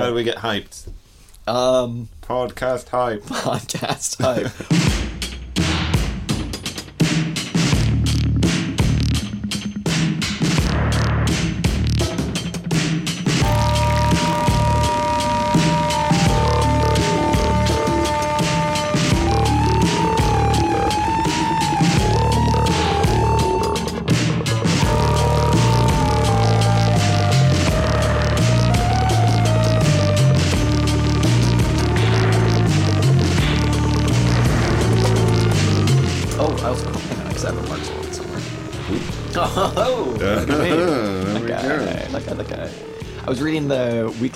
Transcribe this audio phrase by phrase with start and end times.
[0.00, 0.88] How do we get hyped?
[1.46, 3.22] Um, Podcast hype.
[3.24, 4.98] podcast type.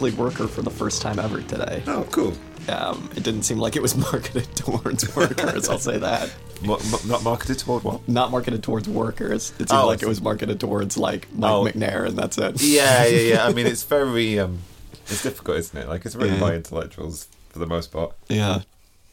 [0.01, 1.83] Weekly Worker for the first time ever today.
[1.87, 2.35] Oh, cool.
[2.69, 5.71] Um, it didn't seem like it was marketed towards workers.
[5.71, 6.31] I'll say that.
[6.63, 8.07] Not marketed toward what?
[8.07, 9.53] Not marketed towards workers.
[9.59, 11.65] It seemed Oh, like it was marketed towards like Mike Oh.
[11.65, 12.61] Macnair, and that's it.
[12.61, 13.45] Yeah, yeah, yeah.
[13.47, 14.59] I mean, it's very, um,
[15.07, 15.89] it's difficult, isn't it?
[15.89, 16.41] Like, it's written Yeah.
[16.41, 18.61] by intellectuals for the most part, yeah.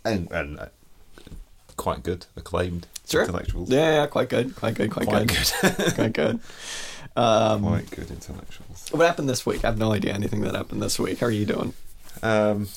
[0.04, 0.66] and and uh,
[1.78, 3.22] quite good, acclaimed Sure.
[3.22, 3.70] intellectuals.
[3.70, 5.96] Yeah, yeah, quite good, quite good, quite, Quite good, good.
[5.96, 6.40] quite good.
[7.16, 8.90] Um, quite good intellectuals.
[8.92, 9.64] what happened this week?
[9.64, 11.20] I have no idea anything that happened this week.
[11.20, 11.74] How are you doing?
[12.22, 12.68] Um,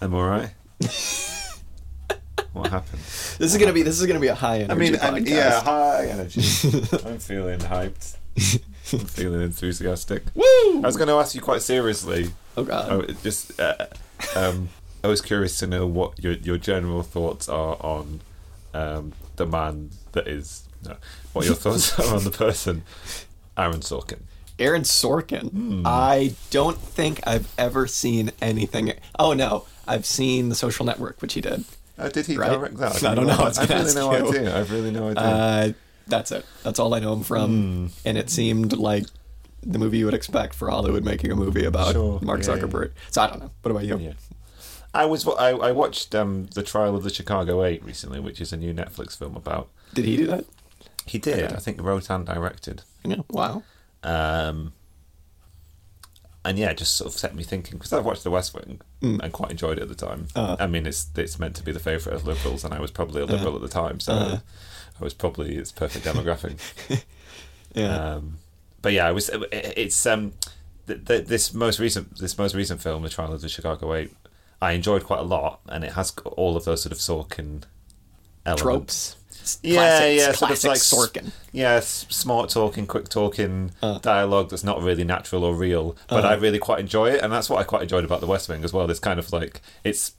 [0.00, 0.50] I'm all right.
[2.52, 3.00] what happened?
[3.38, 5.16] This is gonna be this is gonna be a high energy I mean, podcast.
[5.16, 6.40] I'm, yeah, high energy.
[7.06, 8.16] I'm feeling hyped.
[8.92, 10.24] I'm feeling enthusiastic.
[10.34, 10.44] Woo!
[10.44, 12.30] I was going to ask you quite seriously.
[12.56, 12.92] oh god.
[12.92, 13.86] Oh, just, uh,
[14.34, 14.68] um,
[15.02, 18.20] I was curious to know what your your general thoughts are on
[18.74, 20.65] um, the man that is.
[20.84, 20.96] No,
[21.32, 22.82] what your thoughts are on the person,
[23.56, 24.20] Aaron Sorkin.
[24.58, 25.50] Aaron Sorkin.
[25.50, 25.82] Hmm.
[25.84, 28.92] I don't think I've ever seen anything.
[29.18, 31.64] Oh no, I've seen The Social Network, which he did.
[31.98, 32.50] Oh, did he Right?
[32.52, 33.02] direct that?
[33.04, 33.34] I don't know.
[33.34, 34.28] I, I have really no you.
[34.28, 34.58] idea.
[34.58, 35.22] I've really no idea.
[35.22, 35.72] Uh,
[36.06, 36.44] that's it.
[36.62, 37.50] That's all I know him from.
[37.50, 37.86] Hmm.
[38.08, 39.04] And it seemed like
[39.62, 42.20] the movie you would expect for Hollywood making a movie about Sure.
[42.22, 42.60] Mark Yeah, yeah.
[42.62, 42.90] Zuckerberg.
[43.10, 43.50] So I don't know.
[43.62, 43.98] What about you?
[43.98, 44.12] yeah.
[44.94, 48.52] I was I, I watched um, the trial of the Chicago Eight recently, which is
[48.52, 49.68] a new Netflix film about.
[49.92, 50.44] Did he do that?
[51.06, 51.44] He did.
[51.44, 51.54] Okay.
[51.54, 52.82] I think wrote and directed.
[53.04, 53.16] Yeah.
[53.30, 53.62] Wow.
[54.02, 54.72] Um,
[56.44, 59.32] and yeah, just sort of set me thinking because I've watched The West Wing and
[59.32, 60.28] quite enjoyed it at the time.
[60.34, 60.56] Uh.
[60.60, 63.22] I mean, it's it's meant to be the favourite of liberals, and I was probably
[63.22, 64.38] a liberal at the time, so Uh.
[65.00, 66.58] I was probably its perfect demographic.
[67.74, 68.14] Yeah.
[68.14, 68.38] um,
[68.82, 69.28] but yeah, I was.
[69.52, 70.32] It's um,
[70.86, 74.12] th- th- this most recent this most recent film, The Trial of the Chicago Eight,
[74.62, 77.64] I enjoyed quite a lot, and it has all of those sort of Sorkin
[78.46, 78.62] elements.
[78.62, 79.16] Tropes.
[79.62, 81.30] Yeah, yeah, sort of like Sorkin.
[81.52, 83.98] Yeah, smart talking, quick talking Uh.
[83.98, 86.28] dialogue that's not really natural or real, but Uh.
[86.28, 88.64] I really quite enjoy it, and that's what I quite enjoyed about The West Wing
[88.64, 88.86] as well.
[88.86, 90.12] This kind of like it's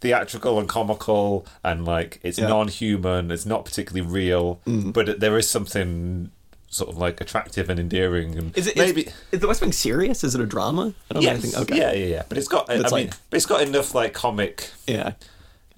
[0.00, 2.46] theatrical and comical, and like it's Yeah.
[2.46, 2.48] Mm.
[2.50, 6.30] non-human, it's not particularly real, but there is something
[6.68, 9.02] sort of like attractive and endearing, and Is it maybe.
[9.02, 10.24] Is, is the West Wing serious?
[10.24, 10.94] Is it a drama?
[11.10, 11.54] I don't know anything.
[11.62, 11.76] Okay.
[11.76, 12.22] Yeah, yeah, yeah.
[12.28, 12.68] But it's got.
[12.70, 14.70] I It's mean, like- but it's got enough like comic.
[14.86, 15.12] Yeah.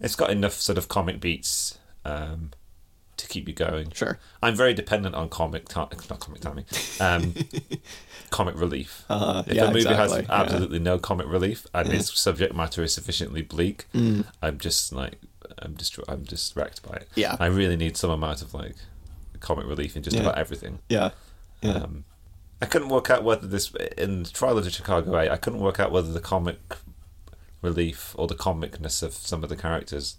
[0.00, 2.50] It's got enough sort of comic beats um,
[3.16, 3.90] to keep you going.
[3.92, 4.18] Sure.
[4.42, 5.80] I'm very dependent on comic, ti-
[6.10, 6.64] not comic timing,
[7.00, 7.34] um,
[8.30, 9.04] comic relief.
[9.08, 10.40] Uh, if yeah, a movie exactly, has yeah.
[10.42, 14.24] absolutely no comic relief and its subject matter is sufficiently bleak, Mm.
[14.42, 15.18] I'm just like,
[15.58, 17.08] I'm just, I'm just wrecked by it.
[17.14, 17.36] Yeah.
[17.38, 18.76] I really need some amount of like
[19.40, 20.22] comic relief in just Yeah.
[20.22, 20.78] about everything.
[20.88, 21.10] Yeah.
[21.62, 21.72] Yeah.
[21.74, 22.04] Um,
[22.62, 25.28] I couldn't work out whether this in Trial of the Chicago Eight.
[25.30, 26.58] I couldn't work out whether the comic
[27.62, 30.16] relief or the comicness of some of the characters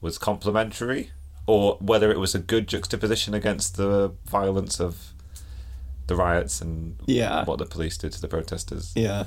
[0.00, 1.10] was complementary,
[1.48, 5.12] or whether it was a good juxtaposition against the violence of
[6.06, 7.44] the riots and Yeah.
[7.44, 9.24] what the police did to the protesters yeah.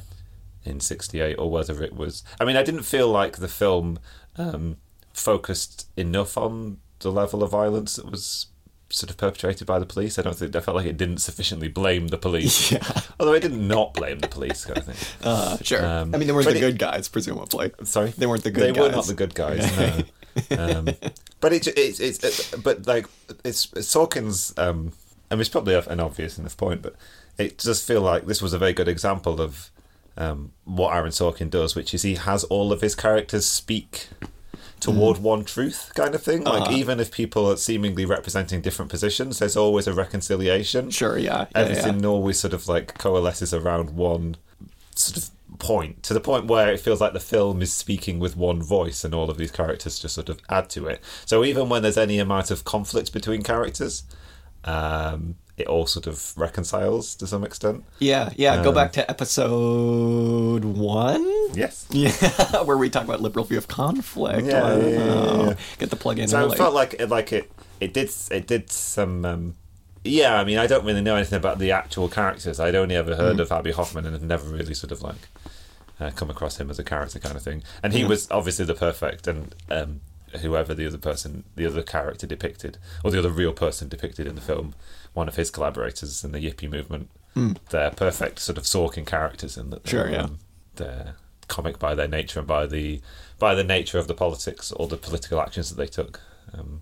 [0.64, 2.24] in '68, or whether it was.
[2.40, 4.00] I mean, I didn't feel like the film
[4.38, 4.78] um,
[5.14, 8.48] focused enough on the level of violence that was
[8.90, 10.20] sort of perpetrated by the police.
[10.20, 12.72] I don't think I felt like it didn't sufficiently blame the police.
[12.72, 12.84] Yeah.
[13.20, 14.96] Although it did not blame the police, kind of thing.
[15.24, 15.86] Uh, sure.
[15.86, 17.72] Um, I mean, they weren't the it- good guys, presumably.
[17.84, 18.76] Sorry, They weren't the good guys.
[18.76, 19.78] They were not the good guys.
[19.78, 20.04] No.
[20.58, 20.86] um,
[21.40, 23.08] but it, it's it's it, but like
[23.44, 24.54] it's, it's Sorkin's.
[24.58, 24.94] Um,
[25.30, 26.96] I mean, it's probably an obvious enough point, but
[27.38, 29.70] it does feel like this was a very good example of
[30.18, 34.10] um, what Aaron Sorkin does, which is he has all of his characters speak
[34.82, 36.44] toward one truth, kind of thing.
[36.44, 36.68] Like Mm.
[36.68, 36.76] Uh-huh.
[36.76, 41.18] even if people are seemingly representing different positions, there's always a reconciliation Sure.
[41.18, 41.46] Yeah.
[41.56, 42.10] yeah everything yeah.
[42.10, 44.38] always sort of like coalesces around one
[44.96, 48.36] sort of point to the point where it feels like the film is speaking with
[48.38, 51.68] one voice and all of these characters just sort of add to it so even
[51.70, 54.04] when there's any amount of conflict between characters
[54.64, 58.30] um, it all sort of reconciles to some extent Yeah.
[58.36, 58.64] Yeah.
[58.64, 61.26] Go Um, back to episode one.
[61.54, 62.12] yes Yeah,
[62.64, 64.48] where we talk about liberal view of conflict.
[64.48, 65.54] Yeah, yeah, yeah, yeah, yeah.
[65.80, 66.54] Get the plug in so early.
[66.56, 69.56] it felt like it like it it did it did some um,
[70.04, 72.60] yeah, I mean, I don't really know anything about the actual characters.
[72.60, 75.28] I'd only ever heard of Abbie Hoffman and had never really sort of like
[76.00, 77.64] uh, come across him as a character kind of thing.
[77.84, 80.02] And he was obviously the perfect and um,
[80.42, 84.36] whoever the other person, the other character depicted, or the other real person depicted in
[84.36, 84.74] the film,
[85.14, 87.10] one of his collaborators in the Yippie movement.
[87.70, 89.88] They're perfect sort of Sorkin characters in that.
[89.88, 90.24] Sure, they're, yeah.
[90.24, 90.40] um,
[90.76, 91.16] they're
[91.48, 93.02] comic by their nature and by the
[93.38, 96.20] by the nature of the politics or the political actions that they took.
[96.54, 96.82] Um,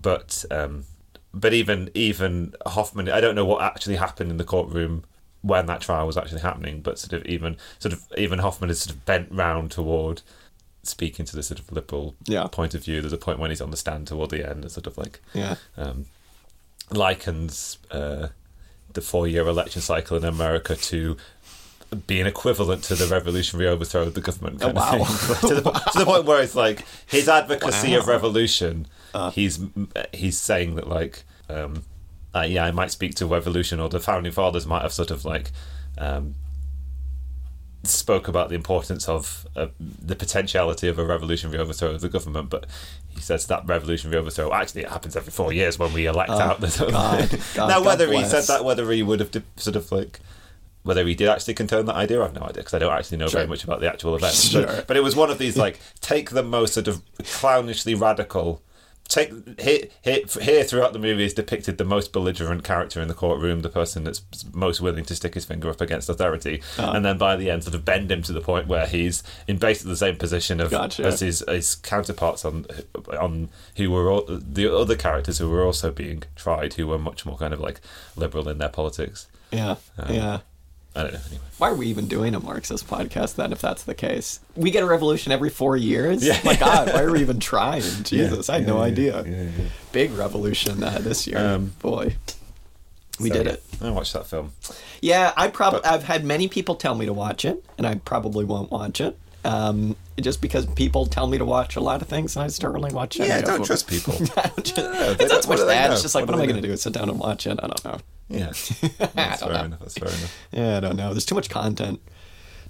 [0.00, 0.84] But um,
[1.32, 5.04] but even even Hoffman, I don't know what actually happened in the courtroom
[5.42, 6.80] when that trial was actually happening.
[6.80, 10.22] But sort of even sort of even Hoffman is sort of bent round toward
[10.82, 12.46] speaking to the sort of liberal Yeah.
[12.46, 13.00] point of view.
[13.00, 15.20] There's a point when he's on the stand toward the end, and sort of like
[15.34, 15.56] Yeah.
[15.76, 16.06] um,
[16.90, 18.28] likens uh,
[18.92, 21.16] the four-year election cycle in America to
[22.06, 24.60] being equivalent to the revolutionary overthrow of the government.
[24.60, 25.04] kind of wow.
[25.04, 25.48] thing.
[25.48, 28.86] to, the, po- to the point where it's like his advocacy of revolution.
[29.12, 29.30] Uh.
[29.32, 29.58] he's
[30.12, 31.82] he's saying that like um,
[32.34, 35.24] uh, yeah, I might speak to revolution, or the founding fathers might have sort of
[35.24, 35.50] like.
[35.98, 36.36] Um,
[37.82, 42.50] spoke about the importance of uh, the potentiality of a revolutionary overthrow of the government,
[42.50, 42.66] but
[43.08, 46.60] he says that revolutionary overthrow actually it happens every four years when we elect out
[46.60, 46.66] the.
[46.86, 49.90] Oh, God, God, now, God whether he said that, whether he would have sort of
[49.90, 50.20] like.
[50.82, 53.18] Whether he did actually condone that idea, I have no idea because I don't actually
[53.18, 54.44] know very much about the actual events.
[54.50, 54.64] Sure.
[54.66, 58.62] But, but it was one of these like take the most sort of clownishly radical.
[59.08, 63.14] Take here, here, here throughout the movie is depicted the most belligerent character in the
[63.14, 64.22] courtroom, the person that's
[64.54, 66.92] most willing to stick his finger up against authority, Uh-huh.
[66.94, 69.58] and then by the end, sort of bend him to the point where he's in
[69.58, 71.04] basically the same position of Gotcha.
[71.04, 72.66] as his, his counterparts on
[73.20, 77.26] on who were all, the other characters who were also being tried, who were much
[77.26, 77.80] more kind of like
[78.14, 79.26] liberal in their politics.
[79.50, 79.74] Yeah.
[80.08, 80.38] yeah.
[80.94, 81.20] I don't know.
[81.28, 84.40] Anyway, Why are we even doing a Marxist podcast then, if that's the case?
[84.56, 86.24] We get a revolution every four years?
[86.26, 86.40] Yeah.
[86.44, 87.82] My God, why are we even trying?
[88.02, 89.22] Jesus, I had no yeah, idea.
[89.24, 89.64] yeah, yeah.
[89.92, 91.38] Big revolution uh, this year.
[91.38, 92.16] Um, Boy.
[93.20, 93.62] We So, did it.
[93.82, 94.52] I watched that film.
[95.02, 98.44] Yeah, I probably I've had many people tell me to watch it, and I probably
[98.44, 99.16] won't watch it.
[99.44, 102.60] Um, just because people tell me to watch a lot of things, and I just
[102.60, 103.26] don't really watch it.
[103.28, 104.14] Yeah, of don't trust people.
[104.36, 105.92] I don't just- it's don't- so what much they that.
[105.92, 106.76] It's just like, What what, am I going to do?
[106.76, 107.58] Sit down and watch it?
[107.62, 107.98] I don't know.
[108.30, 108.46] Yeah,
[109.14, 109.64] that's fair know.
[109.64, 109.80] enough.
[109.80, 110.38] That's fair enough.
[110.52, 111.12] Yeah, I don't know.
[111.12, 112.00] There's too much content.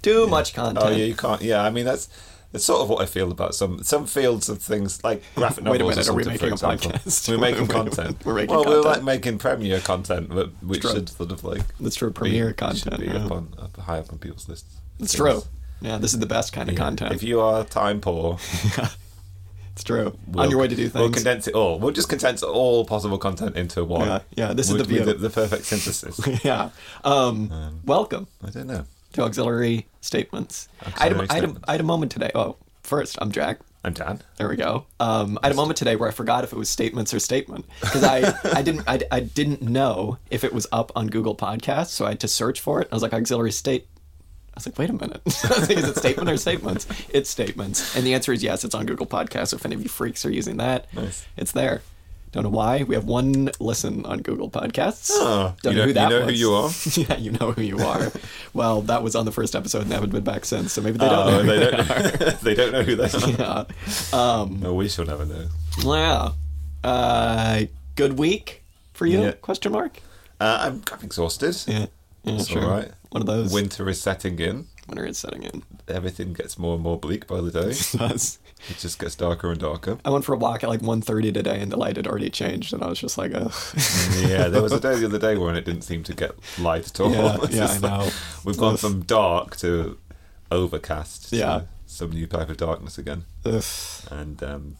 [0.01, 0.85] Too much content.
[0.85, 1.41] Oh yeah, you can't.
[1.41, 2.09] Yeah, I mean that's
[2.51, 5.79] that's sort of what I feel about some some fields of things like graphic novels.
[5.79, 7.29] Wait a minute, are we making a podcast?
[7.29, 8.25] We're making Wait a minute, content.
[8.25, 10.91] we're making well, we're like making premiere content, but which true.
[10.91, 12.09] should sort of like That's true.
[12.09, 12.99] be- Premiere should content.
[12.99, 13.25] be yeah.
[13.25, 14.75] up on up high up on people's lists.
[14.99, 15.43] That's Things.
[15.43, 15.43] true.
[15.81, 17.13] Yeah, this is the best kind of content.
[17.13, 18.37] If you are time poor,
[19.81, 20.15] it's true.
[20.27, 20.93] we'll, On your way to do things.
[20.93, 21.79] we'll condense it all.
[21.79, 24.07] We'll just condense all possible content into one.
[24.07, 25.03] Yeah, yeah, this is the view.
[25.03, 26.19] the, the perfect synthesis.
[26.43, 26.69] yeah.
[27.03, 28.85] Um, welcome I don't know.
[29.13, 30.69] to auxiliary statements.
[30.81, 31.65] I, had a, Auxiliary I, had a, statements.
[31.67, 32.31] I had a moment today.
[32.35, 33.59] Oh, first, I'm Jack.
[33.83, 34.21] I'm Dan.
[34.37, 34.85] There we go.
[34.99, 37.65] Um, I had a moment today where I forgot if it was statements or statement
[37.79, 41.87] because I, I didn't I, I didn't know if it was up on Google Podcasts,
[41.87, 42.87] so I had to search for it.
[42.91, 43.87] I was like auxiliary state.
[44.61, 45.21] Was like, wait a minute.
[45.25, 46.85] Was like, is it statement or statements?
[47.09, 48.63] It's statements, and the answer is yes.
[48.63, 49.53] It's on Google Podcasts.
[49.53, 51.25] If any of you freaks are using that, Nice.
[51.35, 51.81] it's there.
[52.31, 52.83] Don't know why.
[52.83, 55.09] We have one listen on Google Podcasts.
[55.15, 56.69] Oh, Don't you know- who that you know who you are?
[56.95, 58.11] yeah, you know who you are.
[58.53, 60.71] well, that was on the first episode, and they haven't been back since.
[60.73, 61.43] So maybe they don't Oh, know.
[61.43, 62.39] they who don't.
[62.41, 63.09] they don't know who they
[63.43, 63.65] are.
[64.13, 64.17] yeah.
[64.41, 65.47] Um, No, we shall never know.
[65.83, 66.29] yeah.
[66.83, 67.61] Uh,
[67.95, 68.63] good week
[68.93, 69.21] for you?
[69.23, 69.31] Yeah.
[69.33, 69.99] Question mark.
[70.39, 71.57] Uh, I'm, I'm exhausted.
[71.67, 71.87] Yeah.
[72.23, 72.63] Yeah, It's sure.
[72.63, 72.91] all right.
[73.11, 73.51] One of those.
[73.53, 74.67] Winter is setting in.
[74.87, 75.63] Winter is setting in.
[75.87, 77.69] Everything gets more and more bleak by the day.
[77.71, 78.39] it Does.
[78.69, 79.97] It just gets darker and darker.
[80.05, 82.73] I went for a walk at like 1.30 today, and the light had already changed,
[82.73, 83.51] and I was just like, ugh.
[84.17, 86.87] yeah, there was a day the other day when it didn't seem to get light
[86.87, 87.11] at all.
[87.11, 88.11] Yeah, yeah, just I like- know.
[88.45, 88.79] We've gone Ugh.
[88.79, 89.97] from dark to
[90.49, 91.29] overcast.
[91.29, 91.61] To Yeah.
[91.85, 93.25] some new type of darkness again.
[93.45, 93.63] ugh.
[94.09, 94.77] and um,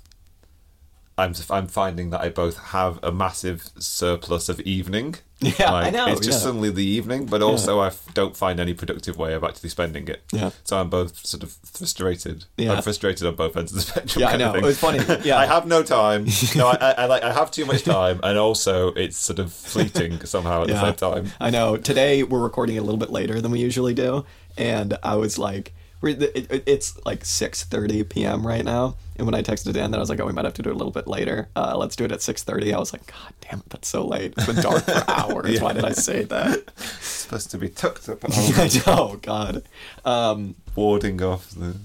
[1.17, 5.15] I'm I'm finding that I both have a massive surplus of evening.
[5.43, 6.43] Yeah, I know, It's just yeah.
[6.45, 10.07] suddenly the evening, but also I f- don't find any productive way of actually spending
[10.07, 10.21] it.
[10.31, 10.51] Yeah.
[10.63, 12.45] So I'm both sort of frustrated.
[12.57, 12.73] Yeah.
[12.73, 14.21] I'm frustrated on both ends of the spectrum.
[14.21, 14.51] Yeah, I know.
[14.51, 14.63] thing.
[14.63, 14.99] It was funny.
[15.23, 15.39] Yeah.
[15.39, 16.27] I have no time.
[16.55, 19.51] No, I, I, I like I have too much time, and also it's sort of
[19.51, 21.31] fleeting somehow at the same time.
[21.39, 21.75] I know.
[21.75, 24.25] Today we're recording a little bit later than we usually do,
[24.59, 28.45] and I was like, we're, it, it- it's like six thirty p.m.
[28.45, 28.95] right now.
[29.17, 30.69] And when I texted Dan, that I was like, oh, we might have to do
[30.69, 31.47] it a little bit later.
[31.55, 32.73] Uh, let's do it at six thirty.
[32.73, 34.33] I was like, God damn it, that's so late.
[34.37, 35.51] It's been dark for hours.
[35.53, 35.61] Yeah.
[35.63, 36.59] Why did I say that?
[36.77, 39.63] It's supposed to be tucked up home, God.
[40.05, 41.75] Um, warding off the.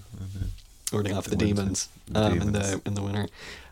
[0.92, 1.46] warding off the, winter.
[1.46, 3.26] demons, The um, in the in the winter.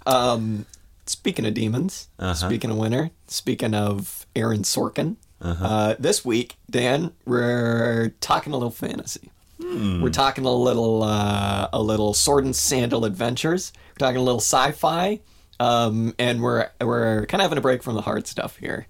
[0.06, 0.66] Um,
[1.06, 2.34] speaking of demons, Uh-huh.
[2.34, 8.70] speaking of winter, speaking of Aaron Sorkin, uh this week, Dan, we're talking a little
[8.70, 9.30] fantasy.
[9.74, 10.02] Hmm.
[10.02, 13.72] We're talking a little uh, a little sword and sandal adventures.
[13.92, 15.20] We're talking a little sci-fi.
[15.60, 18.86] Um, and we're we're kind of having a break from the hard stuff here.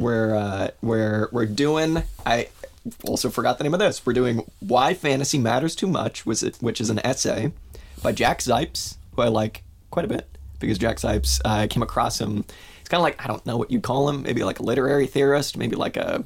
[0.00, 2.02] We're uh, we're we're doing.
[2.24, 2.48] I
[3.04, 4.04] also forgot the name of this.
[4.06, 7.52] We're doing "Why Fantasy Matters Too Much," was it, which is an essay
[8.02, 10.26] by Jack Zipes, who I like quite a bit
[10.58, 11.40] because Jack Zipes.
[11.44, 12.44] Uh, I came across him.
[12.80, 14.22] It's kind of like I don't know what you'd call him.
[14.22, 15.56] Maybe like a literary theorist.
[15.58, 16.24] Maybe like a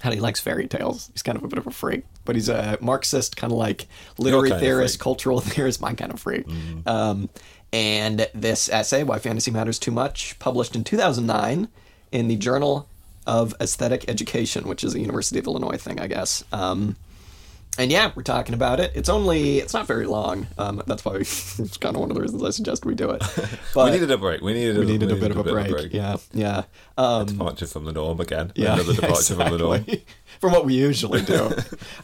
[0.00, 1.10] how he likes fairy tales.
[1.12, 3.86] He's kind of a bit of a freak, but he's a Marxist, kind of like
[4.16, 6.46] literary theorist, cultural theorist, my kind of freak.
[6.86, 7.28] Um,
[7.72, 11.68] and this essay, Why Fantasy Matters Too Much, published in 2009
[12.12, 12.88] in the Journal
[13.26, 16.42] of Aesthetic Education, which is a University of Illinois thing, I guess.
[16.52, 16.96] Um,
[17.78, 18.90] and yeah, we're talking about it.
[18.96, 20.48] It's only, it's not very long.
[20.58, 23.22] Um, that's why it's kind of one of the reasons I suggest we do it.
[23.74, 24.40] But we needed a break.
[24.40, 25.92] We needed, we a, needed a bit of a break.
[25.92, 26.64] Yeah, yeah.
[26.96, 28.50] Um, Departure from the norm again.
[28.56, 29.84] yeah, Another departure from the norm.
[30.40, 31.52] from what we usually do.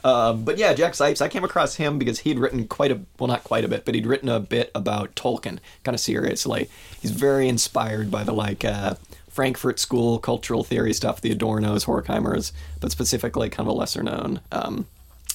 [0.04, 3.28] um, but yeah, Jack Zipes, I came across him because he'd written quite a well,
[3.28, 6.68] not quite a bit, but he'd written a bit about Tolkien, kind of seriously.
[7.00, 8.94] He's very inspired by the like uh,
[9.28, 14.40] Frankfurt School cultural theory stuff, the Adornos, Horkheimers, but specifically kind of a lesser known
[14.52, 14.86] um,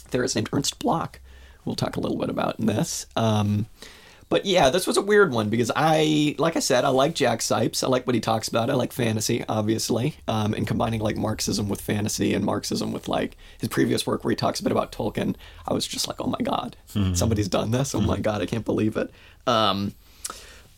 [0.10, 1.20] theorist named Ernst Bloch.
[1.66, 3.06] We'll talk a little bit about in this.
[3.16, 3.68] Um,
[4.30, 7.40] but yeah, this was a weird one because I, like I said, I like Jack
[7.40, 7.84] Zipes.
[7.84, 8.70] I like what he talks about.
[8.70, 13.38] I like fantasy, obviously, um, and combining like Marxism with fantasy and Marxism with like
[13.60, 15.36] his previous work where he talks a bit about Tolkien.
[15.68, 16.76] I was just like, oh my god,
[17.16, 17.96] somebody's done this.
[17.96, 19.12] Oh my god, I can't believe it.
[19.48, 19.94] Um,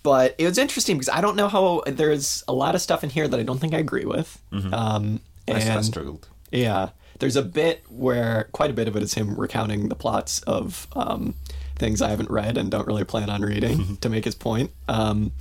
[0.04, 3.10] but it was interesting because I don't know how there's a lot of stuff in
[3.10, 4.42] here that I don't think I agree with.
[4.74, 6.28] Um, I, I struggled.
[6.52, 6.90] yeah,
[7.22, 10.88] there's a bit where quite a bit of it is him recounting the plots of
[10.94, 11.36] um,
[11.76, 14.72] things I haven't read and don't really plan on reading to make his point.
[14.88, 15.32] Um,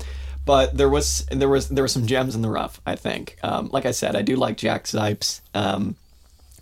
[0.44, 2.80] but there was there was there were some gems in the rough.
[2.86, 3.38] I think.
[3.42, 5.40] Um, like I said, I do like Jack Zipes.
[5.54, 5.96] Um,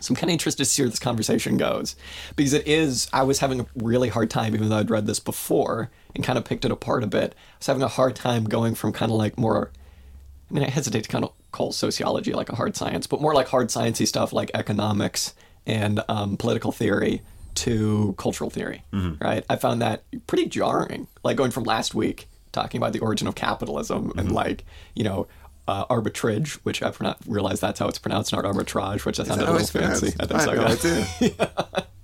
[0.01, 1.97] so I'm kind of interested to see where this conversation goes
[2.37, 3.09] because it is.
[3.13, 6.39] I was having a really hard time, even though I'd read this before and kind
[6.39, 7.35] of picked it apart a bit.
[7.35, 9.73] I was having a hard time going from kind of like more
[10.51, 13.35] I mean, I hesitate to kind of call sociology like a hard science, but more
[13.35, 15.35] like hard sciencey stuff like economics
[15.67, 17.23] and um, political theory
[17.55, 18.85] to cultural theory,
[19.21, 19.45] right?
[19.51, 21.09] I found that pretty jarring.
[21.25, 24.65] Like going from last week talking about the origin of capitalism and like
[24.95, 25.27] you know.
[25.67, 29.51] Uh, arbitrage, which I not realized that's how it's pronounced, not arbitrage, which I sounded
[29.51, 30.15] a little fancy.
[30.19, 31.05] I think had so, no yeah.
[31.29, 31.87] idea.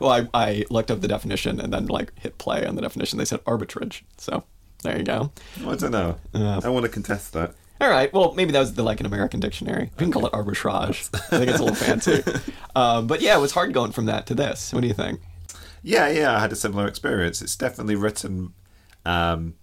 [0.00, 3.18] Well, I, I looked up the definition and then like hit play on the definition.
[3.18, 4.02] They said arbitrage.
[4.18, 4.44] So
[4.82, 5.30] there you go.
[5.66, 6.16] I don't know.
[6.34, 7.54] I want to contest that.
[7.82, 8.12] All right.
[8.12, 9.90] Well, maybe that was the like an American dictionary.
[9.98, 11.10] We can call it arbitrage.
[11.32, 12.22] I think it's a little fancy.
[12.76, 14.72] Um, but yeah, it was hard going from that to this.
[14.72, 15.20] What do you think?
[15.82, 17.42] Yeah, yeah, I had a similar experience.
[17.42, 18.52] It's definitely written
[19.04, 19.54] um,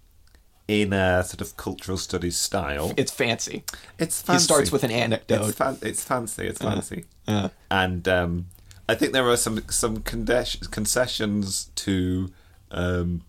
[0.68, 2.92] in a sort of cultural studies style.
[2.98, 3.64] It's fancy.
[3.98, 4.44] It's fancy.
[4.44, 5.48] starts with an anecdote.
[5.48, 6.46] It's, fan- it's fancy.
[6.46, 7.06] It's fancy.
[7.26, 7.48] yeah.
[7.70, 8.46] And um,
[8.86, 12.30] I think there are some some condes- concessions to
[12.70, 13.22] um,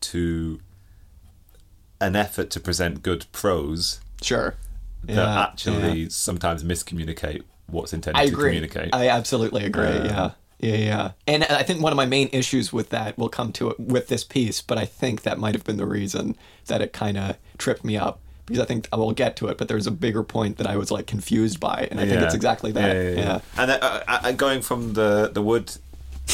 [0.00, 0.60] to
[2.02, 4.54] an effort to present good prose Sure.
[5.04, 6.08] that Yeah, actually yeah.
[6.10, 8.50] sometimes miscommunicate what's intended I to agree.
[8.50, 8.90] communicate.
[8.94, 9.86] I absolutely agree.
[9.86, 10.30] Uh, yeah.
[10.60, 11.10] Yeah, yeah.
[11.26, 14.06] And I think one of my main issues with that will come to it with
[14.06, 17.36] this piece, but I think that might have been the reason that it kind of
[17.58, 20.22] tripped me up because I think I will get to it, but there's a bigger
[20.22, 22.94] point that I was like confused by, and I think it's exactly that.
[22.94, 23.40] Yeah, yeah, yeah.
[23.58, 25.66] And uh, uh, uh, going from the the wood,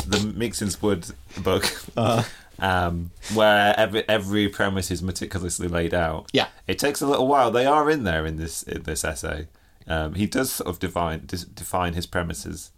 [0.07, 1.07] the Meiksins Wood
[1.39, 1.65] book,
[1.97, 2.23] Uh-huh.
[2.59, 6.29] Um, where every every premise is meticulously laid out.
[6.33, 6.49] Yeah.
[6.67, 7.51] it takes a little while.
[7.51, 9.47] They are in there in this in this essay.
[9.87, 12.71] Um, he does sort of define dis, define his premises.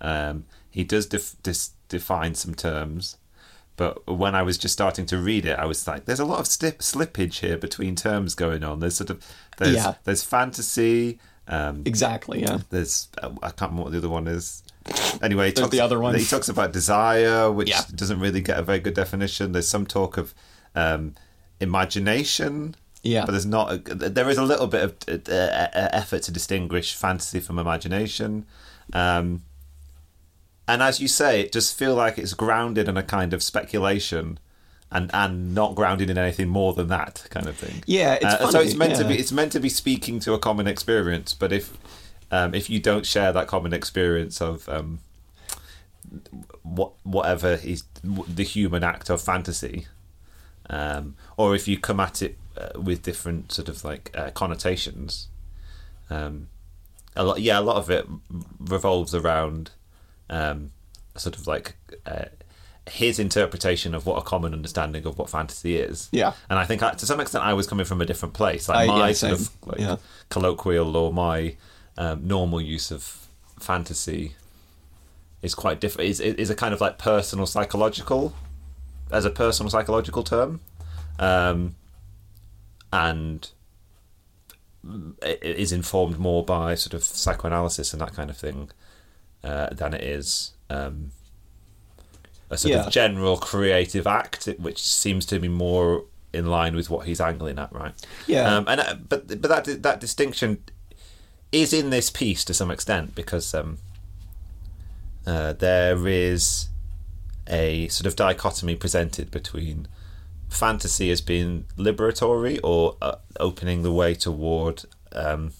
[0.00, 3.16] Um, he does def, dis, define some terms.
[3.76, 6.40] But when I was just starting to read it, I was like, "There's a lot
[6.40, 8.80] of slip, slippage here between terms going on.
[8.80, 9.22] There's sort of
[9.58, 9.94] there's Yeah.
[10.04, 12.40] there's fantasy, um, Exactly.
[12.40, 12.60] Yeah.
[12.70, 14.62] there's uh, I can't remember what the other one is.
[15.22, 16.14] Anyway, he talks, the other one.
[16.14, 17.82] He talks about desire, which Yeah.
[17.94, 19.52] doesn't really get a very good definition.
[19.52, 20.34] There's some talk of
[20.74, 21.14] um,
[21.60, 22.74] imagination.
[23.02, 23.24] Yeah.
[23.24, 23.72] but there's not.
[23.72, 24.94] A, there is a little bit of
[25.28, 28.46] uh, uh, effort to distinguish fantasy from imagination.
[28.92, 29.42] Um,
[30.66, 34.38] and as you say, it just feel like it's grounded in a kind of speculation.
[34.88, 37.82] And, and not grounded in anything more than that kind of thing.
[37.86, 40.38] Yeah, it's Uh, so it's meant to be it's meant to be speaking to a
[40.38, 41.34] common experience.
[41.34, 41.76] But if
[42.30, 44.98] um, if you don't share that common experience of um,
[46.62, 49.86] what whatever is the human act of fantasy,
[50.70, 55.28] um, or if you come at it uh, with different sort of like uh, connotations,
[56.10, 56.48] um,
[57.14, 58.06] a lot yeah a lot of it
[58.58, 59.70] revolves around
[60.30, 60.72] um,
[61.16, 61.74] sort of like.
[62.04, 62.26] Uh,
[62.88, 66.08] his interpretation of what a common understanding of what fantasy is.
[66.12, 66.34] Yeah.
[66.48, 68.68] And I think I, to some extent I was coming from a different place.
[68.68, 69.96] Like I- my yeah, sort of like Yeah.
[70.28, 71.56] colloquial or my
[71.98, 73.26] um, normal use of
[73.58, 74.34] fantasy
[75.42, 76.10] is quite different.
[76.10, 78.34] Is is a kind of like personal psychological,
[79.10, 80.60] as a personal psychological term.
[81.18, 81.74] Um,
[82.92, 83.48] and
[85.22, 88.70] it is informed more by sort of psychoanalysis and that kind of thing
[89.42, 91.10] uh, than it is um,
[92.50, 92.86] a sort Yeah.
[92.86, 97.58] of general creative act, which seems to be more in line with what he's angling
[97.58, 97.94] at, right?
[98.26, 98.54] Yeah.
[98.56, 100.62] Um, and uh, but but that that distinction
[101.52, 103.78] is in this piece to some extent because um,
[105.26, 106.68] uh, there is
[107.48, 109.86] a sort of dichotomy presented between
[110.48, 115.52] fantasy as being liberatory or uh, opening the way toward um,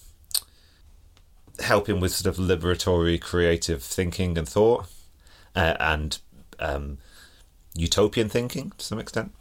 [1.59, 4.87] helping with sort of liberatory creative thinking and thought
[5.55, 6.19] uh, and
[6.59, 6.97] um,
[7.73, 9.33] utopian thinking to some extent.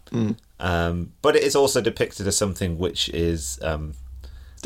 [0.59, 3.95] Um, but it is also depicted as something which is um,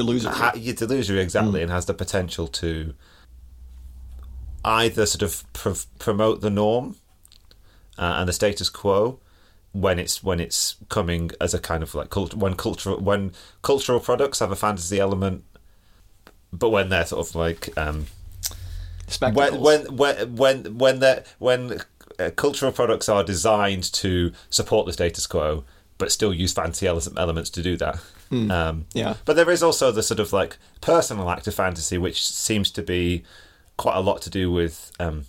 [0.01, 0.35] Delusional.
[0.35, 2.95] ha- yeah, delusionary exactly and has the potential to
[4.65, 6.97] either sort of pr- promote the norm
[7.99, 9.19] uh, and the status quo
[9.73, 14.01] when it's when it's coming as a kind of like cult- when cultural when cultural
[14.01, 15.45] products have a fantasy element
[16.53, 18.07] but when they're sort of like um,
[19.35, 21.81] when when when when when they when
[22.19, 25.65] uh, cultural products are designed to support the status quo
[25.99, 27.99] but still use fancy ele- elements to do that
[28.33, 29.15] um, Yeah.
[29.25, 32.83] but there is also the sort of like personal act of fantasy which seems to
[32.83, 33.25] be
[33.77, 35.25] quite a lot to do with um,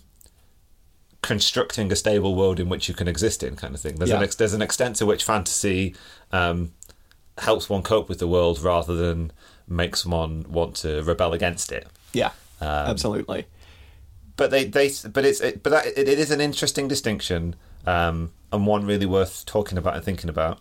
[1.20, 4.22] constructing a stable world in which you can exist in kind of thing there's an
[4.24, 5.94] ex- there's an extent to which fantasy
[6.32, 6.72] um,
[7.38, 9.30] helps one cope with the world rather than
[9.68, 12.30] makes one want to rebel against it yeah.
[12.60, 13.46] Um, absolutely.
[14.36, 17.56] but they they but it's it, but that it, it is an interesting distinction
[17.86, 20.60] um and one really worth talking about and thinking about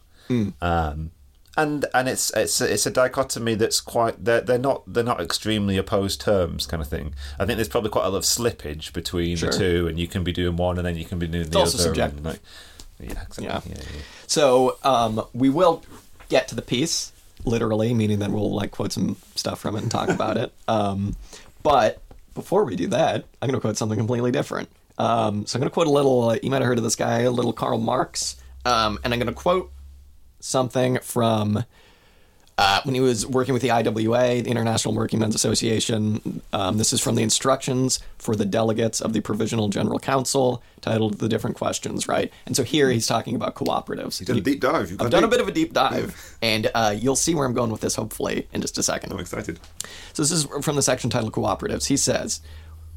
[0.62, 1.12] um
[1.58, 5.20] and and it's it's a, it's a dichotomy that's quite they're, they're not they're not
[5.20, 8.94] extremely opposed terms kind of thing i think there's probably quite a lot of slippage
[8.94, 9.52] between Sure.
[9.52, 11.60] the two and you can be doing one and then you can be doing the
[11.60, 12.24] also other subjective.
[12.24, 12.40] like,
[13.00, 13.62] yeah exactly Yeah.
[13.66, 14.02] yeah, yeah.
[14.28, 15.84] So um, we will
[16.30, 17.12] get to the piece,
[17.44, 20.54] literally, meaning that we'll like quote some stuff from it and talk about it.
[20.70, 21.18] Um,
[21.64, 22.02] but
[22.34, 24.70] before we do that, I'm going to quote something completely different.
[24.98, 26.30] Um, so I'm going to quote a little.
[26.30, 29.20] Uh, you might have heard of this guy, a little Karl Marx, um, and I'm
[29.20, 29.70] going to quote
[30.42, 31.64] something from
[32.58, 36.44] uh, when he was working with the IWA, the International Working Men's Association.
[36.54, 41.18] Um, this is from the instructions for the delegates of the Provisional General Council, titled
[41.20, 44.24] "The Different Questions." Right, and so here he's talking about cooperatives.
[44.24, 44.92] Done a deep dive.
[44.92, 47.54] You've I've done a bit of a deep dive, and uh, you'll see where I'm
[47.54, 49.12] going with this hopefully in just a second.
[49.12, 49.60] I'm excited.
[50.14, 51.88] So this is from the section titled Cooperatives.
[51.88, 52.42] He says,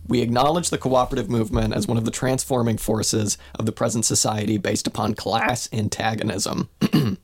[0.07, 4.59] We acknowledge the cooperative movement as one of the transforming forces of the present society
[4.59, 6.68] based upon class antagonism.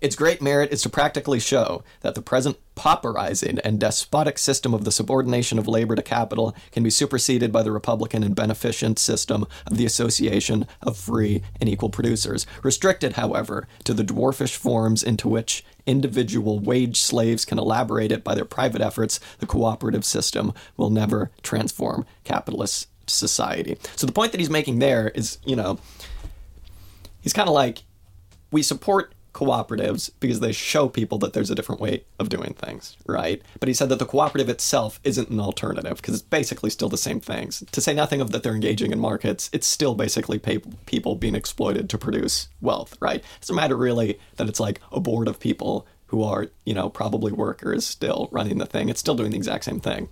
[0.00, 4.84] Its great merit is to practically show that the present pauperizing and despotic system of
[4.84, 9.46] the subordination of labor to capital can be superseded by the republican and beneficent system
[9.66, 15.28] of the association of free and equal producers, restricted, however, to the dwarfish forms into
[15.28, 19.20] which individual wage slaves can elaborate it by their private efforts.
[19.38, 23.76] The cooperative system will never transform capitalist society.
[23.96, 25.78] So the point that he's making there is, you know,
[27.20, 27.82] he's kind of like
[28.50, 32.96] we support cooperatives because they show people that there's a different way of doing things,
[33.06, 33.42] right?
[33.58, 36.98] But he said that the cooperative itself isn't an alternative because it's basically still the
[36.98, 37.64] same things.
[37.72, 41.88] To say nothing of that they're engaging in markets, it's still basically people being exploited
[41.90, 43.22] to produce wealth, right?
[43.36, 46.88] It's doesn't matter really that it's like a board of people who are, you know,
[46.88, 48.88] probably workers still running the thing.
[48.88, 50.08] It's still doing the exact same thing.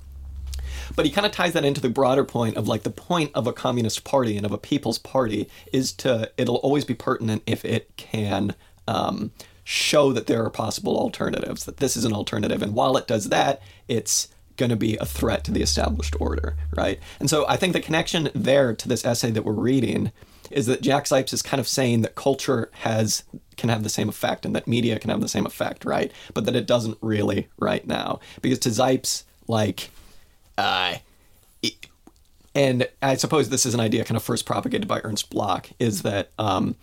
[0.94, 3.46] But he kind of ties that into the broader point of like the point of
[3.46, 7.64] a communist party and of a people's party is to it'll always be pertinent if
[7.64, 8.54] it can
[8.88, 9.30] um,
[9.64, 12.62] show that there are possible alternatives, that this is an alternative.
[12.62, 16.56] And while it does that, it's going to be a threat to the established order,
[16.76, 16.98] right?
[17.20, 20.10] And so I think the connection there to this essay that we're reading
[20.50, 23.22] is that Jack Zipes is kind of saying that culture has
[23.58, 26.10] can have the same effect and that media can have the same effect, right?
[26.32, 29.90] But that it doesn't really right now because to Zipes, like
[30.56, 30.94] uh,
[31.62, 31.86] it-
[32.54, 36.02] and I suppose this is an idea kind of first propagated by Ernst Bloch is
[36.02, 36.74] that um,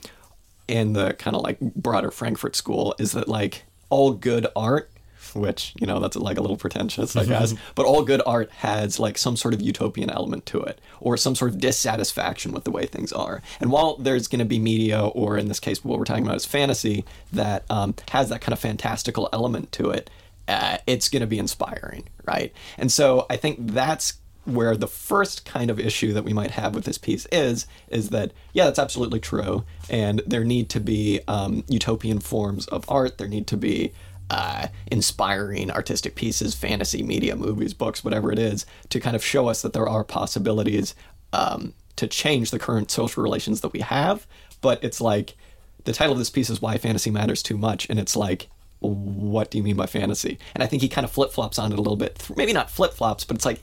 [0.68, 4.90] in the kind of like broader Frankfurt school is that like all good art,
[5.34, 9.00] which you know that's like a little pretentious, I guess, but all good art has
[9.00, 12.72] like some sort of utopian element to it or some sort of dissatisfaction with the
[12.72, 13.42] way things are.
[13.60, 16.38] And while there's going to be media, or in this case, what we're talking about
[16.38, 20.10] is fantasy that um, has that kind of fantastical element to it,
[20.48, 22.54] uh, it's going to be inspiring, right?
[22.78, 26.76] And so I think that's where the first kind of issue that we might have
[26.76, 31.20] with this piece is is that yeah that's absolutely true and there need to be
[31.28, 33.92] um, utopian forms of art there need to be
[34.30, 39.48] uh, inspiring artistic pieces fantasy media movies books whatever it is to kind of show
[39.48, 40.96] us that there are possibilities
[41.34, 44.26] um, to change the current social relations that we have
[44.62, 45.36] but it's like
[45.84, 48.48] the title of this piece is why fantasy matters too much and it's like
[48.82, 50.38] what do you mean by fantasy?
[50.54, 52.24] And I think he kind of flip flops on it a little bit.
[52.36, 53.62] Maybe not flip flops, but it's like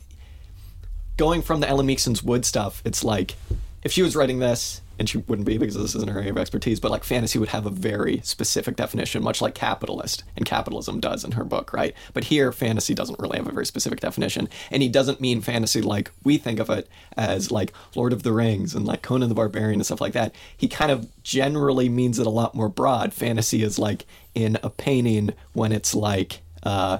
[1.16, 2.82] going from the Ellen Meiksins Wood stuff.
[2.84, 3.36] It's like
[3.82, 6.38] if she was writing this, and she wouldn't be because this isn't her area of
[6.38, 11.00] expertise, but like fantasy would have a very specific definition, much like capitalist and capitalism
[11.00, 11.94] does in her book, right?
[12.12, 14.48] But here, fantasy doesn't really have a very specific definition.
[14.70, 18.32] And he doesn't mean fantasy like we think of it as like Lord of the
[18.32, 20.34] Rings and like Conan the Barbarian and stuff like that.
[20.56, 23.12] He kind of generally means it a lot more broad.
[23.12, 26.98] Fantasy is like in a painting when it's like, uh,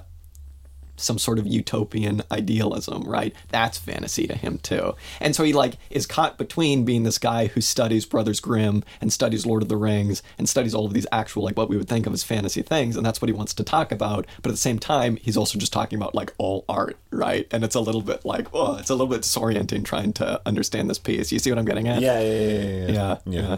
[1.03, 3.35] some sort of utopian idealism, right?
[3.49, 4.95] That's fantasy to him too.
[5.21, 9.13] And so he like is caught between being this guy who studies Brothers Grimm and
[9.13, 11.89] studies Lord of the Rings and studies all of these actual like what we would
[11.89, 14.27] think of as fantasy things, and that's what he wants to talk about.
[14.43, 17.47] But at the same time, he's also just talking about like all art, right?
[17.51, 20.89] And it's a little bit like, oh, it's a little bit disorienting trying to understand
[20.89, 21.33] this piece.
[21.33, 22.01] You see what I'm getting at?
[22.01, 22.87] Yeah, yeah, yeah, yeah.
[22.87, 23.41] yeah, yeah.
[23.41, 23.57] yeah.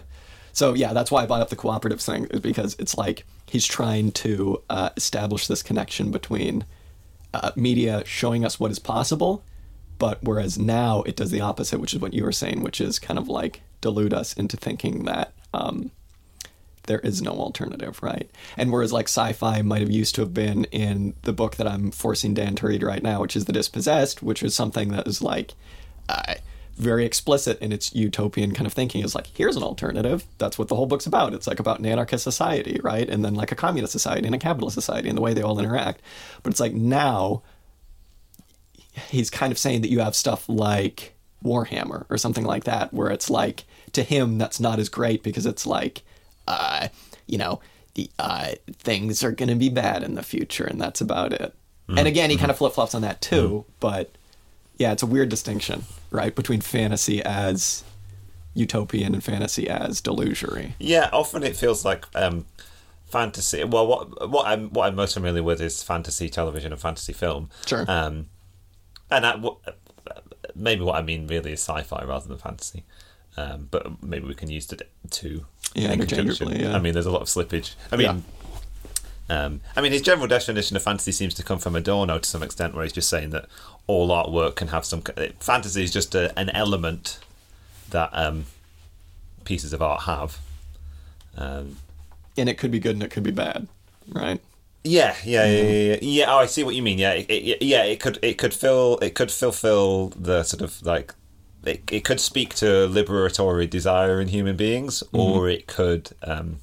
[0.55, 3.67] So yeah, that's why I brought up the cooperative thing is because it's like he's
[3.67, 6.65] trying to uh, establish this connection between
[7.35, 9.45] uh, media showing us what is possible,
[9.99, 12.99] but whereas now it does the opposite, which is what you were saying, which is
[12.99, 15.91] kind of like delude us into thinking that um,
[16.87, 18.31] there is no alternative, right?
[18.57, 21.91] And whereas like sci-fi might have used to have been in the book that I'm
[21.91, 25.23] forcing Dan to read right now, which is The Dispossessed, which is something that is
[25.23, 25.55] like.
[26.09, 26.35] Uh,
[26.77, 29.05] very explicit in its utopian kind of thinking.
[29.05, 30.25] Is like here's an alternative.
[30.39, 31.35] That's what the whole book's about.
[31.35, 33.09] It's like about an anarchist society right?
[33.09, 35.59] And then like a communist society and a capitalist society and the way they all
[35.59, 36.03] interact.
[36.43, 37.43] But it's like now
[39.09, 43.11] he's kind of saying that you have stuff like warhammer or something like that where
[43.11, 46.03] it's like to him that's not as great because it's like
[46.49, 46.89] uh
[47.27, 47.61] you know
[47.95, 51.55] the uh things are going to be bad in the future and that's about it.
[51.89, 54.17] And again he kind of flip-flops on that too but
[54.79, 55.85] yeah, it's a weird distinction,
[56.15, 57.85] right, between fantasy as
[58.55, 60.75] utopian and fantasy as delusory.
[60.79, 62.47] Yeah, often it feels like um,
[63.07, 63.65] fantasy.
[63.65, 67.51] Well, what what I'm what I'm most familiar with is fantasy television and fantasy film.
[67.67, 67.85] Sure.
[67.89, 68.29] Um,
[69.11, 69.41] and I,
[70.55, 72.85] maybe what I mean really is sci-fi rather than fantasy.
[73.37, 74.79] Um, but maybe we can use the
[75.11, 75.47] two.
[75.75, 76.53] Yeah, in conjunction.
[76.53, 76.77] yeah.
[76.77, 77.75] I mean, there's a lot of slippage.
[77.91, 78.25] I mean.
[79.29, 82.43] Um, I mean, his general definition of fantasy seems to come from Adorno to some
[82.43, 83.47] extent, where he's just saying that
[83.87, 85.03] all artwork can have some.
[85.41, 87.19] Fantasy is just a, an element
[87.91, 88.47] that um,
[89.45, 90.39] pieces of art have.
[91.37, 91.77] Um,
[92.37, 93.67] And it could be good and it could be bad,
[94.09, 94.41] right?
[94.87, 95.97] yeah, yeah, yeah, yeah, yeah.
[96.03, 96.25] yeah.
[96.33, 96.99] Oh, I see what you mean.
[96.99, 97.85] Yeah, it, it, yeah.
[97.85, 101.15] It could, it could fill, it could fulfill the sort of like,
[101.65, 106.59] it, it could speak to liberatory desire in human beings, or it could um,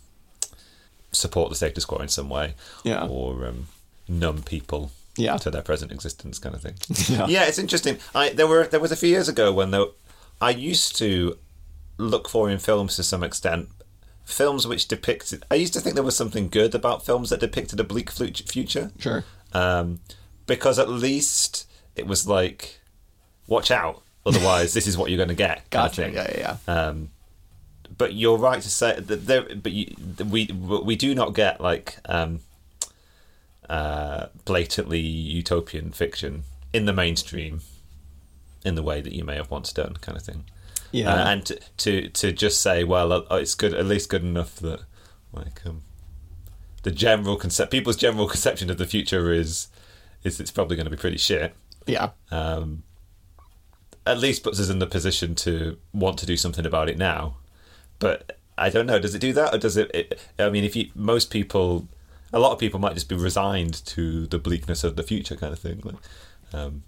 [1.12, 2.54] support the status quo in some way,
[2.84, 3.08] Yeah.
[3.08, 3.68] or um,
[4.08, 5.38] numb people Yeah.
[5.38, 6.76] to their present existence, kind of thing.
[7.18, 7.28] Yeah.
[7.28, 7.98] yeah, it's interesting.
[8.16, 9.86] I there were there was a few years ago when there,
[10.40, 11.38] I used to
[11.98, 13.70] look for in films to some extent
[14.26, 15.44] films which depicted.
[15.52, 18.92] I used to think there was something good about films that depicted a bleak future,
[19.00, 19.24] Sure.
[19.54, 20.00] um,
[20.48, 22.80] because at least it was like,
[23.48, 25.70] watch out, otherwise this is what you're going to get.
[25.70, 26.12] kind of Gotcha.
[26.12, 26.74] Yeah, yeah, yeah.
[26.74, 27.10] Um,
[27.98, 29.42] but you're right to say that there.
[29.56, 29.94] But you,
[30.30, 32.40] we we do not get like um,
[33.72, 37.62] uh, blatantly utopian fiction in the mainstream
[38.64, 40.44] in the way that you may have once done, kind of thing.
[40.92, 41.14] Yeah.
[41.14, 44.58] Uh, and to, to to just say, well, uh, it's good, at least good enough
[44.58, 44.82] that
[45.32, 45.82] like um,
[46.84, 49.70] the general concept, people's general conception of the future is
[50.24, 51.56] is it's probably going to be pretty shit
[51.86, 52.10] yeah.
[52.32, 52.84] um,
[54.06, 57.38] at least puts us in the position to want to do something about it now.
[58.00, 59.00] But I don't know.
[59.00, 59.92] Does it do that, or does it?
[59.94, 61.88] it I mean, if you most people,
[62.34, 65.54] a lot of people might just be resigned to the bleakness of the future, kind
[65.54, 65.82] of thing.
[65.84, 65.96] Like,
[66.54, 66.84] um,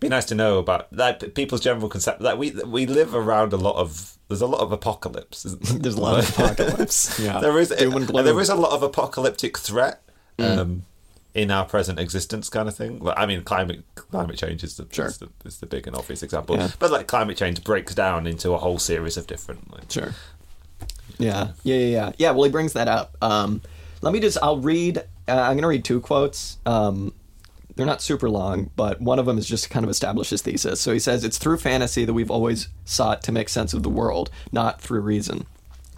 [0.00, 1.34] be nice to know about that.
[1.34, 4.16] People's general concept that we we live around a lot of.
[4.28, 5.42] There's a lot of apocalypse.
[5.42, 5.78] there?
[5.78, 7.18] There's a lot of apocalypse.
[7.22, 7.40] Yeah.
[7.40, 8.24] there is Doom and gloom.
[8.24, 10.00] there is a lot of apocalyptic threat
[10.38, 10.84] um,
[11.34, 13.00] in our present existence, kind of thing.
[13.00, 15.06] Well, I mean, climate climate change is the, Sure.
[15.06, 16.56] is the is the big and obvious example.
[16.56, 16.68] Yeah.
[16.78, 19.70] But like climate change breaks down into a whole series of different.
[19.72, 20.14] Like, Sure.
[21.18, 22.12] Yeah, yeah, yeah, yeah.
[22.16, 23.16] Yeah, well, he brings that up.
[23.20, 23.60] Um,
[24.00, 26.58] let me just, I'll read, uh, I'm going to read two quotes.
[26.66, 27.12] Um,
[27.76, 30.80] they're not super long, but one of them is just kind of establish his thesis.
[30.80, 33.88] So he says, It's through fantasy that we've always sought to make sense of the
[33.88, 35.46] world, not through reason.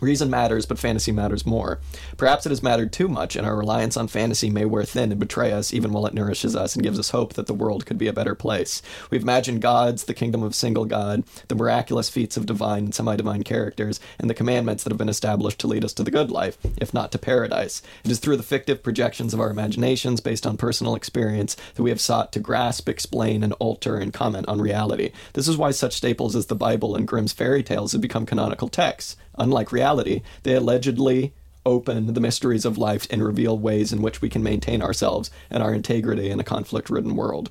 [0.03, 1.79] Reason matters, but fantasy matters more.
[2.17, 5.21] Perhaps it has mattered too much, and our reliance on fantasy may wear thin and
[5.21, 7.99] betray us, even while it nourishes us and gives us hope that the world could
[7.99, 8.83] be a better place.
[9.11, 13.15] We've imagined gods, the kingdom of single God, the miraculous feats of divine and semi
[13.15, 16.33] divine characters, and the commandments that have been established to lead us to the good
[16.33, 17.81] life, if not to paradise.
[18.05, 21.91] It is through the fictive projections of our imaginations, based on personal experience, that we
[21.91, 25.13] have sought to grasp, explain, and alter and comment on reality.
[25.35, 28.69] This is why such staples as the Bible and Grimm's fairy tales have become canonical
[28.69, 29.17] texts.
[29.39, 31.33] Unlike reality, they allegedly
[31.65, 35.63] open the mysteries of life and reveal ways in which we can maintain ourselves and
[35.63, 37.51] our integrity in a conflict-ridden world.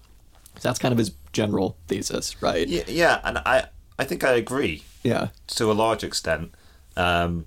[0.58, 2.68] So that's kind of his general thesis, right?
[2.68, 3.68] Yeah, yeah, and I
[3.98, 5.30] I think I agree Yeah.
[5.48, 6.54] to a large extent.
[6.98, 7.46] Um,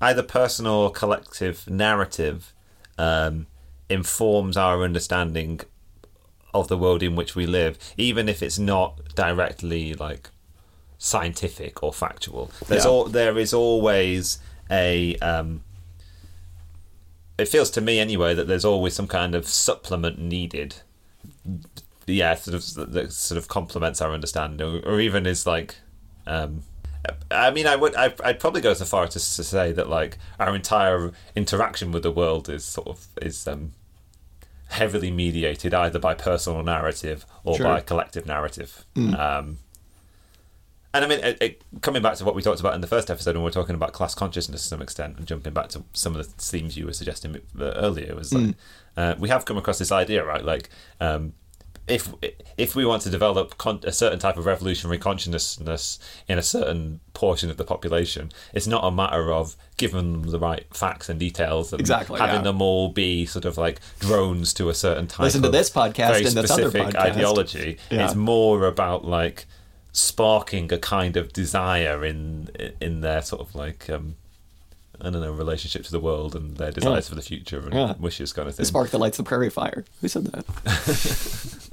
[0.00, 2.52] either personal or collective narrative
[2.98, 3.46] um,
[3.88, 5.60] informs our understanding
[6.52, 10.28] of the world in which we live, even if it's not directly like
[10.98, 12.50] scientific or factual.
[12.68, 12.90] There's Yeah.
[12.90, 14.38] all there is always
[14.70, 15.16] a.
[15.16, 15.62] Um,
[17.38, 20.76] it feels to me anyway that there's always some kind of supplement needed.
[22.06, 25.76] Yeah, sort of that sort of complements our understanding, or, or even is like.
[26.26, 26.62] Um,
[27.30, 27.94] I mean, I would.
[27.94, 32.02] I, I'd probably go so far as to say that like our entire interaction with
[32.02, 33.72] the world is sort of is um,
[34.70, 37.66] heavily mediated either by personal narrative or Sure.
[37.66, 38.84] by collective narrative.
[38.96, 39.58] Um,
[40.94, 43.10] and I mean, it, it, coming back to what we talked about in the first
[43.10, 45.84] episode when we were talking about class consciousness to some extent, and jumping back to
[45.92, 48.54] some of the themes you were suggesting earlier, was like
[48.96, 50.44] uh, we have come across this idea, right?
[50.44, 50.70] Like,
[51.00, 51.34] um,
[51.88, 52.12] if
[52.58, 57.00] if we want to develop con- a certain type of revolutionary consciousness in a certain
[57.14, 61.20] portion of the population, it's not a matter of giving them the right facts and
[61.20, 62.42] details and Exactly, having yeah.
[62.42, 65.20] them all be sort of like drones to a certain type.
[65.24, 66.96] Listen to this podcast very and this other specific podcast.
[66.96, 67.78] ideology.
[67.90, 68.06] Yeah.
[68.06, 69.46] It's more about like
[69.96, 72.48] sparking a kind of desire in
[72.80, 74.16] in their sort of like um,
[75.00, 77.94] I don't know relationship to the world and their desires for the future and Yeah.
[77.98, 78.66] wishes kind of The thing.
[78.66, 79.84] spark that lights the prairie fire.
[80.02, 80.44] Who said that?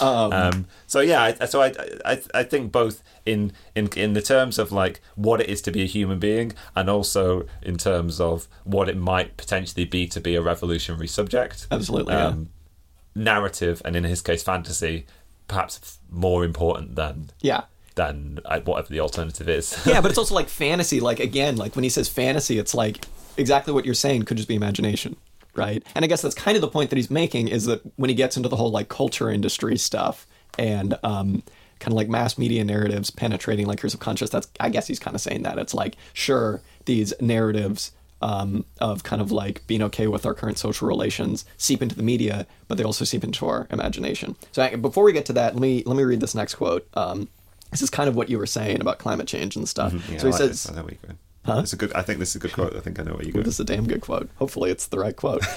[0.00, 1.72] um, Um, so yeah, I, so I,
[2.04, 5.70] I I think both in in in the terms of like what it is to
[5.70, 10.20] be a human being, and also in terms of what it might potentially be to
[10.20, 11.66] be a revolutionary subject.
[11.70, 12.26] Absolutely, yeah.
[12.26, 12.50] Um,
[13.14, 15.04] Narrative, and in his case, fantasy,
[15.48, 17.64] perhaps more important than yeah.
[17.96, 19.76] than whatever the alternative is.
[19.86, 21.00] yeah, but it's also like fantasy.
[21.00, 23.04] Like again, like when he says fantasy, it's like
[23.36, 25.16] exactly what you're saying could just be imagination,
[25.54, 25.82] right?
[25.94, 28.14] And I guess that's kind of the point that he's making is that when he
[28.14, 30.26] gets into the whole like culture industry stuff
[30.58, 31.42] and um,
[31.80, 35.14] kind of like mass media narratives penetrating like your subconscious, that's I guess he's kind
[35.14, 37.92] of saying that it's like sure these narratives.
[38.20, 42.02] Um, of kind of like being okay with our current social relations seep into the
[42.02, 44.34] media, but they also seep into our imagination.
[44.50, 46.88] So I, before we get to that, let me let me read this next quote.
[46.94, 47.28] Um,
[47.70, 49.92] this is kind of what you were saying about climate change and stuff.
[49.92, 50.66] Yeah, so he like says,
[51.48, 51.54] this.
[51.54, 51.62] I know where you're going.
[51.64, 51.92] It's a good.
[51.94, 52.76] I think this is a good quote.
[52.76, 53.44] I think I know where you're going.
[53.48, 54.28] This is a damn good quote.
[54.36, 55.44] Hopefully, it's the right quote.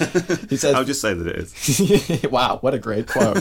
[0.48, 2.22] He says, I'll just say that it is.
[2.30, 3.38] "Wow, what a great quote."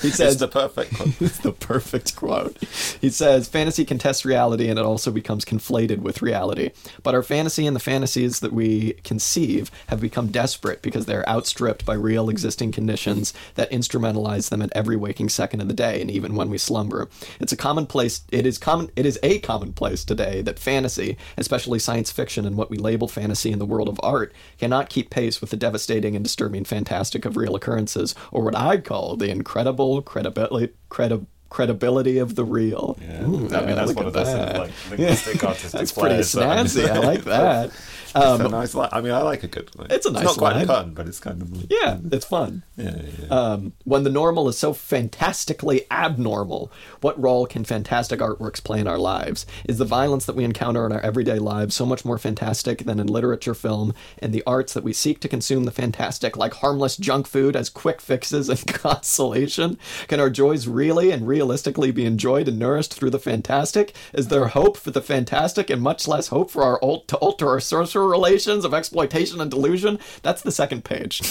[0.00, 1.20] He says, It's the perfect quote.
[1.20, 2.56] it's the perfect quote.
[3.00, 6.70] He says, Fantasy contests reality and it also becomes conflated with reality.
[7.02, 11.84] But our fantasy and the fantasies that we conceive have become desperate because they're outstripped
[11.84, 16.10] by real existing conditions that instrumentalize them at every waking second of the day and
[16.10, 17.08] even when we slumber.
[17.40, 22.10] It's a commonplace it is common it is a commonplace today that fantasy, especially science
[22.10, 25.50] fiction and what we label fantasy in the world of art, cannot keep pace with
[25.50, 30.72] the devastating and disturbing fantastic of real occurrences, or what I'd call the incredible credibility
[30.88, 32.96] credi- credibility of the real.
[33.00, 33.22] Yeah.
[33.24, 34.56] Ooh, I mean, that's one of those that.
[34.58, 36.88] like linguistic artistic That's pretty flares that I'm- snazzy.
[36.88, 37.70] I like that.
[38.16, 38.74] It's a Um, nice.
[38.74, 39.70] I mean, I like a good.
[39.76, 40.64] Like, It's a nice not quite line.
[40.64, 41.56] a pun, but it's kind of.
[41.56, 42.62] Like, yeah, it's fun.
[42.76, 43.28] yeah, yeah, yeah.
[43.28, 46.70] Um, when the normal is so fantastically abnormal,
[47.00, 49.46] what role can fantastic artworks play in our lives?
[49.68, 52.98] Is the violence that we encounter in our everyday lives so much more fantastic than
[52.98, 56.96] in literature, film, and the arts that we seek to consume the fantastic, like harmless
[56.96, 58.66] junk food, as quick fixes and
[59.04, 59.78] consolation?
[60.08, 63.94] Can our joys really and realistically be enjoyed and nourished through the fantastic?
[64.12, 67.48] Is there hope for the fantastic and much less hope for our ult- to alter
[67.48, 67.60] our
[68.06, 69.98] relations of exploitation and delusion?
[70.22, 71.20] That's the second page.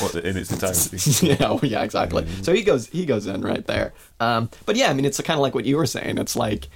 [0.00, 1.26] what in its entirety.
[1.26, 2.26] yeah, oh, yeah, exactly.
[2.42, 3.92] So he goes he goes in right there.
[4.18, 6.18] Um, but yeah, I mean, it's kind of like what you were saying.
[6.18, 6.68] It's like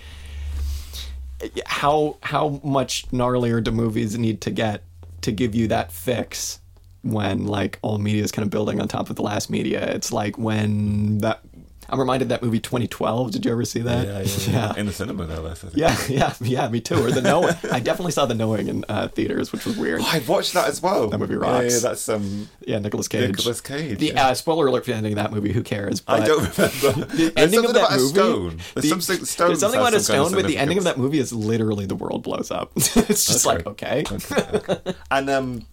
[1.67, 4.83] how how much gnarlier do movies need to get
[5.23, 6.61] to give you that fix
[7.03, 9.85] when like all media is kind of building on top of the last media.
[9.95, 11.41] It's like when that
[11.89, 13.31] I'm reminded of that movie 2012.
[13.33, 14.07] Did you ever see that?
[14.07, 14.21] Yeah,
[14.53, 14.75] yeah, yeah.
[14.81, 15.63] In the cinema, no less.
[15.65, 15.77] I think.
[15.77, 16.97] Yeah, yeah, yeah, me too.
[17.05, 17.55] Or the knowing.
[17.71, 20.01] I definitely saw the knowing in uh, theaters, which was weird.
[20.03, 21.09] Oh, I watched that as well.
[21.09, 21.75] That movie Yeah, rocks.
[21.75, 22.49] Yeah, that's um.
[22.67, 23.29] Yeah, Nicolas Cage.
[23.31, 24.29] Nicholas Cage, The yeah.
[24.29, 25.53] uh, spoiler alert for the ending of that movie.
[25.53, 26.03] Who cares?
[26.09, 27.07] I don't remember.
[27.15, 28.09] The There's ending something of that about a movie.
[28.15, 28.49] stone.
[28.75, 29.49] There's the- something stone.
[29.49, 31.33] There's something about a has some kind stone, but the ending of that movie is
[31.33, 32.73] literally the world blows up.
[32.77, 34.05] it's just Okay.
[34.07, 34.95] like okay.
[35.11, 35.67] And um,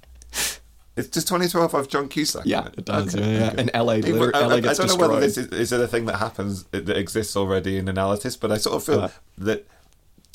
[0.98, 2.46] it's just 2012 of John Cusack.
[2.46, 3.16] Yeah, in it does.
[3.16, 3.54] Okay, yeah, yeah.
[3.58, 5.88] And LA, It- liter- I, LA I- don't know whether this is, is it a
[5.88, 9.10] thing that happens that exists already in analysis, but I sort of feel Uh.
[9.38, 9.68] that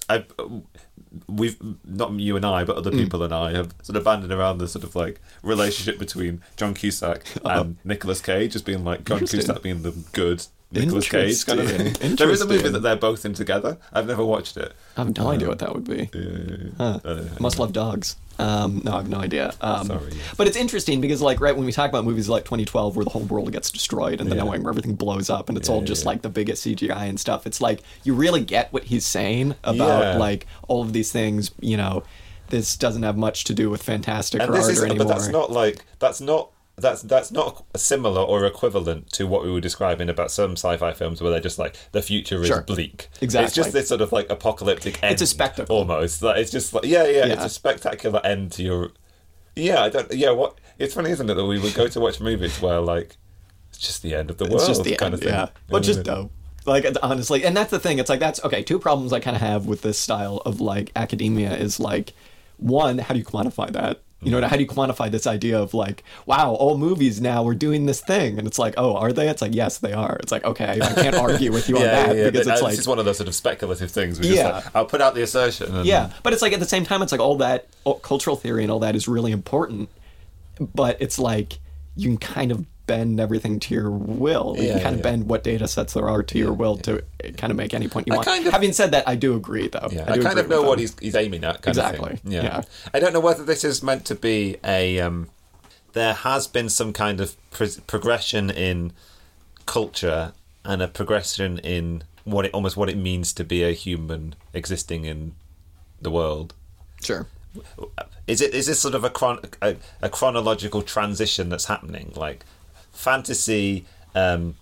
[0.09, 0.25] I
[1.29, 2.79] we've not you and I, but Mm.
[2.79, 6.43] other people and I have sort of banded around the sort of like relationship between
[6.57, 11.47] John Cusack and Nicolas Cage as being like John Cusack being the good Nicolas Cage
[11.47, 12.17] kind of thing.
[12.17, 13.79] There is a movie that they're both in together.
[13.93, 14.73] I've never watched it.
[14.97, 16.11] I have no idea what that would be.
[16.77, 16.99] Huh.
[17.05, 18.17] Uh, Must love dogs.
[18.39, 19.55] Um, no, I have no idea.
[19.63, 20.13] Um, Sorry.
[20.37, 23.11] But it's interesting because, like, right when we talk about movies like 2012, where the
[23.11, 24.45] whole world gets destroyed, and then Yeah.
[24.45, 26.09] knowing where everything blows up, and it's Yeah, all just yeah.
[26.11, 27.47] like the biggest CGI and stuff.
[27.47, 31.53] It's like you really get what he's saying about like all of these things.
[31.61, 32.03] You know,
[32.51, 35.07] this doesn't have much to do with fantastic and or this art is, or anymore.
[35.07, 39.51] but that's not like that's not that's that's not similar or equivalent to what we
[39.51, 42.63] were describing about some sci-fi films where they're just like the future is Sure.
[42.63, 43.09] bleak.
[43.21, 43.47] Exactly.
[43.47, 45.13] It's just this sort of like apocalyptic end.
[45.15, 45.77] It's a spectacle.
[45.77, 46.23] almost.
[46.23, 48.91] Like it's just like yeah, yeah, It's a spectacular end to your.
[49.55, 50.13] Yeah, I don't.
[50.13, 50.59] Yeah, what?
[50.79, 53.17] It's funny, isn't it, that we would go to watch movies where like
[53.71, 55.29] it's just the end of the world, it's just the kind end, of thing.
[55.31, 55.49] yeah.
[55.69, 56.31] But just dope.
[56.67, 57.99] Like honestly, and that's the thing.
[57.99, 58.63] It's like that's okay.
[58.63, 62.13] Two problems I kind of have with this style of like academia is like,
[62.59, 64.03] one, how do you quantify that?
[64.23, 67.55] You know, how do you quantify this idea of like, wow, all movies now we're
[67.55, 69.29] doing this thing, and it's like, oh, are they?
[69.29, 70.17] It's like, yes, they are.
[70.21, 72.31] It's like, okay, I can't argue with you on that yeah, yeah.
[72.31, 74.19] because it's like, this is one of those sort of speculative things.
[74.19, 74.35] We Yeah.
[74.35, 75.75] just like, I'll put out the assertion.
[75.75, 77.67] And, yeah, but it's like at the same time, it's like all that
[78.03, 79.91] cultural theory and all that is really important,
[80.75, 81.59] but it's like
[81.95, 84.55] you can kind of bend everything to your will.
[84.57, 85.03] you Yeah, can kind of yeah.
[85.11, 87.03] bend what data sets there are to your will to
[87.37, 88.27] kind of make any point you I want.
[88.29, 89.89] kind of- Having said that, I do agree, though.
[89.91, 91.63] Yeah, I, I, kind of know what he's, he's aiming at.
[91.63, 92.21] Kind Exactly.
[92.25, 92.43] Yeah.
[92.43, 92.63] yeah.
[92.95, 95.01] I don't know whether this is meant to be a.
[95.01, 95.29] Um,
[95.93, 98.93] there has been some kind of pro- progression in
[99.65, 100.33] culture
[100.65, 105.05] and a progression in what it almost what it means to be a human existing
[105.05, 105.35] in
[106.01, 106.55] the world.
[107.03, 107.27] Sure.
[108.27, 112.13] Is it is this sort of a, chron- a, a chronological transition that's happening?
[112.17, 112.45] Like
[112.97, 114.55] fantasy um,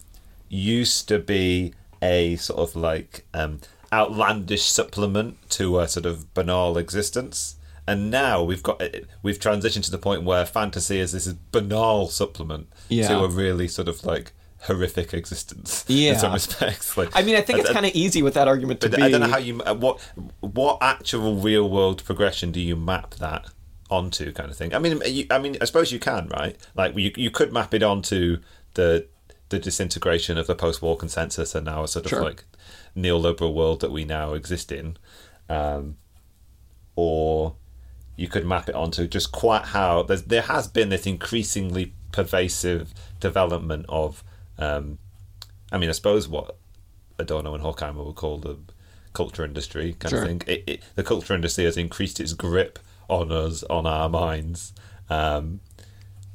[0.48, 3.60] used to be a sort of like um,
[3.92, 8.82] outlandish supplement to a sort of banal existence, and now we've got
[9.22, 13.08] we've transitioned to the point where fantasy is this banal supplement Yeah.
[13.08, 16.12] to a really sort of like horrific existence Yeah.
[16.14, 16.96] in some respects.
[16.96, 19.02] Like, I mean, I think it's kind of easy with that argument to be.
[19.02, 20.00] I don't know how you uh, what
[20.40, 23.46] what actual real world progression do you map that
[23.94, 24.74] onto, kind of thing.
[24.74, 26.56] I mean, you, I mean, I suppose you can, right?
[26.74, 28.38] Like you you could map it onto
[28.74, 29.06] the
[29.50, 32.22] the disintegration of the post war consensus and now a sort of Sure.
[32.22, 32.44] like
[32.96, 34.96] neoliberal world that we now exist in,
[35.48, 35.96] um,
[36.96, 37.54] or
[38.16, 42.94] you could map it onto just quite how there's, there has been this increasingly pervasive
[43.20, 44.22] development of
[44.58, 44.98] um,
[45.72, 46.56] I mean, I suppose what
[47.18, 48.56] Adorno and Horkheimer would call the
[49.12, 50.22] culture industry kind Sure.
[50.22, 50.42] of thing.
[50.46, 54.72] It, it, the culture industry has increased its grip on us, on our minds.
[55.10, 55.60] Um,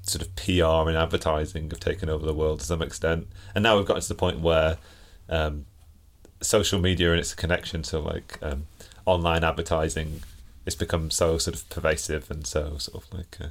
[0.02, 3.78] sort of PR and advertising have taken over the world to some extent, and now
[3.78, 4.78] we've gotten to the point where
[5.30, 5.66] um,
[6.42, 8.66] social media and its connection to like um,
[9.06, 10.22] online advertising,
[10.66, 13.48] it's become so sort of pervasive and so sort of like uh,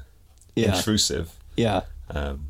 [0.56, 0.76] Yeah.
[0.76, 1.32] intrusive.
[1.56, 1.82] yeah.
[2.10, 2.48] Um,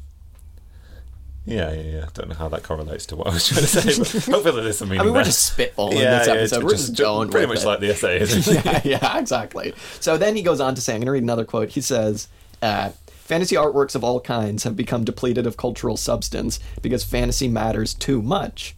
[1.49, 2.07] yeah, yeah, yeah.
[2.15, 4.79] Don't know how that correlates to what I was trying to say, but hopefully there's
[4.79, 5.25] some meaning I mean, we're there.
[5.25, 6.57] just spitballing yeah, this episode.
[6.57, 7.67] it's we're just, just pretty much it.
[7.67, 8.65] like the essay, isn't it?
[8.65, 9.75] yeah, yeah, exactly.
[10.01, 11.71] So then he goes on to say, I'm going to read another quote.
[11.71, 12.29] He says,
[12.63, 12.91] uh,
[13.29, 18.23] Fantasy artworks of all kinds have become depleted of cultural substance because fantasy matters too
[18.23, 18.75] much.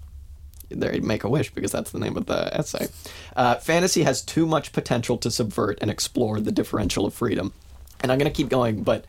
[0.70, 2.88] There, make a wish because that's the name of the essay.
[3.36, 7.52] Uh, fantasy has too much potential to subvert and explore the differential of freedom.
[8.00, 9.04] And I'm going to keep going, but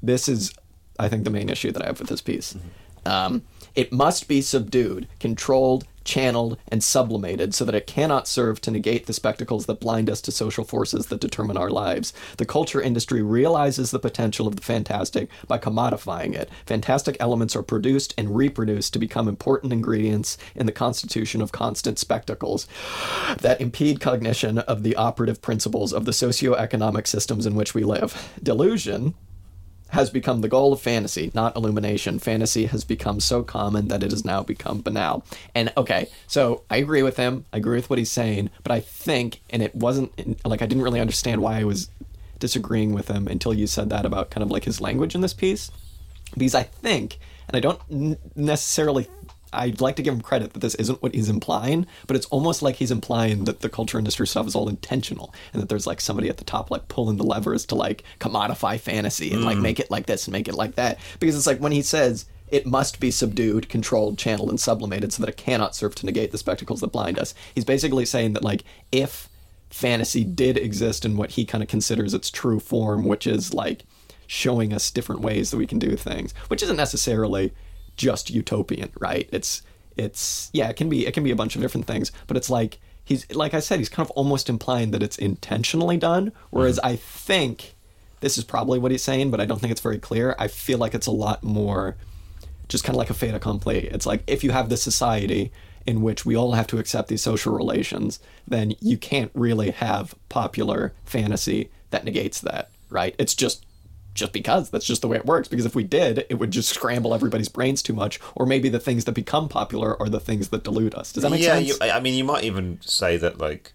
[0.00, 0.54] this is,
[0.96, 2.56] I think, the main issue that I have with this piece.
[3.06, 3.42] Um,
[3.74, 9.06] it must be subdued, controlled, channeled, and sublimated so that it cannot serve to negate
[9.06, 12.12] the spectacles that blind us to social forces that determine our lives.
[12.36, 16.50] The culture industry realizes the potential of the fantastic by commodifying it.
[16.66, 21.98] Fantastic elements are produced and reproduced to become important ingredients in the constitution of constant
[21.98, 22.68] spectacles
[23.38, 28.30] that impede cognition of the operative principles of the socio-economic systems in which we live.
[28.42, 29.14] Delusion,
[29.94, 32.18] has become the goal of fantasy, not illumination.
[32.18, 35.24] Fantasy has become so common that it has now become banal.
[35.54, 37.46] And okay, so I agree with him.
[37.52, 40.12] I agree with what he's saying, but I think, and it wasn't
[40.44, 41.90] like I didn't really understand why I was
[42.38, 45.34] disagreeing with him until you said that about kind of like his language in this
[45.34, 45.70] piece.
[46.36, 49.08] Because I think, and I don't necessarily.
[49.54, 52.62] I'd like to give him credit that this isn't what he's implying, but it's almost
[52.62, 56.00] like he's implying that the culture industry stuff is all intentional and that there's like
[56.00, 59.62] somebody at the top like pulling the levers to like commodify fantasy and like mm.
[59.62, 60.98] make it like this and make it like that.
[61.20, 65.22] Because it's like when he says it must be subdued, controlled, channeled, and sublimated so
[65.22, 67.34] that it cannot serve to negate the spectacles that blind us.
[67.54, 69.28] He's basically saying that like if
[69.70, 73.84] fantasy did exist in what he kind of considers its true form, which is like
[74.26, 77.52] showing us different ways that we can do things, which isn't necessarily
[77.96, 79.28] just utopian, right?
[79.32, 79.62] It's
[79.96, 82.50] it's yeah, it can be it can be a bunch of different things, but it's
[82.50, 86.78] like he's like I said, he's kind of almost implying that it's intentionally done, whereas
[86.78, 86.88] mm-hmm.
[86.88, 87.74] I think
[88.20, 90.34] this is probably what he's saying, but I don't think it's very clear.
[90.38, 91.96] I feel like it's a lot more
[92.68, 93.86] just kind of like a fait accompli.
[93.88, 95.52] It's like if you have this society
[95.86, 98.18] in which we all have to accept these social relations,
[98.48, 103.14] then you can't really have popular fantasy that negates that, right?
[103.18, 103.66] It's just
[104.14, 106.68] just because that's just the way it works because if we did it would just
[106.68, 110.48] scramble everybody's brains too much or maybe the things that become popular are the things
[110.50, 113.16] that delude us does that make yeah, sense you, I mean, you might even say
[113.16, 113.72] that like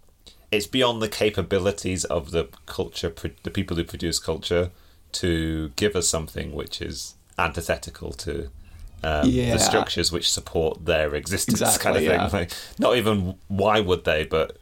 [0.51, 3.13] it's beyond the capabilities of the culture,
[3.43, 4.71] the people who produce culture,
[5.11, 8.49] to give us something which is antithetical to
[9.03, 9.53] um, Yeah.
[9.53, 12.19] the structures which support their existence, Exactly, kind of thing.
[12.19, 12.39] yeah.
[12.41, 14.57] Like, not even why would they, but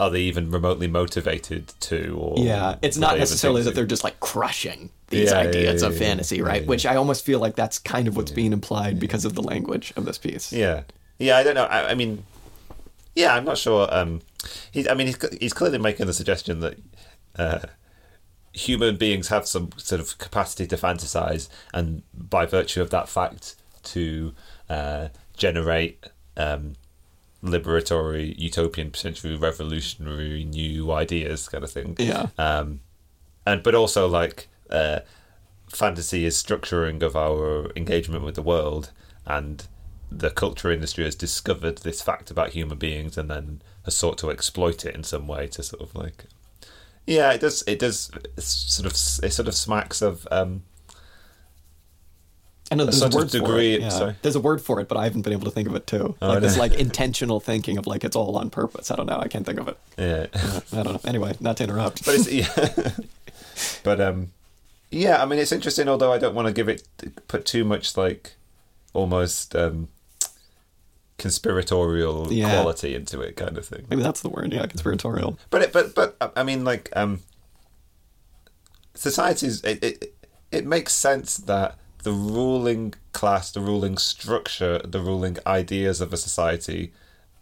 [0.00, 2.16] are they even remotely motivated to?
[2.16, 5.94] Or Yeah, it's not necessarily that they're just like crushing these Yeah, ideas yeah, of
[5.94, 6.66] yeah, fantasy, right?
[6.66, 9.92] Which I almost feel like that's kind of what's being implied because of the language
[9.96, 10.52] of this piece.
[10.52, 10.82] Yeah,
[11.18, 11.36] yeah.
[11.36, 11.64] I don't know.
[11.64, 12.24] I, I mean,
[13.14, 13.88] yeah, I'm not sure.
[13.90, 14.20] Um,
[14.72, 16.78] he, I mean, he's, he's clearly making the suggestion that
[17.36, 17.60] uh,
[18.52, 23.54] human beings have some sort of capacity to fantasize, and by virtue of that fact,
[23.84, 24.34] to
[24.68, 26.04] uh, generate
[26.36, 26.74] um,
[27.44, 31.94] liberatory, utopian, potentially revolutionary new ideas, kind of thing.
[31.98, 32.28] Yeah.
[32.38, 32.80] Um,
[33.46, 35.00] and but also like uh,
[35.68, 38.90] fantasy is structuring of our engagement with the world,
[39.26, 39.66] and
[40.10, 44.30] the culture industry has discovered this fact about human beings, and then has sought to
[44.30, 46.24] exploit it in some way to sort of like,
[47.06, 47.62] yeah, it does.
[47.66, 50.62] It does sort of it sort of smacks of um,
[52.70, 53.80] I know there's a, of word for it.
[53.82, 53.88] Yeah.
[53.90, 54.14] sorry.
[54.22, 56.16] There's a word for it, but I haven't been able to think of it too.
[56.22, 58.90] Oh, like this like intentional thinking of like it's all on purpose.
[58.90, 59.18] I don't know.
[59.18, 59.78] I can't think of it.
[59.98, 60.26] yeah.
[60.72, 61.00] I don't know.
[61.04, 62.04] Anyway, not to interrupt.
[62.06, 62.92] but it's yeah.
[63.84, 64.28] but um,
[64.90, 65.22] yeah.
[65.22, 65.88] I mean, it's interesting.
[65.88, 66.86] Although I don't want to give it
[67.28, 68.32] put too much like
[68.94, 69.88] almost um
[71.18, 72.50] conspiratorial Yeah.
[72.50, 73.86] quality into it, kind of thing.
[73.90, 74.52] Maybe that's the word.
[74.52, 75.38] Yeah, conspiratorial.
[75.50, 77.20] But it, but but I mean, like um,
[78.94, 79.62] societies.
[79.64, 80.14] It, it
[80.50, 86.16] it makes sense that the ruling class, the ruling structure, the ruling ideas of a
[86.16, 86.92] society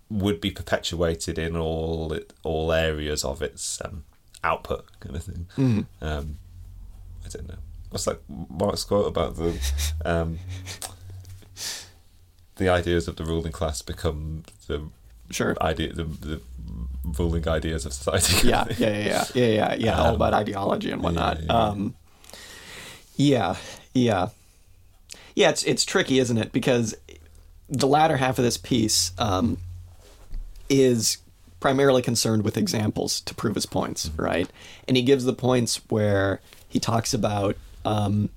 [0.09, 4.05] would be perpetuated in all it, all areas of its um,
[4.43, 5.87] output, kind of thing.
[6.01, 6.37] Um,
[7.25, 7.59] I don't know.
[7.91, 9.53] What's that Marx quote about the
[10.05, 10.39] um,
[12.57, 14.89] the ideas of the ruling class become the
[15.31, 15.57] Sure.
[15.63, 16.41] idea the, the
[17.19, 18.49] ruling ideas of society.
[18.49, 20.01] yeah, yeah, yeah, yeah, yeah, yeah, yeah.
[20.03, 21.39] all about ideology and whatnot.
[21.49, 21.69] Um, yeah, yeah.
[21.69, 21.95] Um,
[23.17, 23.57] yeah,
[23.95, 24.29] yeah,
[25.35, 25.51] yeah.
[25.51, 26.53] It's it's tricky, isn't it?
[26.53, 26.95] Because
[27.69, 29.59] the latter half of this piece um,
[30.69, 31.19] is
[31.61, 34.51] primarily concerned with examples to prove his points, right?
[34.89, 38.31] And he gives the points where he talks about um,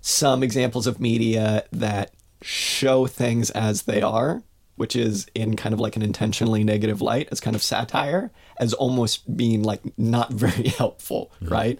[0.00, 2.12] some examples of media that
[2.42, 4.42] show things as they are,
[4.76, 8.72] which is in kind of like an intentionally negative light, as kind of satire, as
[8.74, 11.78] almost being like not very helpful, right?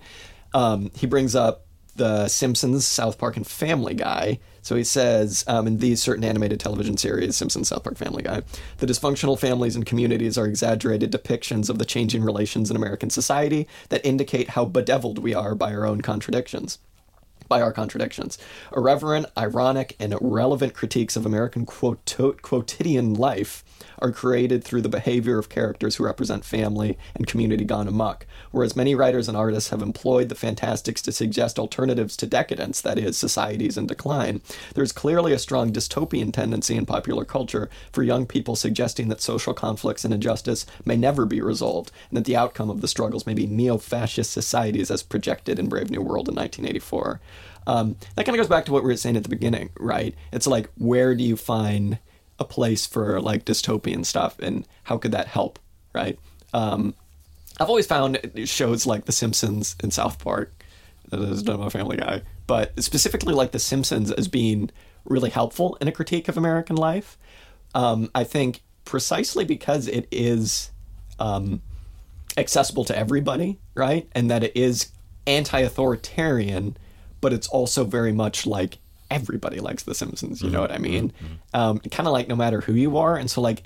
[0.52, 1.65] Um, he brings up
[1.96, 4.38] the Simpsons, South Park, and Family Guy.
[4.62, 8.42] So he says, um, in these certain animated television series, Simpsons, South Park, Family Guy,
[8.78, 13.68] the dysfunctional families and communities are exaggerated depictions of the changing relations in American society
[13.90, 16.78] that indicate how bedeviled we are by our own contradictions
[17.48, 18.38] by our contradictions.
[18.76, 23.64] Irreverent, ironic, and irrelevant critiques of American quotidian life
[23.98, 28.26] are created through the behavior of characters who represent family and community gone amok.
[28.50, 32.98] Whereas many writers and artists have employed the fantastics to suggest alternatives to decadence, that
[32.98, 34.40] is, societies in decline,
[34.74, 39.54] there's clearly a strong dystopian tendency in popular culture for young people suggesting that social
[39.54, 43.34] conflicts and injustice may never be resolved, and that the outcome of the struggles may
[43.34, 47.20] be neo fascist societies as projected in Brave New World in 1984.
[47.66, 50.14] Um, that kind of goes back to what we were saying at the beginning, right?
[50.32, 51.98] It's like, where do you find
[52.38, 55.58] a place for like dystopian stuff, and how could that help,
[55.94, 56.18] right?
[56.52, 56.94] Um,
[57.58, 60.52] I've always found shows like The Simpsons and South Park,
[61.08, 64.70] that is done by Family Guy, but specifically like The Simpsons as being
[65.04, 67.16] really helpful in a critique of American life.
[67.74, 70.70] Um, I think precisely because it is
[71.18, 71.62] um,
[72.36, 74.08] accessible to everybody, right?
[74.12, 74.90] And that it is
[75.26, 76.76] anti authoritarian,
[77.26, 78.78] but it's also very much like
[79.10, 81.12] everybody likes The Simpsons, you know what I mean?
[81.54, 83.16] Um, kind of like no matter who you are.
[83.16, 83.64] And so, like,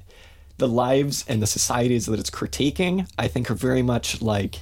[0.57, 4.61] the lives and the societies that it's critiquing, I think, are very much like,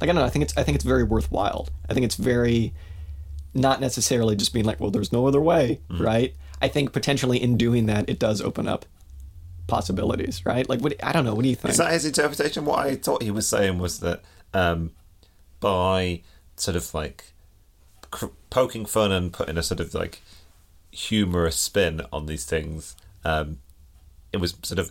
[0.00, 0.24] like I don't know.
[0.24, 1.68] I think it's I think it's very worthwhile.
[1.88, 2.74] I think it's very
[3.54, 6.34] not necessarily just being like, well, there's no other way, right?
[6.60, 8.86] I think potentially in doing that, it does open up
[9.68, 10.68] possibilities, right?
[10.68, 11.34] Like, what I don't know.
[11.36, 11.70] What do you think?
[11.70, 12.64] Is that his interpretation?
[12.64, 14.22] What I thought he was saying was that
[14.52, 14.90] um,
[15.60, 16.22] by
[16.56, 17.32] sort of like
[18.50, 20.22] poking fun and putting a sort of like
[20.90, 23.58] humorous spin on these things, um,
[24.32, 24.90] it was sort of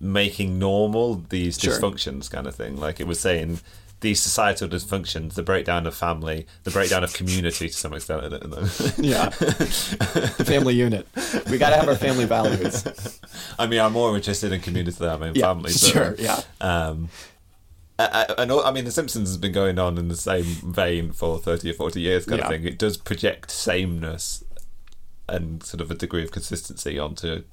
[0.00, 1.72] making normal these Sure.
[1.78, 2.76] dysfunctions kind of thing.
[2.76, 3.60] Like it was saying
[4.00, 8.22] these societal dysfunctions, the breakdown of family, the breakdown of community to some extent.
[8.22, 8.28] I.
[8.98, 9.28] Yeah.
[9.38, 11.08] the family unit.
[11.50, 12.84] We got to have our family values.
[13.58, 15.70] I mean, I'm more interested in community than I'm in Yeah, family.
[15.70, 16.40] So, sure, yeah.
[16.60, 17.08] Um,
[17.98, 21.70] I, I, mean, The Simpsons has been going on in the same vein for thirty
[21.70, 22.46] or forty years, kind Yeah.
[22.46, 22.64] of thing.
[22.64, 24.42] It does project sameness
[25.28, 27.44] and sort of a degree of consistency onto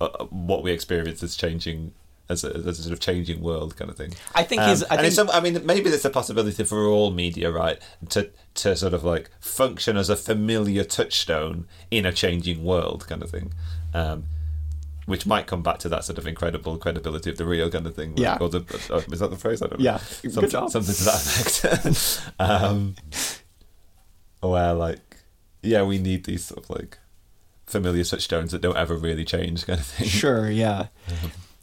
[0.00, 1.92] uh, what we experience as changing.
[2.28, 4.14] As a, as a sort of changing world, kind of thing.
[4.36, 7.50] I think he's- I think- some, I mean, maybe there's a possibility for all media,
[7.50, 7.76] right,
[8.10, 13.20] to to sort of like function as a familiar touchstone in a changing world, kind
[13.24, 13.52] of thing.
[13.92, 14.26] Um,
[15.06, 17.94] which might come back to that sort of incredible credibility of the real kind of
[17.94, 18.14] thing.
[18.16, 18.38] Yeah.
[18.40, 19.62] Or the, uh, is that the phrase?
[19.62, 19.84] I don't know.
[19.84, 20.00] Yeah.
[20.22, 20.70] Good Something, job.
[20.70, 22.32] something to that effect.
[22.38, 22.94] um,
[24.40, 25.16] where, like,
[25.62, 26.98] yeah, we need these sort of like
[27.66, 30.08] familiar touchstones that don't ever really change, kind of thing.
[30.08, 30.86] Sure, yeah.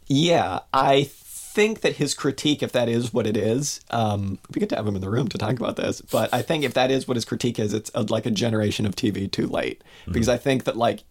[0.06, 4.68] Yeah, I think that his critique, if that is what it is, um, we get
[4.70, 6.90] to have him in the room to talk about this, but I think if that
[6.90, 9.82] is what his critique is, it's a, like a generation of TV too late.
[10.06, 11.04] Because I think that, like,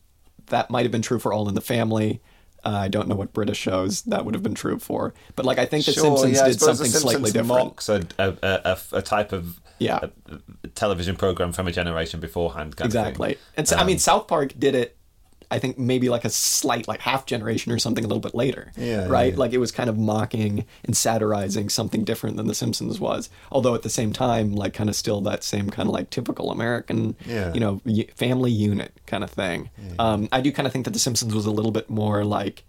[0.48, 2.22] that might have been true for All in the Family.
[2.66, 5.14] Uh, I don't know what British shows that would have been true for.
[5.36, 7.48] But, like, I think The Simpsons I did something the slightly different.
[7.48, 10.08] Mocks a, a, a, a, type of Yeah.
[10.76, 12.76] television program from a generation beforehand.
[12.80, 13.38] Exactly.
[13.56, 14.97] And so, I mean, South Park did it.
[15.50, 18.74] I think maybe like a slight, like half generation or something, a little bit later.
[18.76, 19.32] Yeah, Right.
[19.34, 19.40] yeah.
[19.40, 23.30] Like it was kind of mocking and satirizing something different than The Simpsons was.
[23.52, 26.52] Although at the same time, like kind of still that same kind of like typical
[26.52, 27.54] American, Yeah.
[27.54, 27.82] you know,
[28.16, 29.70] family unit kind of thing.
[30.00, 32.64] Um, I do kind of think that The Simpsons was a little bit more like.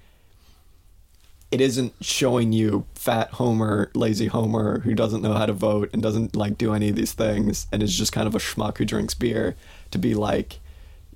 [1.51, 6.03] It isn't showing you fat Homer, lazy Homer who doesn't know how to vote and
[6.03, 8.85] doesn't like do any of these things and is just kind of a schmuck who
[8.85, 9.57] drinks beer
[9.91, 10.61] to be like,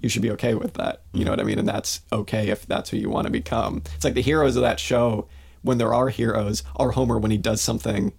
[0.03, 1.03] you should be okay with that.
[1.12, 1.59] You know what I mean?
[1.59, 3.82] And that's okay if that's who you want to become.
[3.94, 5.28] It's like the heroes of that show,
[5.62, 8.12] when there are heroes, are Homer when he does something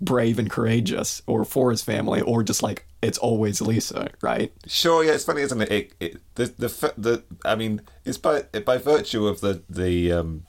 [0.00, 4.52] brave and courageous or for his family or just like it's always Lisa, right?
[4.66, 5.72] Sure, yeah, it's funny, isn't it?
[5.72, 10.46] it, it the, the the I mean, it's by by virtue of the the um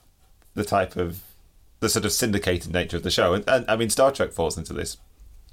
[0.54, 1.22] the type of
[1.78, 4.58] the sort of syndicated nature of the show, and, and I mean, Star Trek falls
[4.58, 4.98] into this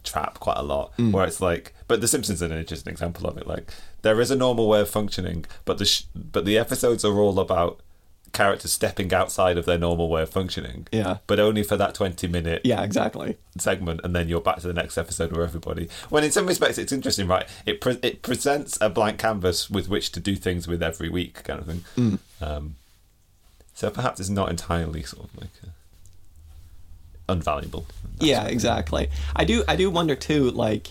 [0.03, 3.38] trap quite a lot, where it's like, but The Simpsons is an interesting example of
[3.38, 3.47] it.
[3.47, 3.71] Like,
[4.01, 7.39] there is a normal way of functioning, but the sh- but the episodes are all
[7.39, 7.79] about
[8.33, 10.85] characters stepping outside of their normal way of functioning.
[10.91, 11.17] Yeah.
[11.27, 13.38] but only for that twenty minute Yeah, exactly.
[13.57, 16.77] segment and then you're back to the next episode where everybody when in some respects
[16.77, 20.67] it's interesting right it pre- it presents a blank canvas with which to do things
[20.67, 22.19] with every week kind of thing Mm.
[22.41, 22.75] um,
[23.73, 27.85] so perhaps it's not entirely sort of like uh, unvaluable
[28.19, 29.09] Yeah, exactly.
[29.35, 30.89] I do I do wonder too like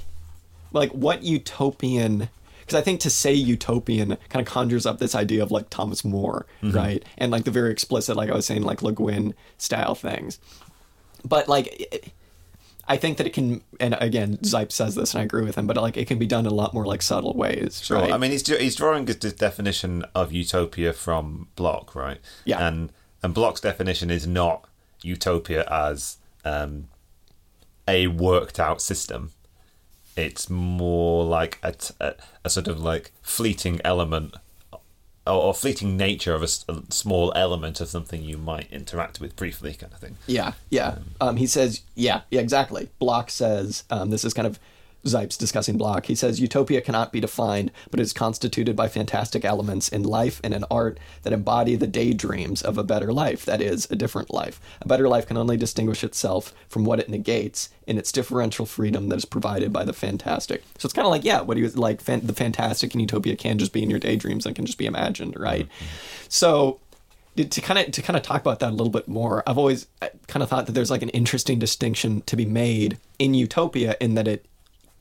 [0.72, 2.28] like what utopian
[2.60, 6.04] because I think to say utopian kind of conjures up this idea of like Thomas
[6.04, 7.04] More, right?
[7.16, 10.40] And like the very explicit like I was saying like Le Guin style things.
[11.24, 12.12] But like it-
[12.88, 15.66] I think that it can and again Zipes says this and I agree with him,
[15.66, 17.98] but like it can be done in a lot more like subtle ways, Sure.
[17.98, 18.12] right?
[18.12, 22.18] I mean, he's he's drawing his definition of utopia from Bloch, right?
[22.44, 22.64] Yeah.
[22.66, 22.92] And
[23.24, 24.68] and Bloch's definition is not
[25.02, 26.86] utopia as um,
[27.88, 29.32] a worked out system.
[30.16, 31.74] It's more like a
[32.44, 34.34] a sort of like fleeting element
[35.26, 39.74] or, or fleeting nature of a small element of something you might interact with briefly,
[39.74, 40.16] kind of thing.
[40.26, 40.98] Yeah, yeah.
[41.20, 42.88] Um, he says, yeah, yeah, exactly.
[42.98, 44.58] Bloch says, um, this is kind of
[45.06, 46.06] Zipes discussing Bloch.
[46.06, 50.52] He says, utopia cannot be defined, but is constituted by fantastic elements in life and
[50.52, 54.60] in art that embody the daydreams of a better life, that is, a different life.
[54.80, 59.08] A better life can only distinguish itself from what it negates in its differential freedom
[59.08, 60.62] that is provided by the fantastic.
[60.78, 63.36] So it's kind of like, yeah, what he was like, fan- the fantastic in utopia
[63.36, 65.66] can just be in your daydreams and can just be imagined, right?
[65.66, 66.26] Mm-hmm.
[66.28, 66.80] So
[67.36, 69.86] to kind of to kind of talk about that a little bit more i've always
[70.00, 73.96] uh, kind of thought that there's like an interesting distinction to be made in utopia
[74.00, 74.46] in that it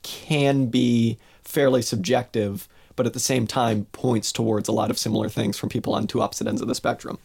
[0.02, 5.28] can be fairly subjective but at the same time points towards a lot of similar
[5.28, 7.18] things from people on two opposite ends of the spectrum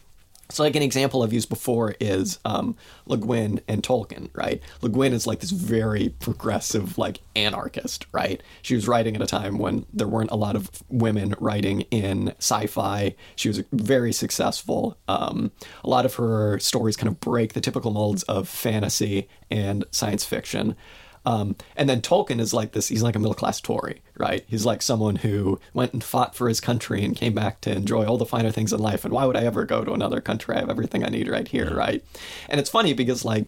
[0.52, 4.60] so like an example I've used before is um, Le Guin and Tolkien, right?
[4.82, 8.42] Le Guin is like this very progressive, like anarchist, right?
[8.60, 12.34] She was writing at a time when there weren't a lot of women writing in
[12.38, 13.14] sci-fi.
[13.34, 14.98] She was very successful.
[15.08, 15.52] Um,
[15.84, 20.26] a lot of her stories kind of break the typical molds of fantasy and science
[20.26, 20.76] fiction.
[21.24, 24.44] Um, and then Tolkien is like this, he's like a middle class Tory, right?
[24.48, 28.04] He's like someone who went and fought for his country and came back to enjoy
[28.06, 29.04] all the finer things in life.
[29.04, 30.56] And why would I ever go to another country?
[30.56, 32.04] I have everything I need right here, right?
[32.48, 33.46] And it's funny because, like,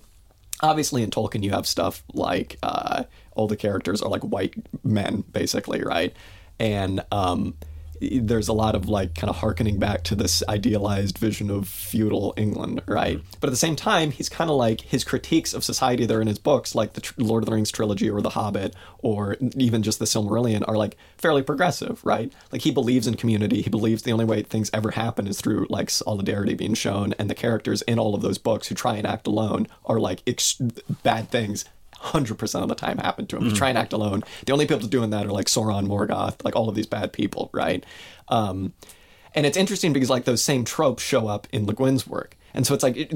[0.60, 4.54] obviously in Tolkien you have stuff like uh, all the characters are like white
[4.84, 6.14] men, basically, right?
[6.60, 7.56] And um,
[8.20, 12.34] there's a lot of like kind of harkening back to this idealized vision of feudal
[12.36, 13.18] England, right?
[13.18, 13.28] Mm-hmm.
[13.40, 16.20] But at the same time, he's kind of like his critiques of society that are
[16.20, 19.36] in his books, like the tr- Lord of the Rings trilogy or The Hobbit, or
[19.57, 22.32] even just the Silmarillion, are like fairly progressive, right?
[22.52, 23.62] Like he believes in community.
[23.62, 27.28] He believes the only way things ever happen is through like solidarity being shown, and
[27.28, 30.55] the characters in all of those books who try and act alone are like ex-
[31.02, 31.64] bad things
[32.05, 33.50] hundred percent of the time happen to him.
[33.50, 33.57] Mm.
[33.57, 34.22] Try and act alone.
[34.46, 37.50] The only people doing that are like Sauron, Morgoth, like all of these bad people,
[37.52, 37.84] right?
[38.28, 38.72] Um,
[39.34, 42.66] and it's interesting because like those same tropes show up in Le Guin's work, and
[42.66, 43.11] so it's like it,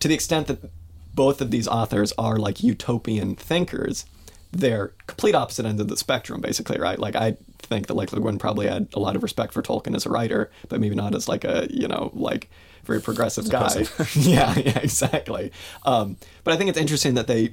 [0.00, 0.70] to the extent that
[1.14, 4.06] both of these authors are like utopian thinkers,
[4.52, 6.98] they're complete opposite ends of the spectrum, basically, right?
[6.98, 9.96] Like I think that like Le Guin probably had a lot of respect for Tolkien
[9.96, 12.48] as a writer, but maybe not as like a you know like
[12.88, 13.84] very progressive guy.
[14.14, 15.52] yeah, yeah, exactly.
[15.84, 17.52] Um, but I think it's interesting that they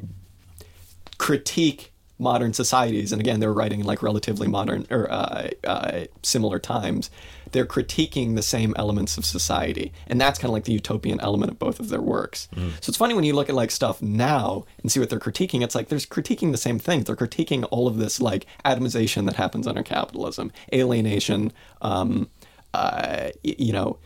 [1.20, 7.12] critique modern societies, and again, they're writing like relatively modern or uh, uh, similar times.
[7.52, 11.52] They're critiquing the same elements of society, and that's kind of like the utopian element
[11.52, 12.48] of both of their works.
[12.56, 12.72] Mm.
[12.82, 15.62] So it's funny when you look at like stuff now and see what they're critiquing.
[15.62, 17.06] It's like they're critiquing the same things.
[17.06, 21.52] They're critiquing all of this like atomization that happens under capitalism, alienation.
[21.82, 22.30] Um,
[22.74, 23.98] uh, you know,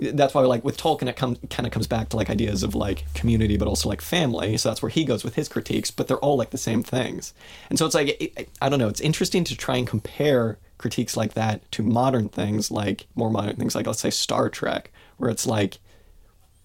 [0.00, 2.74] that's why like with Tolkien it comes kind of comes back to like ideas of
[2.74, 4.56] like community but also like family.
[4.56, 7.34] So that's where he goes with his critiques but they're all like the same things.
[7.68, 11.16] And so it's like it, I don't know it's interesting to try and compare critiques
[11.16, 15.30] like that to modern things like more modern things like let's say Star Trek where
[15.30, 15.78] it's like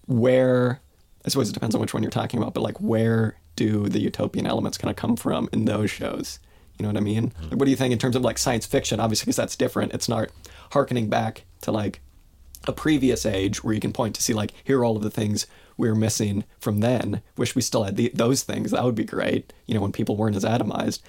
[0.06, 0.80] where
[1.24, 4.00] I suppose it depends on which one you're talking about but like where do the
[4.00, 6.38] utopian elements kind of come from in those shows?
[6.78, 7.30] You know what I mean?
[7.30, 7.42] Mm-hmm.
[7.42, 9.00] like, what do you think in terms of like science fiction?
[9.00, 9.92] Obviously because that's different.
[9.92, 10.28] It's not
[10.72, 12.00] harkening back to like
[12.66, 15.10] a previous age where you can point to see like here are all of the
[15.10, 15.46] things
[15.76, 19.04] we are missing from then wish we still had the, those things that would be
[19.04, 21.00] great you know when people weren't as atomized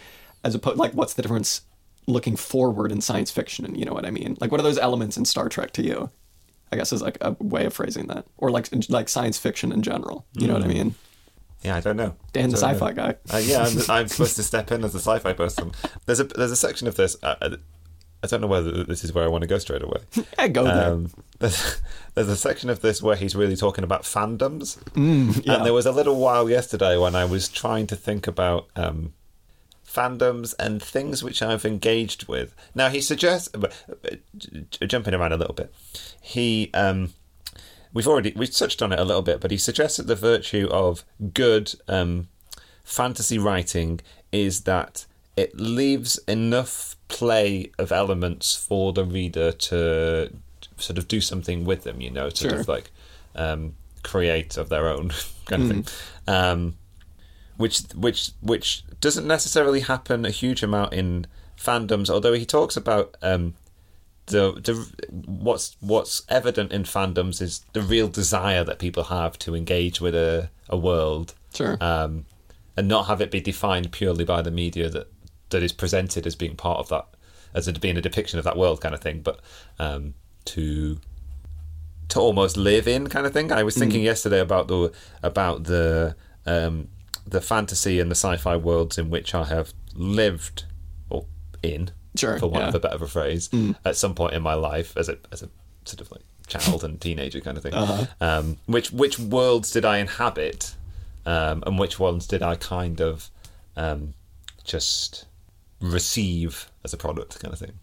[0.43, 1.61] as opposed like what's the difference
[2.05, 4.77] looking forward in science fiction and you know what i mean like what are those
[4.77, 6.09] elements in star trek to you
[6.71, 9.81] i guess is like a way of phrasing that or like like science fiction in
[9.81, 10.95] general you know what i mean
[11.63, 12.15] yeah, I don't know.
[12.33, 12.95] Dan, the sci-fi know.
[12.95, 13.15] guy.
[13.33, 15.71] Uh, yeah, I'm, I'm, supposed to step in as a sci-fi person.
[16.05, 17.17] There's a there's a section of this.
[17.23, 17.55] Uh, uh
[18.24, 19.99] I don't know whether this is where I want to go straight away.
[20.38, 20.91] I go there.
[20.91, 21.82] Um, there's,
[22.15, 25.55] there's, a section of this where he's really talking about fandoms, mm, yeah.
[25.55, 29.13] and there was a little while yesterday when I was trying to think about um,
[29.86, 32.55] fandoms and things which I've engaged with.
[32.74, 33.49] Now he suggests,
[34.82, 35.74] jumping around a little bit,
[36.22, 37.13] he um,
[37.93, 40.68] we've already we've touched on it a little bit, but he suggests that the virtue
[40.72, 41.03] of
[41.34, 42.30] good um,
[42.84, 43.99] fantasy writing
[44.32, 45.05] is that
[45.38, 50.33] it leaves enough play of elements for the reader to
[50.77, 52.59] sort of do something with them, you know, sort sure.
[52.59, 52.91] of like
[53.35, 55.11] um, create of their own
[55.45, 55.85] kind of mm.
[55.85, 55.85] thing.
[56.27, 56.77] Um,
[57.57, 61.25] which which which doesn't necessarily happen a huge amount in
[61.57, 63.55] fandoms, although he talks about um,
[64.27, 64.73] the the
[65.25, 70.15] what's what's evident in fandoms is the real desire that people have to engage with
[70.15, 72.25] a a world, sure, um,
[72.75, 75.07] and not have it be defined purely by the media that
[75.49, 77.05] that is presented as being part of that,
[77.53, 79.39] as it being a depiction of that world kind of thing, but
[79.79, 80.13] um,
[80.45, 80.99] to
[82.09, 83.51] to almost live in kind of thing.
[83.51, 84.05] I was thinking mm.
[84.05, 84.91] yesterday about the
[85.21, 86.87] about the um,
[87.25, 90.65] the fantasy and the sci-fi worlds in which I have lived
[91.09, 91.25] or
[91.61, 92.69] in, sure, for want yeah.
[92.69, 93.75] of a better phrase, mm.
[93.83, 95.49] at some point in my life as a as a
[95.85, 97.73] sort of like child and teenager kind of thing.
[97.73, 98.05] Uh-huh.
[98.21, 100.75] Um, which which worlds did I inhabit,
[101.25, 103.29] um, and which ones did I kind of
[103.75, 104.13] um,
[104.63, 105.25] just
[105.80, 107.73] receive as a product kind of thing.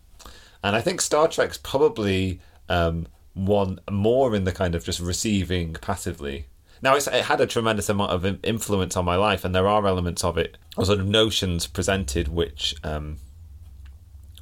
[0.63, 5.75] And I think Star Trek's probably um, one more in the kind of just receiving
[5.75, 6.47] passively.
[6.83, 10.23] Now, it had a tremendous amount of influence on my life, and there are elements
[10.23, 13.19] of it, or sort of notions presented, which um,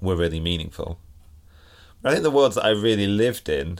[0.00, 0.98] were really meaningful.
[2.00, 3.78] But I think the worlds that I really lived in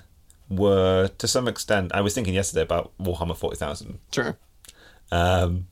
[0.49, 3.99] were, to some extent, I was thinking yesterday about Warhammer 40,000.
[4.13, 4.37] Sure.
[5.11, 5.67] Um,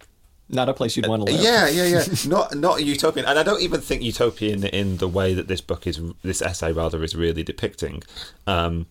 [0.52, 1.42] not a place you'd want to live.
[1.42, 2.04] Yeah, yeah, yeah.
[2.26, 5.86] not not utopian, and I don't even think utopian in the way that this book
[5.86, 8.02] is, this essay rather, is really depicting.
[8.46, 8.86] Um,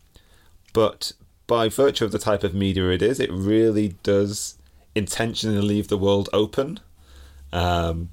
[0.74, 1.12] but
[1.48, 4.56] by virtue of the type of media it is, it really does
[4.96, 6.80] intentionally leave the world open.
[7.52, 8.10] Um,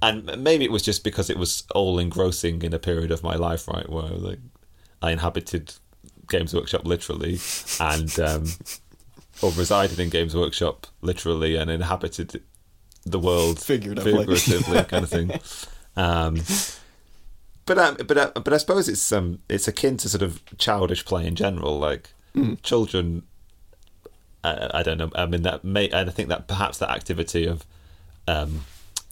[0.00, 3.36] and maybe it was just because it was all engrossing in a period of my
[3.36, 4.38] life, right, where like
[5.00, 5.74] I inhabited
[6.28, 7.38] Games Workshop literally,
[7.80, 8.46] and um,
[9.42, 12.42] or resided in Games Workshop literally, and inhabited
[13.04, 15.30] the world figuratively, figuratively kind of thing.
[15.96, 16.40] Um,
[17.66, 21.04] but um, but uh, but I suppose it's um it's akin to sort of childish
[21.04, 21.78] play in general.
[21.78, 22.60] Like mm.
[22.62, 23.22] children,
[24.42, 25.10] I, I, don't know.
[25.14, 27.64] I mean that may and I think that perhaps that activity of
[28.28, 28.64] um,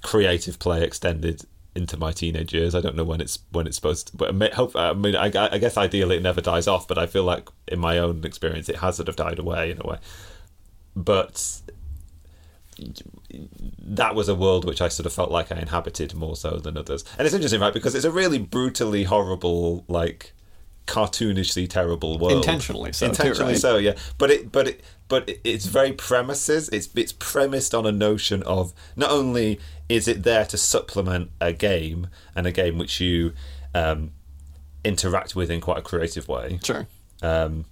[0.03, 2.75] creative play extended into my teenage years.
[2.75, 4.17] I don't know when it's when it's supposed to.
[4.17, 4.77] But I may- hope.
[4.77, 6.87] I mean, I, I guess ideally it never dies off.
[6.87, 9.81] But I feel like in my own experience, it has sort of died away in
[9.81, 9.99] a way.
[10.95, 11.63] But
[13.79, 16.77] that was a world which I sort of felt like I inhabited more so than
[16.77, 17.05] others.
[17.19, 17.73] And it's interesting, right?
[17.75, 20.33] Because it's a really brutally horrible, like
[20.87, 22.33] cartoonishly terrible world.
[22.35, 23.61] Intentionally so, too, Intentionally right?
[23.61, 23.95] so, yeah.
[24.19, 26.69] But it, but it, but it- it's very premises.
[26.71, 31.53] It's it's premised on a notion of not only is it there to supplement a
[31.53, 33.33] game and a game which you
[33.75, 34.11] um,
[34.85, 36.87] interact with in quite a creative way Sure.
[37.23, 37.67] um,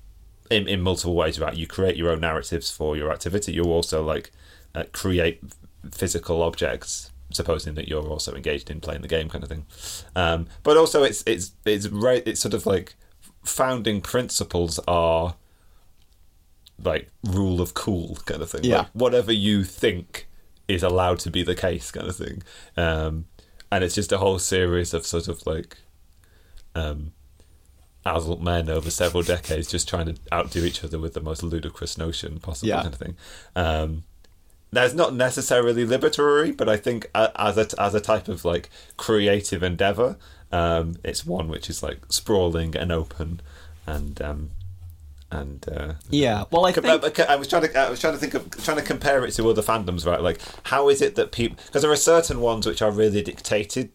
[0.50, 1.54] in, in multiple ways, right?
[1.56, 3.52] You create your own narratives for your activity.
[3.52, 4.30] You're also like
[4.74, 5.40] uh, create
[5.90, 9.66] physical objects, supposing that you're also engaged in playing the game, kind of thing.
[10.16, 12.22] Um, but also, it's it's it's right.
[12.26, 12.94] It's sort of like
[13.44, 15.34] founding principles are
[16.82, 18.64] like rule of cool kind of thing.
[18.64, 18.78] Yeah.
[18.78, 20.26] Like, whatever you think
[20.68, 22.42] is allowed to be the case, kind of thing.
[22.76, 23.26] Um,
[23.72, 25.76] and it's just a whole series of sort of like
[26.74, 27.12] um,
[28.06, 31.98] adult men over several decades just trying to outdo each other with the most ludicrous
[31.98, 32.82] notion possible, Yeah.
[32.82, 33.16] kind of thing.
[33.54, 34.04] Um,
[34.72, 39.62] that's not necessarily liberatory, but I think as a as a type of like creative
[39.62, 40.16] endeavor,
[40.52, 43.40] um, it's one which is like sprawling and open,
[43.86, 44.50] and um,
[45.30, 46.44] and uh, Yeah.
[46.50, 47.20] Well, I think.
[47.20, 49.48] I was trying to I was trying to think of trying to compare it to
[49.48, 50.20] other fandoms, right?
[50.20, 53.90] Like how is it that people because there are certain ones which are really dictated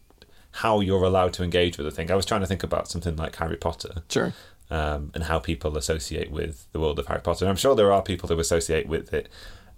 [0.51, 2.09] how you're allowed to engage with a thing.
[2.09, 4.03] I was trying to think about something like Harry Potter.
[4.09, 4.34] Sure.
[4.71, 7.45] Um, and how people associate with the world of Harry Potter.
[7.45, 9.30] And I'm sure there are people who associate with it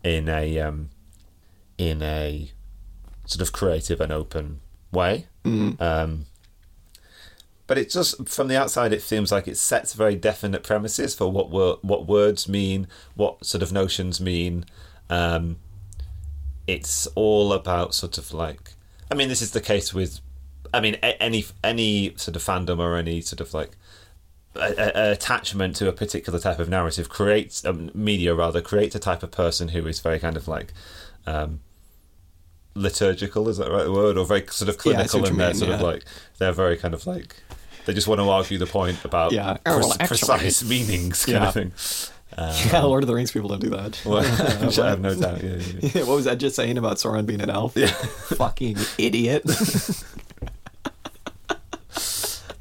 [0.04, 0.90] in a um,
[1.78, 2.52] in a
[3.26, 4.60] sort of creative and open
[4.92, 5.28] way.
[5.46, 6.26] Um,
[7.68, 11.32] but it just from the outside, it seems like it sets very definite premises for
[11.32, 14.66] what wor- what words mean, what sort of notions mean.
[15.10, 15.58] Um,
[16.66, 18.74] it's all about sort of like,
[19.12, 20.20] I mean, this is the case with,
[20.74, 23.72] I mean, a- any any sort of fandom or any sort of like
[24.60, 29.00] a, a, attachment to a particular type of narrative creates um, media rather creates a
[29.00, 30.74] type of person who is very kind of like
[31.26, 31.60] um,
[32.76, 35.38] liturgical is that the right word or very sort of Yeah, I clinical in you
[35.38, 36.04] their mean, sort of like
[36.38, 37.36] they're very kind of like
[37.86, 39.58] they just want to argue the point about Yeah.
[39.66, 41.48] Oh, well, precise meanings kind Yeah.
[41.48, 41.72] of thing.
[42.72, 44.00] yeah, Lord of the Rings people don't do that.
[44.06, 44.18] Well,
[44.86, 45.42] I have no doubt.
[45.42, 46.04] Yeah, yeah, yeah.
[46.04, 47.76] what was that just saying about Sauron being an elf?
[47.76, 47.88] Yeah.
[47.88, 49.44] Fucking idiot.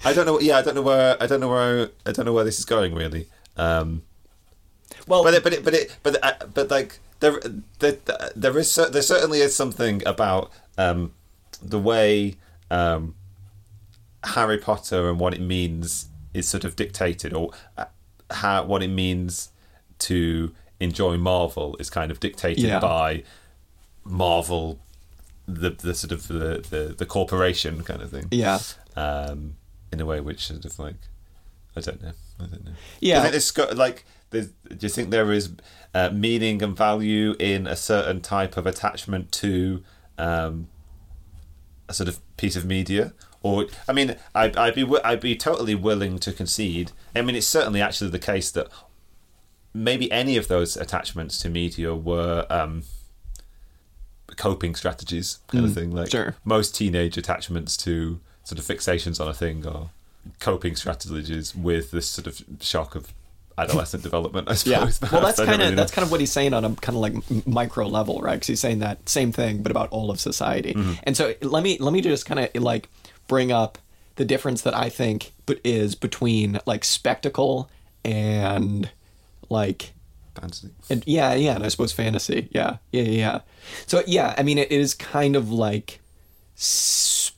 [0.07, 0.39] I don't know.
[0.41, 1.17] Yeah, I don't know where.
[1.23, 1.91] I don't know where.
[2.05, 3.29] I don't know where this is going really.
[3.57, 4.03] Um,
[5.07, 7.41] well, but it, but it, but it, but uh, but like there,
[7.81, 7.97] there,
[8.35, 11.13] there is there certainly is something about um,
[11.63, 12.37] the way
[12.71, 13.15] um,
[14.25, 17.87] Harry Potter and what it means is sort of dictated, or uh,
[18.31, 19.51] how what it means
[20.01, 22.81] to enjoy Marvel is kind of dictated Yeah.
[22.81, 23.23] by
[24.05, 24.79] Marvel,
[25.47, 28.29] the the sort of the, the the corporation kind of thing.
[28.31, 28.59] yeah.
[28.97, 29.57] Um,
[29.97, 30.97] in a way which sort of like
[31.77, 32.13] I don't know.
[32.41, 32.73] I don't know.
[33.01, 33.15] Yeah.
[33.15, 34.05] Do you think it's got like?
[34.31, 35.51] there's- Do you think there is
[35.95, 39.83] uh, meaning and value in a certain type of attachment to
[40.19, 40.69] um,
[41.89, 43.13] a sort of piece of media?
[43.43, 46.93] Or I mean, I'd, I'd be I'd be totally willing to concede.
[47.15, 48.69] I mean, it's certainly actually the case that
[49.75, 52.83] maybe any of those attachments to media were um,
[54.37, 55.91] coping strategies, kind of thing.
[55.91, 56.37] Like sure.
[56.45, 59.91] most teenage attachments to sort of fixations on a thing or
[60.41, 63.13] coping strategies with this sort of shock of
[63.59, 64.49] adolescent development.
[64.49, 64.89] I Yeah.
[64.89, 65.13] suppose.
[65.13, 67.03] Well, that's kind of really that's kind of what he's saying on a kind of
[67.03, 68.35] like micro level, right?
[68.35, 70.75] Because he's saying that same thing, but about all of society.
[70.75, 70.93] Mm-hmm.
[71.03, 72.89] And so let me let me just kind of like
[73.29, 73.79] bring up
[74.17, 77.71] the difference that I think but is between like spectacle
[78.05, 78.89] and
[79.51, 79.93] like
[80.41, 80.71] fantasy.
[80.91, 82.49] and yeah, yeah, and I suppose fantasy.
[82.53, 83.11] Yeah, yeah, yeah.
[83.11, 83.41] yeah.
[83.87, 86.01] So yeah, I mean, it is kind of like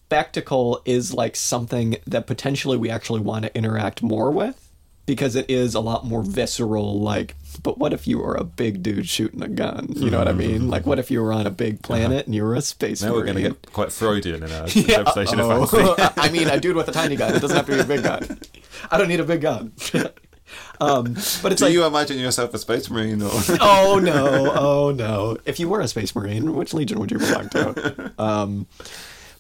[0.08, 4.70] spectacle is like something that potentially we actually want to interact more with
[5.04, 6.98] because it is a lot more visceral.
[6.98, 9.88] Like, but what if you were a big dude shooting a gun?
[9.90, 10.70] You know what I mean?
[10.70, 13.12] Like, what if you were on a big planet and you were a space Now
[13.12, 15.64] we're going to get quite Freudian in our Yeah, interpretation uh-oh.
[15.64, 16.12] of fantasy.
[16.16, 17.34] I mean, a dude with a tiny gun.
[17.34, 18.40] It doesn't have to be a big gun.
[18.90, 19.72] I don't need a big gun.
[20.80, 23.30] um, but it's Do like, you imagine yourself a space marine or?
[23.60, 25.36] oh no, oh no.
[25.44, 28.12] If you were a space marine, which legion would you belong to?
[28.18, 28.66] Um,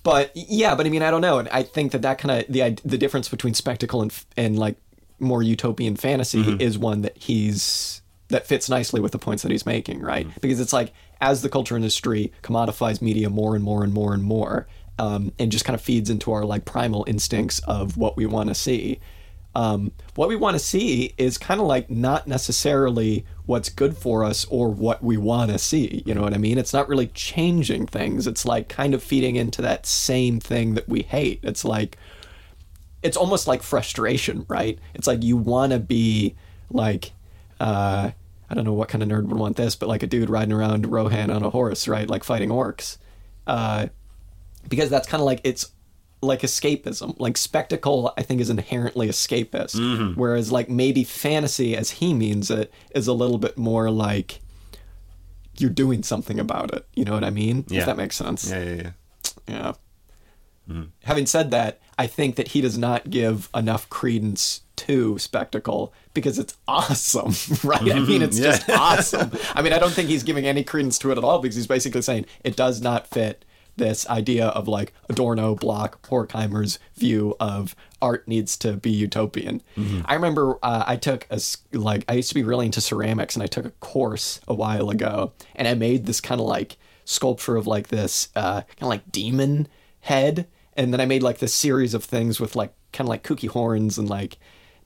[0.02, 2.52] but yeah, but I mean, I don't know, and I think that that kind of
[2.52, 4.76] the the difference between spectacle and and like
[5.18, 9.64] more utopian fantasy is one that he's that fits nicely with the points that he's
[9.66, 10.26] making, right?
[10.40, 14.22] Because it's like as the culture industry commodifies media more and more and more and
[14.22, 14.68] more,
[14.98, 18.48] um, and just kind of feeds into our like primal instincts of what we want
[18.48, 19.00] to see.
[19.58, 24.22] Um, what we want to see is kind of like not necessarily what's good for
[24.22, 26.04] us or what we want to see.
[26.06, 26.58] You know what I mean?
[26.58, 28.28] It's not really changing things.
[28.28, 31.40] It's like kind of feeding into that same thing that we hate.
[31.42, 31.98] It's like,
[33.02, 34.78] it's almost like frustration, right?
[34.94, 36.36] It's like you want to be
[36.70, 37.10] like,
[37.58, 38.12] uh,
[38.48, 40.52] I don't know what kind of nerd would want this, but like a dude riding
[40.52, 42.08] around Rohan on a horse, right?
[42.08, 42.98] Like fighting orcs.
[43.44, 43.88] Uh,
[44.68, 45.72] because that's kind of like it's
[46.20, 47.18] like escapism.
[47.18, 49.76] Like spectacle, I think, is inherently escapist.
[49.76, 50.18] Mm-hmm.
[50.20, 54.40] Whereas, like, maybe fantasy, as he means it, is a little bit more like
[55.58, 56.86] you're doing something about it.
[56.94, 57.64] You know what I mean?
[57.68, 57.80] Yeah.
[57.80, 58.50] If that makes sense.
[58.50, 58.90] Yeah, yeah, yeah.
[59.48, 59.72] Yeah.
[60.68, 60.82] Mm-hmm.
[61.04, 66.38] Having said that, I think that he does not give enough credence to spectacle because
[66.38, 67.32] it's awesome,
[67.68, 67.80] right?
[67.80, 68.22] I mean, mm-hmm.
[68.22, 68.50] it's Yeah.
[68.52, 69.32] just awesome.
[69.54, 71.66] I mean, I don't think he's giving any credence to it at all because he's
[71.66, 73.44] basically saying it does not fit
[73.78, 79.62] this idea of like Adorno, Bloch, Horkheimer's view of art needs to be utopian.
[80.04, 81.40] I remember uh, I took a
[81.72, 84.90] like I used to be really into ceramics and I took a course a while
[84.90, 88.88] ago and I made this kind of like sculpture of like this uh, kind of
[88.88, 89.66] like demon
[90.02, 93.24] head and then I made like this series of things with like kind of like
[93.24, 94.36] kooky horns and like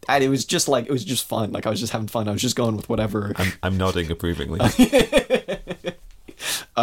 [0.09, 2.29] and it was just like it was just fun like I was just having fun
[2.29, 3.33] I was just going with whatever
[3.63, 4.61] I'm nodding approvingly.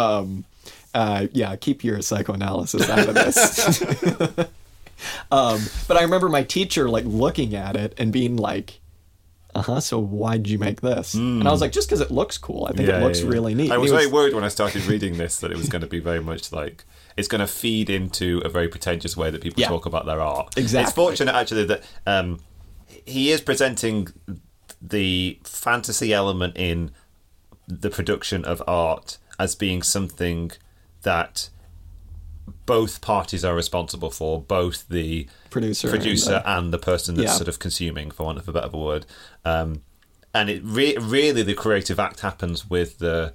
[0.94, 3.82] uh, yeah, keep your psychoanalysis out of this.
[5.30, 8.80] um, but I remember my teacher like looking at it and being like,
[9.54, 9.80] "Uh huh.
[9.80, 12.66] So why did you make this?" And I was like, "Just because it looks cool.
[12.66, 13.32] I think Yeah, it looks yeah, yeah.
[13.32, 15.68] really neat." I And was very worried when I started reading this that it was
[15.68, 16.84] going to be very much like
[17.16, 20.56] it's going to feed into a very pretentious way that people talk about their art.
[20.56, 20.84] Exactly.
[20.84, 22.40] It's fortunate actually that um,
[23.04, 24.08] he is presenting
[24.80, 26.90] the fantasy element in
[27.68, 30.50] the production of art as being something
[31.02, 31.48] that
[32.66, 37.32] both parties are responsible for, both the Producer and producer the- and the person that's
[37.32, 37.36] Yeah.
[37.36, 39.06] sort of consuming, for want of a better word.
[39.44, 39.82] Um,
[40.32, 43.34] and it re- really the creative act happens with the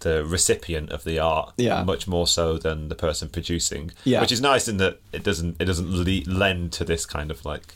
[0.00, 1.82] the recipient of the art, Yeah.
[1.82, 3.92] much more so than the person producing.
[4.04, 4.20] Yeah.
[4.20, 7.46] which is nice in that it doesn't it doesn't le- lend to this kind of
[7.46, 7.74] like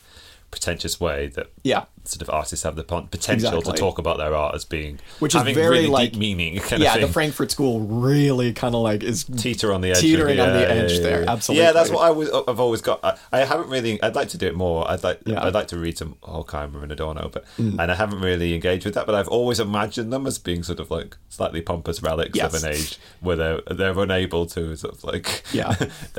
[0.51, 1.85] pretentious way that Yeah.
[2.05, 3.73] Sort of artists have the potential Exactly.
[3.75, 6.59] to talk about their art as being Which is having very, really like- deep meaning
[6.59, 7.07] kind yeah, the.
[7.09, 10.61] Frankfurt School really kind of like is teeter on the edge, Teetering of, on the
[10.61, 11.31] yeah, edge yeah, yeah, there, yeah.
[11.33, 11.65] absolutely.
[11.65, 12.31] Yeah, that's what I was.
[12.49, 13.05] I've always got.
[13.05, 14.03] I, I haven't really.
[14.03, 14.91] I'd like to do it more.
[14.91, 15.21] I'd like.
[15.27, 15.45] Yeah.
[15.45, 17.79] I'd like to read some Horkheimer and Adorno, but Mm.
[17.79, 19.05] and I haven't really engaged with that.
[19.07, 22.55] But I've always imagined them as being sort of like slightly pompous relics Yes.
[22.55, 25.75] of an age where they're they're unable to sort of like Yeah.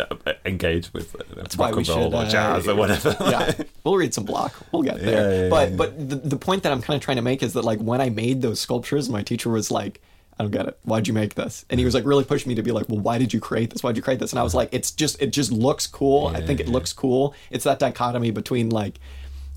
[0.46, 1.16] engage with
[1.56, 3.16] why rock and roll should, or uh, jazz or whatever.
[3.22, 3.54] yeah,
[3.84, 4.54] we'll read some Bloch.
[4.72, 5.32] We'll get there.
[5.32, 5.76] Yeah, yeah, but yeah.
[5.78, 8.02] but the, the point that I'm kind of trying to make is that like when
[8.02, 10.02] I made those sculptures, my teacher was like,
[10.38, 10.78] "I don't get it.
[10.84, 13.00] Why'd you make this?" And he was like really pushing me to be like, "Well,
[13.00, 13.84] why did you create this?
[13.84, 16.28] Why'd you create this?" And I was like, "It's just it just looks cool.
[16.28, 17.34] I think it looks cool.
[17.50, 19.00] It's that dichotomy between like."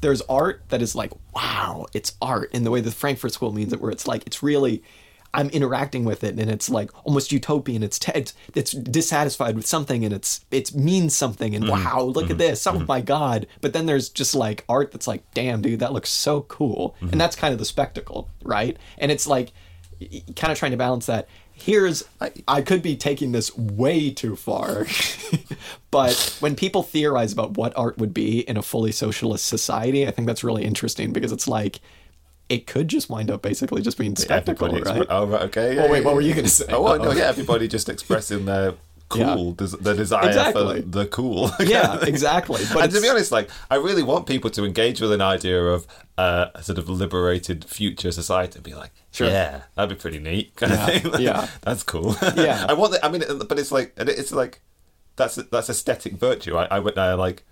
[0.00, 3.72] There's art that is like, wow, it's art in the way the Frankfurt School means
[3.72, 4.82] it, where it's like, it's really,
[5.34, 7.82] I'm interacting with it and it's like almost utopian.
[7.82, 11.84] It's te- it's, it's dissatisfied with something and it's it means something and mm-hmm.
[11.84, 12.38] wow, look at mm-hmm.
[12.38, 12.66] this.
[12.66, 12.86] Oh mm-hmm.
[12.86, 13.46] my god.
[13.60, 16.96] But then there's just like art that's like, damn, dude, that looks so cool.
[17.00, 18.76] And that's kind of the spectacle, right?
[18.96, 19.52] And it's like
[20.36, 21.28] kind of trying to balance that.
[21.52, 22.04] Here's
[22.48, 24.86] I could be taking this way too far.
[25.90, 30.10] but when people theorize about what art would be in a fully socialist society, I
[30.10, 31.80] think that's really interesting because it's like
[32.48, 35.06] it could just wind up basically just being spectacle, Everybody right?
[35.10, 35.78] oh, right, okay.
[35.78, 36.66] Oh, wait, yeah, what were you gonna say?
[36.68, 38.74] Oh, no, yeah, everybody just expressing their
[39.08, 40.82] cool, des- their desire Exactly.
[40.82, 41.50] for the cool.
[41.60, 42.62] yeah, exactly.
[42.72, 45.62] But and to be honest, like I really want people to engage with an idea
[45.62, 45.86] of
[46.18, 49.28] uh, a sort of liberated future society and be like, Sure.
[49.28, 51.12] yeah, that'd be pretty neat, kind Yeah, of thing.
[51.22, 51.48] yeah.
[51.62, 52.16] that's cool.
[52.36, 52.66] Yeah.
[52.68, 52.92] I want.
[52.92, 54.60] The, I mean, but it's like it's like
[55.16, 56.56] that's that's aesthetic virtue.
[56.56, 57.44] I I, I like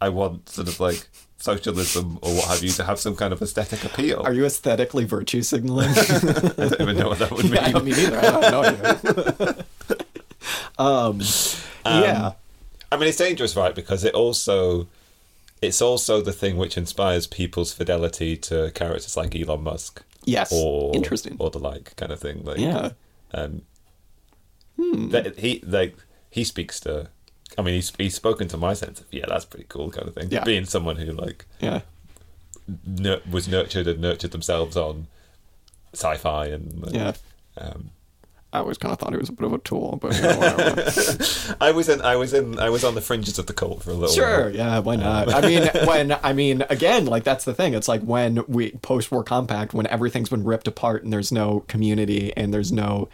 [0.00, 1.06] I want sort of like
[1.44, 4.22] socialism or what have you to have some kind of aesthetic appeal.
[4.24, 5.90] Are you aesthetically virtue signaling?
[5.90, 7.54] I don't even know what that would mean.
[7.56, 8.18] yeah, I don't mean either.
[8.18, 9.54] I don't know.
[10.84, 11.20] um,
[11.84, 12.32] yeah,
[12.90, 13.74] I mean, it's dangerous, right?
[13.74, 14.88] Because it also,
[15.60, 20.94] it's also the thing which inspires people's fidelity to characters like Elon Musk, yes, or
[20.94, 21.36] interesting.
[21.38, 22.42] or the like kind of thing.
[22.42, 22.92] Like, yeah,
[23.34, 23.62] um,
[24.78, 25.96] that he like
[26.30, 27.10] he speaks to.
[27.58, 30.14] I mean, he's he's spoken to my sense of yeah, that's pretty cool kind of
[30.14, 30.28] thing.
[30.30, 30.44] Yeah.
[30.44, 31.80] Being someone who like yeah,
[32.86, 35.06] nur- was nurtured and nurtured themselves on
[35.92, 37.12] sci-fi and like, yeah.
[37.58, 37.90] um,
[38.54, 41.56] I always kind of thought he was a bit of a tool, but you know.
[41.60, 42.00] I was in.
[42.02, 42.56] I was in.
[42.60, 44.06] I was on the fringes of the cult for a little.
[44.06, 44.14] While.
[44.14, 44.54] Sure, while.
[44.54, 45.34] yeah, why not?
[45.34, 47.74] I mean, when I mean, again, like that's the thing.
[47.74, 52.32] It's like when we post-war compact, when everything's been ripped apart and there's no community
[52.36, 53.08] and there's no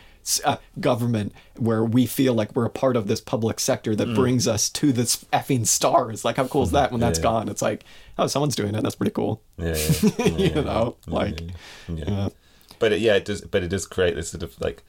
[0.45, 4.47] uh, government where we feel like we're a part of this public sector that brings
[4.47, 6.25] us to this effing stars.
[6.25, 7.23] Like, how cool is that when that's Yeah.
[7.25, 7.49] gone?
[7.49, 7.85] It's like,
[8.19, 8.83] oh, someone's doing it.
[8.83, 9.43] That's pretty cool.
[9.59, 11.41] Yeah, yeah, yeah, you know, yeah, like,
[11.89, 12.05] yeah.
[12.07, 12.29] yeah.
[12.79, 13.41] But it, yeah, it does.
[13.43, 14.83] But it does create this sort of like.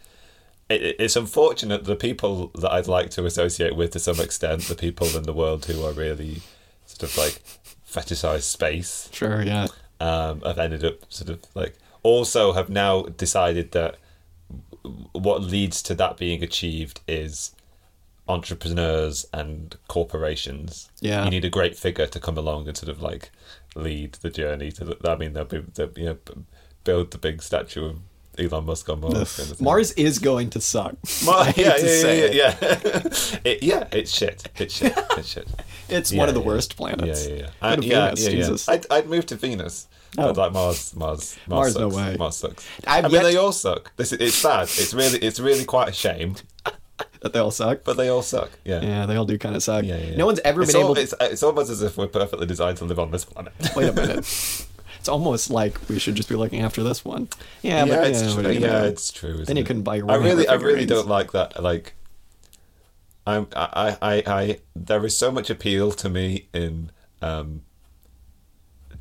[0.69, 4.63] It, it- it's unfortunate the people that I'd like to associate with to some extent,
[4.63, 6.41] the people in the world who are really
[6.85, 7.41] sort of like
[7.89, 9.67] fetishized space, sure, yeah,
[9.99, 13.95] um, have ended up sort of like also have now decided that
[15.13, 17.51] what leads to that being achieved is
[18.27, 20.89] entrepreneurs and corporations.
[21.01, 21.23] Yeah.
[21.25, 23.31] you need a great figure to come along and sort of like
[23.75, 24.85] lead the journey to.
[24.85, 26.17] The, I mean, they'll be, they'll, you know,
[26.83, 27.99] build the big statue of
[28.39, 29.35] Elon Musk on Mars.
[29.35, 29.61] kind of.
[29.61, 30.95] Mars is going to suck.
[31.25, 32.33] Mar- I yeah, to yeah, yeah, it.
[32.33, 33.39] yeah, yeah.
[33.51, 34.47] it, yeah, it's shit.
[34.57, 34.93] It's shit.
[35.17, 35.47] It's shit.
[35.89, 36.47] It's Yeah, one of the yeah.
[36.47, 37.27] worst planets.
[37.27, 37.49] Yeah, yeah, yeah.
[37.61, 38.35] I, to uh, yeah, Venus, yeah, yeah.
[38.37, 38.69] Jesus.
[38.69, 39.87] I'd, I'd move to Venus.
[40.17, 40.27] Oh.
[40.33, 41.95] But like Mars, Mars, Mars, Mars, no sucks.
[41.95, 42.15] way.
[42.17, 42.67] Mars sucks.
[42.85, 43.95] I've I mean, yet they all suck.
[43.95, 44.63] This is, it's sad.
[44.63, 46.35] It's really, it's really quite a shame.
[47.21, 47.83] That they all suck.
[47.83, 48.49] But they all suck.
[48.65, 48.81] Yeah.
[48.81, 49.83] Yeah, they all do kind of suck.
[49.85, 50.17] Yeah, yeah, yeah.
[50.17, 51.01] No one's ever it's been al- able to.
[51.01, 53.53] It's, it's almost as if we're perfectly designed to live on this planet.
[53.75, 54.25] Wait a minute.
[54.99, 57.27] It's almost like we should just be looking after this one.
[57.63, 58.35] Yeah, yeah, but it's yeah, true.
[58.37, 58.87] what are you Yeah, do?
[58.87, 59.29] it's true.
[59.31, 59.65] isn't Then you it?
[59.65, 61.61] couldn't buy your I really, I really don't like that.
[61.61, 61.93] Like,
[63.25, 66.91] I'm, I, I, I, there is so much appeal to me in
[67.21, 67.61] um,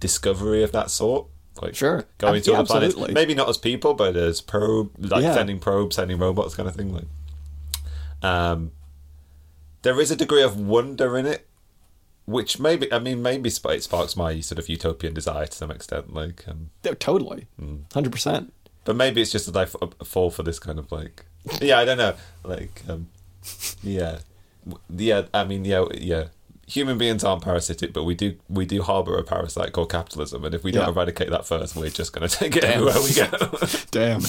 [0.01, 1.27] discovery of that sort.
[1.61, 2.05] Like, Sure.
[2.19, 2.97] going Ab- to yeah, other planets.
[3.13, 5.35] Maybe not as people, but as probe, like Yeah.
[5.35, 6.93] sending probes, sending robots, kind of thing.
[6.95, 7.05] Like,
[8.23, 8.73] um,
[9.83, 11.47] there is a degree of wonder in it,
[12.27, 16.15] which maybe, I mean, maybe it sparks my sort of utopian desire to some extent.
[16.15, 17.77] Like, um, totally, Hmm.
[17.93, 18.53] hundred percent.
[18.85, 21.27] but maybe it's just that I f- uh, fall for this kind of like,
[21.61, 23.09] yeah, I don't know, like, um,
[23.83, 24.21] yeah,
[24.97, 25.23] yeah.
[25.35, 26.25] I mean, yeah, yeah.
[26.71, 30.55] Human beings aren't parasitic, but we do we do harbour a parasite called capitalism, and
[30.55, 30.91] if we don't Yeah.
[30.93, 33.59] eradicate that first, we're just going to take it everywhere we go.
[33.91, 34.21] Damn.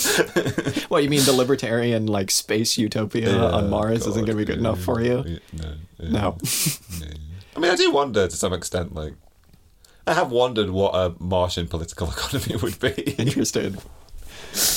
[0.89, 4.58] what you mean the libertarian like space utopia on Mars isn't going to be good
[4.58, 5.24] enough for you?
[5.26, 6.38] yeah, No, yeah, No.
[7.00, 7.08] yeah.
[7.56, 8.96] I mean, I do wonder to some extent.
[8.96, 9.14] Like,
[10.08, 12.94] I have wondered what a Martian political economy would be.
[13.20, 13.78] Interested.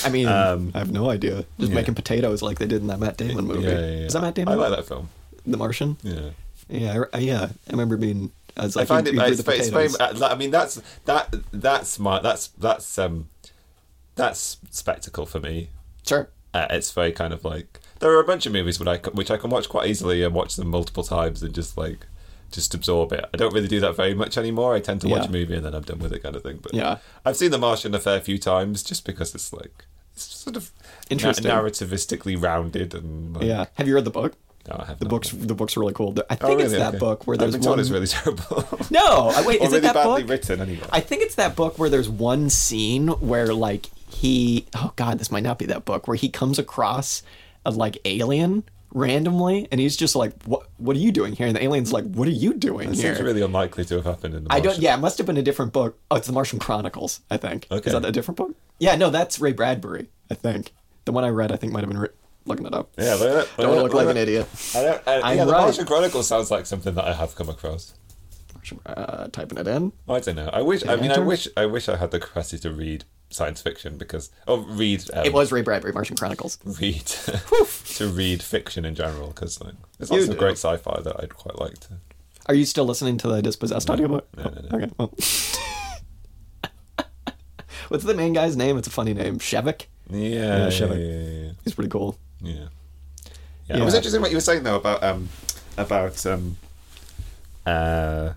[0.05, 1.45] I mean, Um, I have no idea.
[1.59, 1.75] Just yeah.
[1.77, 3.63] making potatoes like they did in that Matt Damon movie.
[3.63, 4.07] Yeah, yeah, yeah.
[4.07, 4.53] Is that Matt Damon?
[4.53, 5.09] I like that film.
[5.47, 5.97] The Martian.
[6.03, 6.31] Yeah.
[6.69, 7.49] Yeah, I, yeah.
[7.69, 8.33] I remember being.
[8.57, 9.15] I I find it.
[9.17, 9.89] It's, it's very.
[10.01, 11.35] I mean, that's that.
[11.53, 12.21] That's my.
[12.21, 13.29] That's that's um.
[14.17, 15.71] That's spectacle for me.
[16.07, 16.29] Sure.
[16.53, 19.31] Uh, it's very kind of like there are a bunch of movies which I which
[19.31, 22.07] I can watch quite easily and watch them multiple times and just like
[22.53, 23.25] just absorb it.
[23.35, 24.75] I don't really do that very much anymore.
[24.77, 25.29] I tend to watch Yeah.
[25.31, 26.61] a movie and then I'm done with it, kind of thing.
[26.63, 26.99] But Yeah.
[27.25, 30.71] I've seen The Martian a fair few times just because it's like it's sort of
[31.11, 31.49] Interesting.
[31.49, 33.65] na- narrativistically rounded and like, Yeah.
[33.75, 34.35] Have you read the book?
[34.69, 35.11] No, I have The not.
[35.11, 36.15] book's the book's are really cool.
[36.31, 36.99] I think Oh, it's that Okay.
[36.99, 37.79] book where I've been one.
[37.81, 38.67] it's really terrible.
[38.91, 40.31] No, I- wait, or is really it that badly book?
[40.31, 40.87] written anyway.
[40.91, 45.31] I think it's that book where there's one scene where like he oh god, this
[45.31, 47.23] might not be that book where he comes across
[47.67, 51.47] a like alien randomly and he's just like what what are you doing here?
[51.49, 53.15] And the alien's like what are you doing It here?
[53.15, 55.37] seems really unlikely to have happened in the I don't yeah, it must have been
[55.37, 55.99] a different book.
[56.11, 57.67] Oh, it's the Martian Chronicles, I think.
[57.71, 57.89] Okay.
[57.89, 58.55] Is that a different book?
[58.79, 60.73] Yeah, no, that's Ray Bradbury, I think.
[61.07, 62.09] The one I read I think might have been ri-
[62.47, 62.91] looking it up.
[62.99, 63.49] Yeah, look at that.
[63.57, 64.47] Don't want to look like an idiot.
[64.75, 65.61] I don't, I, yeah, the right.
[65.63, 67.95] Martian Chronicles sounds like something that I have come across.
[68.87, 69.93] Uh, typing it in.
[70.09, 70.49] I don't know.
[70.53, 70.87] I wish.
[70.87, 71.47] I mean, I wish.
[71.57, 75.05] I wish I had the capacity to read science fiction because, oh, read.
[75.13, 76.59] Um, It was Ray Bradbury, Martian Chronicles.
[76.65, 81.35] read to read fiction in general because like, there's lots of great sci-fi that I'd
[81.35, 81.99] quite like to.
[82.47, 84.27] Are you still listening to the Dispossessed audiobook?
[84.37, 84.79] no, no, no.
[84.79, 85.13] Okay, well.
[87.89, 88.79] What's the main guy's name?
[88.79, 89.39] It's a funny name.
[89.39, 89.87] Shevek?
[90.11, 92.19] Yeah, Yeah, yeah, yeah, yeah, He's pretty cool.
[92.41, 92.53] Yeah.
[92.53, 92.59] yeah.
[93.67, 93.83] Yeah, Yeah.
[93.83, 95.29] It was interesting what you were saying though about um
[95.79, 96.57] about um
[97.67, 98.33] uh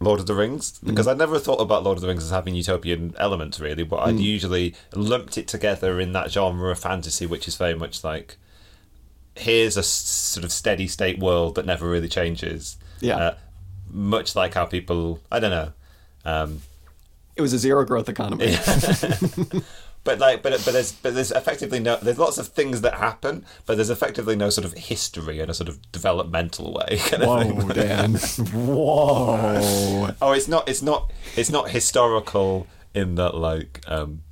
[0.00, 2.56] Lord of the Rings because I never thought about Lord of the Rings as having
[2.56, 7.46] utopian elements really, but I'd usually lumped it together in that genre of fantasy, which
[7.46, 8.36] is very much like
[9.36, 12.76] here's a s- sort of steady state world that never really changes.
[13.00, 13.16] Yeah.
[13.16, 13.34] uh,
[13.92, 15.72] much like how people I don't know.
[16.24, 16.62] Um,
[17.36, 18.56] It was a zero growth economy.
[20.04, 23.44] but like, but but there's but there's effectively no there's lots of things that happen,
[23.66, 26.98] but there's effectively no sort of history in a sort of developmental way.
[26.98, 27.56] kind of thing.
[27.56, 28.14] Whoa, Dan.
[28.52, 30.10] Whoa.
[30.20, 30.68] Oh, it's not.
[30.68, 31.12] It's not.
[31.36, 34.22] It's not historical in that like um,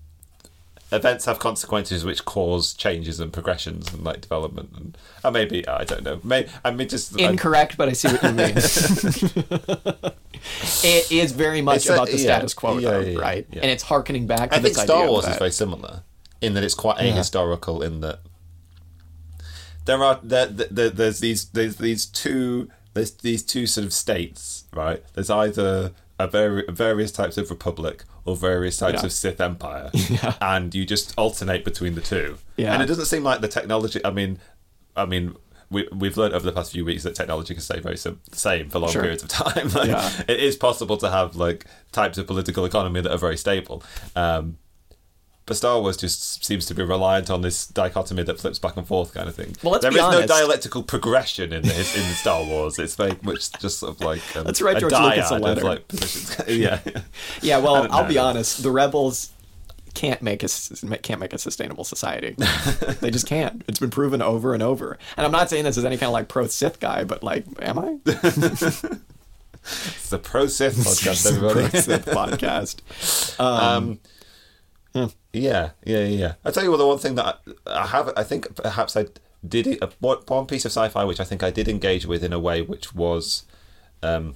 [0.93, 5.84] events have consequences which cause changes and progressions and like development and uh, maybe I
[5.84, 6.20] don't know.
[6.24, 8.57] May I mean just I- Incorrect, but I see what you mean.
[10.84, 13.47] it is very much a- about the yeah, status quo, yeah, though, yeah, right?
[13.53, 16.03] And it's harkening back to I think Star Wars is very similar
[16.41, 18.20] in that it's quite ahistorical in that
[19.84, 24.64] there are there, there, there's these there's these two there's these two sort of states,
[24.72, 25.03] right?
[25.14, 29.07] There's either a very various types of republic or various types Yeah.
[29.07, 30.35] of Sith Empire, Yeah.
[30.41, 32.39] and you just alternate between the two.
[32.57, 32.72] Yeah.
[32.72, 34.01] And it doesn't seem like the technology.
[34.05, 34.39] I mean,
[34.97, 35.35] I mean.
[35.72, 38.68] We, we've learned over the past few weeks that technology can stay very sim- same
[38.70, 39.03] for long Sure.
[39.03, 39.68] periods of time.
[39.72, 40.22] Like, Yeah.
[40.26, 43.85] It is possible to have like types of political economy that are very stable.
[44.16, 44.59] Um,
[45.51, 48.86] but Star Wars just seems to be reliant on this dichotomy that flips back and
[48.86, 49.57] forth kind of thing.
[49.64, 50.20] Well, let's There be is honest.
[50.20, 52.78] no dialectical progression in the, in the Star Wars.
[52.78, 55.40] It's very much just sort of like um, Let's write a George Lucas a of,
[55.42, 55.64] letter.
[55.64, 56.40] like positions.
[56.48, 56.78] yeah,
[57.42, 58.62] Yeah, well, I'll be honest.
[58.62, 59.32] The rebels
[59.94, 60.48] can't make a
[61.03, 62.36] can't make a sustainable society.
[63.01, 63.64] they just can't.
[63.66, 64.98] It's been proven over and over.
[65.16, 67.44] And I'm not saying this as any kind of like pro Sith guy, but like,
[67.61, 67.96] am I?
[68.07, 68.82] it's
[70.11, 71.68] the pro Sith podcast, everybody.
[71.70, 73.40] pro Sith podcast.
[73.40, 73.98] Um,
[75.33, 76.35] yeah, yeah, yeah.
[76.45, 79.07] I tell you what, the one thing that I, I have, I think perhaps I
[79.47, 82.39] did uh, one piece of sci-fi which I think I did engage with in a
[82.39, 83.45] way which was
[84.03, 84.35] um,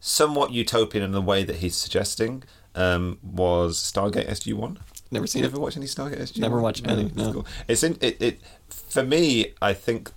[0.00, 2.42] somewhat utopian in the way that he's suggesting
[2.74, 4.78] um, was Stargate SG One.
[5.10, 5.52] Never seen You it.
[5.52, 6.38] ever watch any Stargate SG?
[6.38, 7.32] Never watched any, it's no.
[7.32, 7.46] cool.
[7.66, 8.40] It's in it, it.
[8.68, 10.12] For me, I think.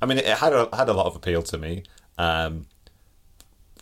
[0.00, 1.82] I mean, it had a, had a lot of appeal to me.
[2.16, 2.66] Um,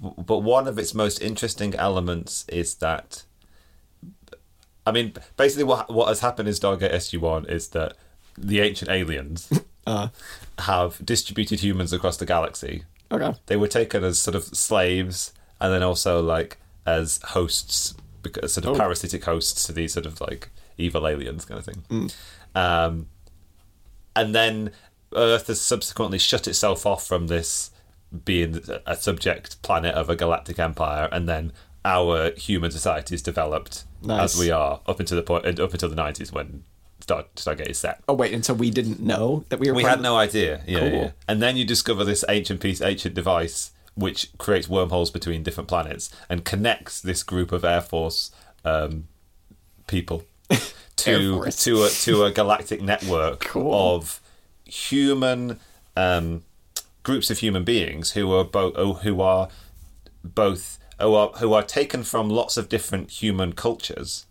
[0.00, 3.24] but one of its most interesting elements is that.
[4.87, 7.97] I mean, basically, what what has happened in Stargate SG One is that
[8.39, 9.51] the ancient aliens
[9.89, 10.09] Uh,
[10.59, 12.82] have distributed humans across the galaxy.
[13.12, 13.39] okay.
[13.47, 18.64] They were taken as sort of slaves, and then also like as hosts, because sort
[18.64, 18.78] of Oh.
[18.78, 21.84] parasitic hosts to these sort of like evil aliens kind of thing.
[21.89, 22.14] Mm.
[22.57, 23.07] Um,
[24.16, 24.72] and then
[25.14, 27.70] Earth has subsequently shut itself off from this
[28.24, 31.53] being a subject planet of a galactic empire, and then
[31.87, 34.34] our human society has developed Nice.
[34.34, 36.64] as we are up until the point up until the nineties when
[37.01, 38.03] Star, Stargate is set.
[38.09, 39.76] Oh wait, and so we didn't know that we were.
[39.76, 40.62] We had no idea.
[40.66, 40.89] Yeah, Cool.
[40.89, 41.11] yeah.
[41.28, 46.11] And then you discover this ancient piece, ancient device, which creates wormholes between different planets
[46.28, 48.32] and connects this group of Air Force
[48.64, 49.05] um,
[49.87, 50.24] people
[50.97, 51.62] to Force.
[51.64, 53.72] to a to a galactic network Cool.
[53.95, 54.20] of
[54.64, 55.61] human
[55.97, 56.43] um,
[57.05, 59.49] groups of human beings who are both who are
[60.24, 64.26] both who are who are taken from lots of different human cultures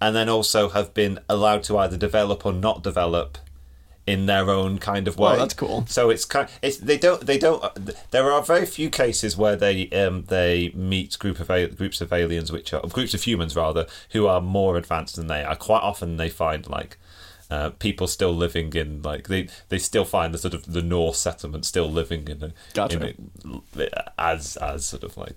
[0.00, 3.38] and then also have been allowed to either develop or not develop
[4.06, 5.34] in their own kind of way.
[5.34, 5.84] Oh, that's cool.
[5.86, 6.48] So it's kind.
[6.62, 7.62] It's they don't they don't.
[8.10, 12.12] There are very few cases where they um they meet group of a- groups of
[12.12, 15.56] aliens which are groups of humans rather who are more advanced than they are.
[15.56, 16.98] Quite often they find like.
[17.52, 21.18] Uh, people still living in like they they still find the sort of the Norse
[21.18, 23.08] settlement still living in a, Gotcha.
[23.44, 25.34] in a, as as sort of like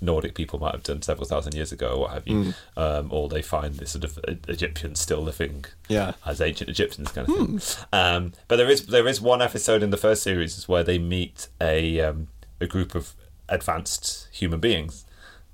[0.00, 3.28] Nordic people might have done several thousand years ago or what have you, um, or
[3.28, 6.12] they find this sort of E- Egyptians still living Yeah.
[6.24, 7.86] as ancient Egyptians kind of thing.
[7.92, 11.48] Um, but there is there is one episode in the first series where they meet
[11.60, 12.28] a um,
[12.60, 13.14] a group of
[13.48, 15.04] advanced human beings.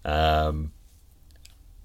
[0.04, 0.72] Um,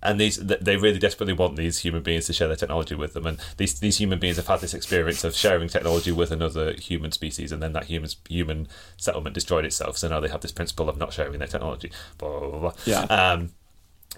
[0.04, 3.26] and these they really desperately want these human beings to share their technology with them
[3.26, 7.12] and these these human beings have had this experience of sharing technology with another human
[7.12, 8.68] species and then that human human
[8.98, 12.40] settlement destroyed itself so now they have this principle of not sharing their technology blah
[12.40, 12.74] blah blah, blah.
[12.86, 13.02] Yeah.
[13.04, 13.50] um,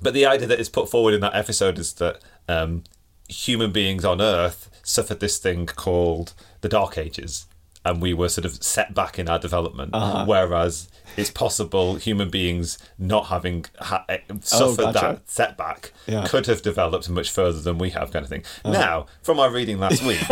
[0.02, 2.84] but the idea that is put forward in that episode is that um,
[3.28, 7.46] human beings on Earth suffered this thing called the Dark Ages,
[7.90, 9.92] and we were sort of set back in our development.
[9.94, 10.26] Uh-huh.
[10.26, 15.00] Whereas it's possible human beings not having ha- eh, suffered Oh, gotcha.
[15.00, 16.20] that setback Yeah.
[16.20, 16.28] Uh-huh.
[16.28, 18.44] could have developed much further than we have, kind of thing.
[18.64, 20.22] Now, from our reading last week.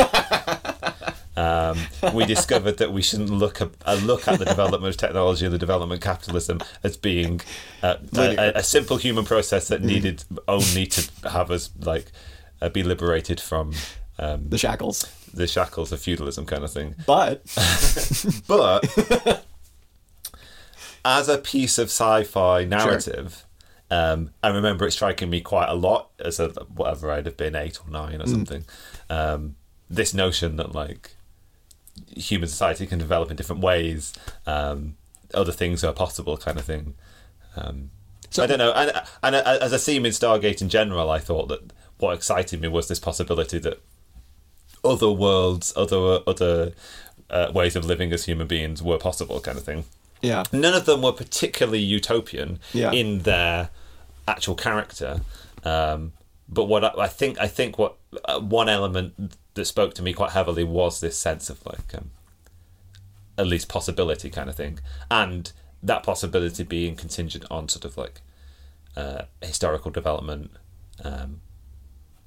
[1.35, 1.77] Um,
[2.15, 5.53] we discovered that we shouldn't look a, uh, look at the development of technology and
[5.53, 7.41] the development of capitalism as being
[7.83, 12.07] uh, a, a, a simple human process that needed only to have us like
[12.59, 13.73] uh, be liberated from
[14.17, 15.05] um, the shackles.
[15.37, 16.95] The shackles of feudalism, kind of thing.
[17.05, 17.41] But
[18.47, 19.43] But
[21.05, 23.45] as a piece of sci-fi narrative,
[23.89, 27.55] um, I remember it striking me quite a lot as a whatever I'd have been
[27.55, 28.65] eight or nine or something.
[29.09, 29.55] Um,
[29.89, 31.11] this notion that like
[32.15, 34.13] human society can develop in different ways,
[34.45, 34.97] um,
[35.33, 36.95] other things are possible, kind of thing.
[37.55, 37.91] Um,
[38.29, 38.91] So- I don't know, and,
[39.23, 42.87] and as a theme in Stargate in general, I thought that what excited me was
[42.89, 43.81] this possibility that
[44.87, 46.71] other worlds, other other
[47.29, 49.83] uh, ways of living as human beings were possible, kind of thing.
[50.21, 52.91] yeah, None of them were particularly utopian Yeah.
[52.91, 53.69] in their
[54.27, 55.21] actual character,
[55.63, 56.13] um,
[56.49, 57.95] but what I, I think I think what
[58.25, 59.13] uh, one element
[59.55, 62.09] that spoke to me quite heavily was this sense of like um,
[63.37, 64.79] at least possibility kind of thing,
[65.11, 65.51] and
[65.83, 68.21] that possibility being contingent on sort of like
[68.95, 70.49] uh, historical development
[71.03, 71.41] um,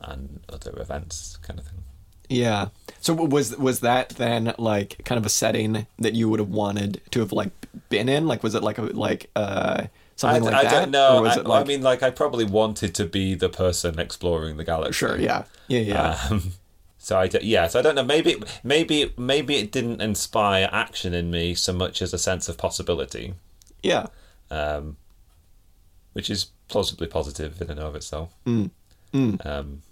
[0.01, 1.83] and other events kind of thing.
[2.31, 2.69] Yeah.
[3.01, 7.01] So was was that then like kind of a setting that you would have wanted
[7.11, 7.51] to have like
[7.89, 8.27] been in?
[8.27, 10.71] Like was it like a like uh I, something like I that?
[10.71, 11.23] don't know.
[11.23, 14.57] Was I, it like I mean, like, I probably wanted to be the person exploring
[14.57, 14.93] the galaxy.
[14.93, 15.45] sure, yeah.
[15.69, 16.19] Yeah, yeah.
[16.31, 16.53] Um,
[16.99, 18.05] so I yeah, so I don't know.
[18.05, 22.59] Maybe, maybe, maybe it didn't inspire action in me so much as a sense of
[22.59, 23.35] possibility,
[23.83, 24.07] yeah.
[24.51, 24.97] um,
[26.13, 28.35] which is plausibly positive in and of itself.
[28.47, 28.71] Mm.
[29.45, 29.83] Um,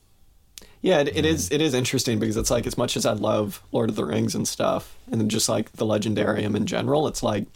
[0.81, 1.47] Yeah, it, it is.
[1.47, 1.55] Mm-hmm.
[1.55, 4.35] It is interesting because it's like as much as I love Lord of the Rings
[4.35, 7.47] and stuff, and just like the Legendarium in general, it's like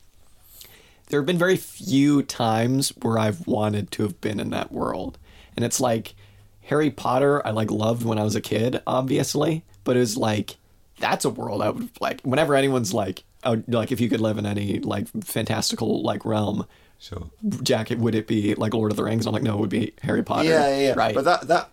[1.09, 5.19] there have been very few times where I've wanted to have been in that world,
[5.57, 6.15] and it's like
[6.63, 7.47] Harry Potter.
[7.47, 10.57] I like loved when I was a kid, obviously, but it was like
[10.99, 12.23] that's a world I would like.
[12.23, 16.67] Whenever anyone's like, oh, like if you could live in any like fantastical like realm,
[16.99, 17.31] sure.
[17.63, 19.27] Jack, would it be like Lord of the Rings?
[19.27, 20.49] I'm like, no, it would be Harry Potter.
[20.49, 20.95] Yeah, yeah, yeah.
[20.97, 21.15] right.
[21.15, 21.69] But that that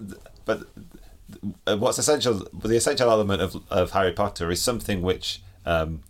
[0.46, 0.68] but
[1.66, 6.02] what's essential the essential element of of Harry Potter is something which um,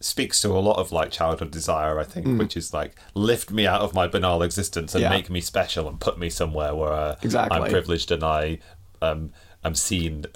[0.00, 1.98] speaks to a lot of like childhood desire.
[1.98, 5.10] I think, which is like lift me out of my banal existence and Mm.
[5.10, 5.16] Yeah.
[5.16, 7.58] make me special and put me somewhere where uh, Exactly.
[7.58, 8.58] I'm privileged and I
[9.00, 9.32] um,
[9.64, 10.26] am seen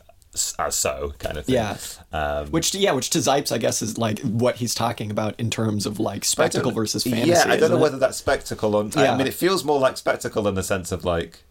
[0.59, 1.55] as so kind of thing.
[1.57, 1.77] Yeah.
[2.13, 5.51] Um, Which yeah, which to Zipes, I guess, is like what he's talking about in
[5.51, 7.31] terms of like spectacle versus fantasy.
[7.31, 7.81] Yeah, I don't know it?
[7.81, 8.85] whether that's spectacle or.
[8.95, 9.13] Yeah.
[9.13, 11.43] I mean, it feels more like spectacle in the sense of like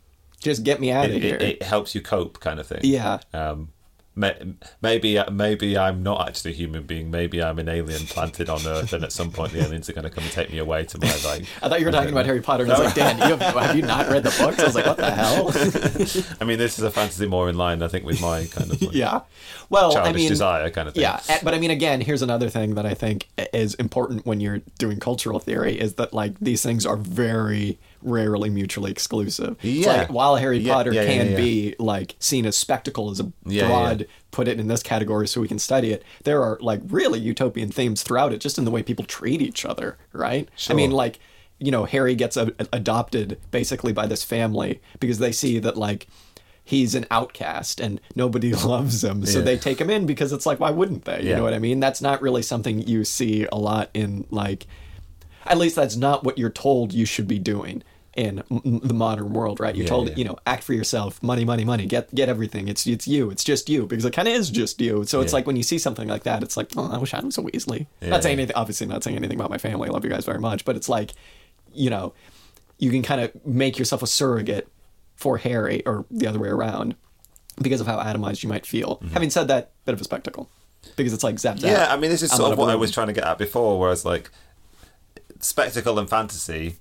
[0.41, 1.35] just get me out of here.
[1.35, 2.81] it, it helps you cope, kind of thing.
[2.84, 3.69] yeah, Um,
[4.81, 7.11] maybe maybe I'm not actually a human being.
[7.11, 10.05] Maybe I'm an alien planted on Earth, and at some point the aliens are going
[10.05, 11.45] to come and take me away to my like.
[11.61, 13.55] I thought you were talking about Harry Potter, and I was like, Dan, you have,
[13.55, 14.59] have you not read the books?
[14.59, 15.51] I was like, what the hell?
[16.41, 18.81] I mean, this is a fantasy more in line, I think, with my kind of
[18.81, 19.22] like, yeah.
[19.69, 21.01] Well, childish I mean, desire kind of thing.
[21.03, 24.61] Yeah, but I mean, again, here's another thing that I think is important when you're
[24.80, 29.57] doing cultural theory is that like these things are very rarely mutually exclusive.
[29.61, 29.87] Yeah.
[29.87, 31.37] like, while Harry Yeah, Potter yeah, can yeah.
[31.37, 35.47] be like seen as spectacle as a broad, put it in this category so we
[35.47, 36.03] can study it.
[36.23, 39.65] There are like really utopian themes throughout it, just in the way people treat each
[39.65, 40.47] other, right?
[40.55, 40.73] Sure.
[40.73, 41.19] I mean, like
[41.59, 46.07] you know, Harry gets a, adopted basically by this family because they see that like
[46.63, 49.25] he's an outcast and nobody loves him.
[49.25, 49.45] So Yeah.
[49.45, 51.23] they take him in because it's like, why wouldn't they?
[51.23, 51.37] You Yeah.
[51.37, 51.79] know what I mean?
[51.79, 54.67] That's not really something you see a lot in like,
[55.49, 57.83] at least that's not what you're told you should be doing
[58.15, 59.75] in m- the modern world, right?
[59.75, 60.15] You're Yeah, told, yeah.
[60.15, 62.67] you know, act for yourself, money, money, money, get get everything.
[62.67, 65.03] It's it's you, it's just you, because it kind of is just you.
[65.05, 65.37] So it's Yeah.
[65.37, 67.41] like when you see something like that, it's like, oh, I wish I was a
[67.41, 67.85] Weasley.
[68.01, 69.87] Not saying anything, obviously, not saying anything about my family.
[69.89, 71.13] I love you guys very much, but it's like,
[71.73, 72.13] you know,
[72.79, 74.67] you can kind of make yourself a surrogate
[75.15, 76.95] for Harry or the other way around
[77.61, 79.01] because of how atomized you might feel.
[79.13, 80.49] Having said that, bit of a spectacle
[80.95, 81.69] because it's like zap zap.
[81.69, 81.79] Mm-hmm.
[81.81, 83.37] Yeah, I mean, this is I'm sort of what I was trying to get at
[83.37, 84.29] before, whereas like
[85.39, 86.77] spectacle and fantasy,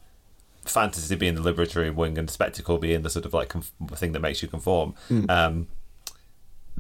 [0.65, 4.21] fantasy being the liberatory wing and spectacle being the sort of like conf- thing that
[4.21, 4.95] makes you conform.
[5.09, 5.25] Hmm.
[5.29, 5.69] Um,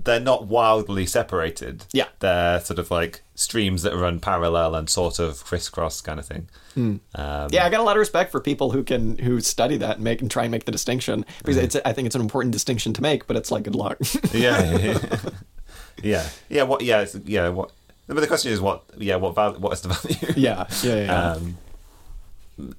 [0.04, 1.86] they're not wildly separated.
[1.92, 2.08] Yeah.
[2.20, 6.48] they're sort of like streams that run parallel and sort of crisscross kind of thing.
[6.76, 7.46] Um, Hmm.
[7.50, 10.04] Yeah, I got a lot of respect for people who can who study that and
[10.04, 12.92] make and try and make the distinction because it's I think it's an important distinction
[12.92, 13.96] to make, but it's like good luck.
[14.34, 15.18] yeah, yeah,
[16.02, 16.62] yeah, yeah.
[16.64, 16.82] What?
[16.82, 17.48] Yeah, it's, yeah.
[17.48, 17.72] What?
[18.06, 18.84] But the question is, what?
[18.98, 19.58] Yeah, what value?
[19.58, 20.34] What is the value?
[20.36, 21.04] yeah, yeah, yeah.
[21.04, 21.30] yeah.
[21.32, 21.56] um,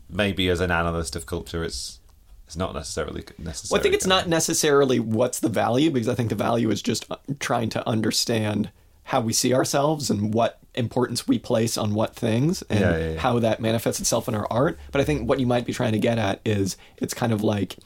[0.09, 1.99] maybe as an analyst of culture, it's
[2.45, 3.75] it's not necessarily necessary.
[3.75, 6.81] Well, I think it's not necessarily what's the value because I think the value is
[6.81, 8.71] just uh, trying to understand
[9.03, 13.09] how we see ourselves and what importance we place on what things and Yeah, yeah,
[13.13, 13.19] yeah.
[13.19, 14.77] how that manifests itself in our art.
[14.91, 17.43] But I think what you might be trying to get at is it's kind of
[17.43, 17.77] like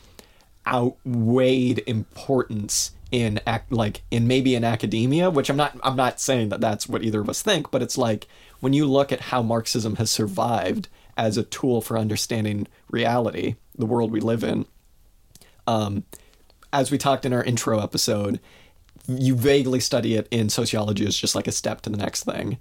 [0.68, 6.48] outweighed importance in act like in maybe in academia which i'm not i'm not saying
[6.50, 8.26] that that's what either of us think but it's like
[8.62, 10.88] when you look at how marxism has survived
[11.22, 14.66] as a tool for understanding reality the world we live in
[15.68, 16.04] um,
[16.74, 18.40] as we talked in our intro episode,
[19.08, 22.58] you vaguely study it in sociology as just like a step to the next thing.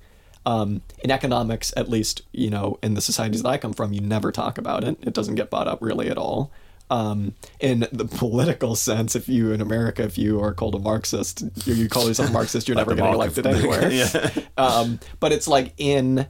[0.47, 4.01] Um, in economics, at least, you know, in the societies that I come from, you
[4.01, 4.97] never talk about it.
[5.03, 6.51] It doesn't get brought up really at all.
[6.89, 11.45] Um, in the political sense, if you in America, if you are called a Marxist,
[11.65, 13.93] you, you call yourself a Marxist, you're never getting mark of- elected anywhere.
[13.93, 14.43] yeah.
[14.57, 16.27] Um, but it's like in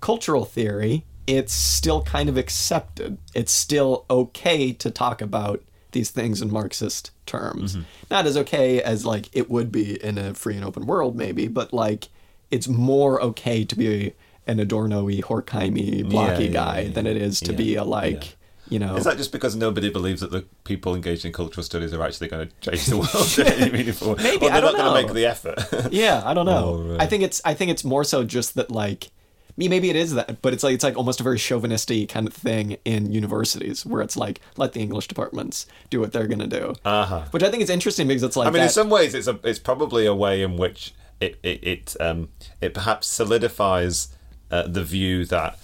[0.00, 3.18] cultural theory, it's still kind of accepted.
[3.34, 7.74] It's still okay to talk about these things in Marxist terms.
[7.74, 7.82] Mm-hmm.
[8.10, 11.46] Not as okay as like it would be in a free and open world, maybe,
[11.46, 12.08] but like
[12.50, 14.14] it's more okay to be
[14.46, 18.24] an Adorno-y, Horkheimy, blocky yeah, guy yeah, than it is to yeah, be a like,
[18.24, 18.30] yeah.
[18.70, 18.96] you know.
[18.96, 22.28] Is that just because nobody believes that the people engaged in cultural studies are actually
[22.28, 24.22] going to change the world in any meaningful way?
[24.22, 25.92] Maybe, or they're I don't not going to make the effort.
[25.92, 26.76] yeah, I don't know.
[26.76, 27.02] Right.
[27.02, 29.10] I think it's I think it's more so just that like Yeah,
[29.66, 32.34] maybe it is that, but it's like it's like almost a very chauvinistic kind of
[32.34, 36.74] thing in universities where it's like let the English departments do what they're gonna do.
[36.84, 37.24] Uh-huh.
[37.32, 39.40] Which I think is interesting because it's like I mean, in some ways, it's a
[39.42, 42.28] it's probably a way in which it it it, um,
[42.60, 44.08] it perhaps solidifies
[44.50, 45.58] uh, the view that,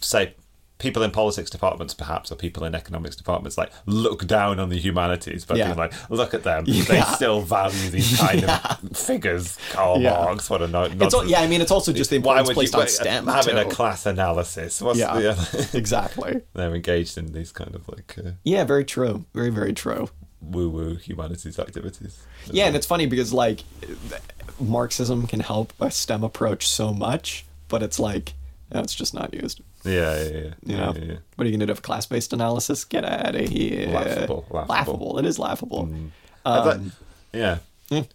[0.00, 0.34] say,
[0.82, 4.76] people in politics departments, perhaps, or people in economics departments, like look down on the
[4.78, 5.66] humanities, but Yeah.
[5.68, 9.56] being like, look at them, they still value these kind of figures.
[9.70, 10.10] Karl Yeah.
[10.12, 12.54] Marx, what a no- it's all, yeah, I mean, it's also just the Why would
[12.54, 13.26] placed you on STEM.
[13.26, 14.82] having a class analysis?
[14.82, 15.14] What's Yeah.
[15.14, 16.42] the exactly.
[16.54, 19.24] They're engaged in these kind of like uh, Yeah, very true.
[19.32, 20.08] Very very true.
[20.40, 22.18] woo-woo humanities activities.
[22.50, 23.62] Yeah, and it's funny because like
[24.60, 28.34] Marxism can help a STEM approach so much, but it's like
[28.80, 29.60] it's just not used.
[29.84, 30.38] Yeah, yeah, yeah.
[30.38, 31.14] You yeah, know, yeah, yeah.
[31.36, 31.72] what are you gonna do?
[31.72, 32.84] Have class based analysis?
[32.84, 33.88] Get out of here!
[33.88, 35.18] Laughable, laughable.
[35.18, 35.88] It is laughable.
[36.44, 36.92] I thought- Um,
[37.32, 37.58] yeah.
[37.90, 38.06] I'm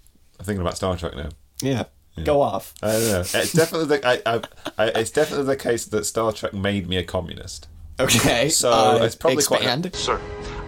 [0.44, 1.30] thinking about Star Trek now.
[1.62, 1.84] yeah.
[2.24, 2.74] Go off.
[2.82, 3.20] I don't know.
[3.20, 4.42] It's definitely the, I, I,
[4.80, 7.68] I, it's definitely the case that Star Trek made me a communist.
[8.00, 8.50] Okay.
[8.58, 10.20] So, uh, it's probably quite a- Sir,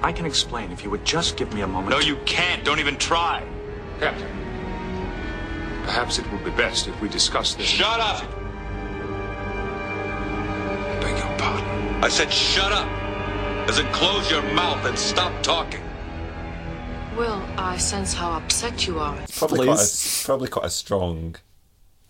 [0.04, 1.90] I can explain if you would just give me a moment.
[1.90, 2.64] No, you can't.
[2.64, 3.44] Don't even try.
[4.00, 4.28] Captain,
[5.84, 7.66] perhaps it will be best if we discuss this.
[7.66, 8.24] Shut up.
[12.02, 12.88] I said shut up.
[13.70, 15.84] As in close your mouth and stop talking.
[17.18, 19.18] Will, I sense how upset you are.
[19.36, 21.36] Probably quite, a, probably quite a strong,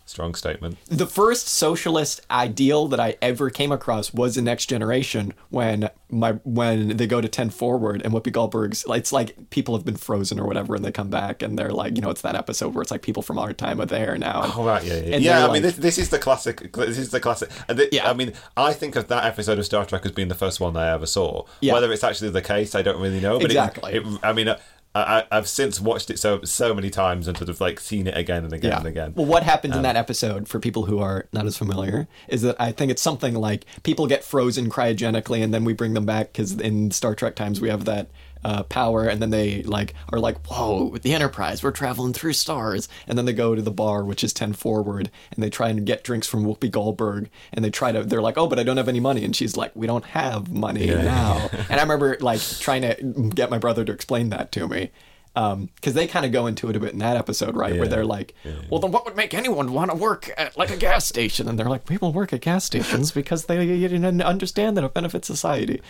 [0.09, 0.77] strong statement.
[0.87, 6.33] the first socialist ideal that I ever came across was the Next Generation when my
[6.43, 10.39] when they go to ten forward and Whoopi Goldberg's it's like people have been frozen
[10.39, 12.81] or whatever and they come back and they're like you know it's that episode where
[12.81, 14.41] it's like people from our time are there now.
[14.55, 15.15] Oh right, yeah, yeah.
[15.15, 16.71] And yeah, I they're mean, this, this is the classic.
[16.73, 17.49] This is the classic.
[17.67, 18.09] And thi- Yeah.
[18.09, 20.75] I mean, I think of that episode of Star Trek as being the first one
[20.75, 21.43] I ever saw.
[21.61, 21.73] Yeah.
[21.73, 23.37] Whether it's actually the case, I don't really know.
[23.37, 23.93] But it- Exactly.
[23.93, 24.57] It, I mean, uh,
[24.95, 28.17] I, I've since watched it so so many times and sort of like seen it
[28.17, 28.77] again and again Yeah.
[28.79, 29.13] and again.
[29.15, 32.41] Well, what happens in um, that episode for people who are not as familiar is
[32.41, 36.05] that I think it's something like people get frozen cryogenically and then we bring them
[36.05, 38.09] back because in Star Trek times we have that
[38.43, 42.87] uh, power and then they like are like, whoa, the Enterprise, we're traveling through stars.
[43.07, 45.85] And then they go to the bar, which is 10 forward, and they try and
[45.85, 47.29] get drinks from Whoopi Goldberg.
[47.51, 49.25] And they try to, they're like, oh, but I don't have any money.
[49.25, 51.49] And she's like, we don't have money now.
[51.69, 54.91] and I remember like trying to get my brother to explain that to me.
[55.35, 57.71] Because they kind of go into it a bit in that episode, right?
[57.79, 58.33] Where they're like,
[58.69, 61.47] well, then what would make anyone want to work at like a gas station?
[61.47, 64.93] And they're like, people work at gas stations because they you didn't understand that it
[64.93, 65.81] benefits society.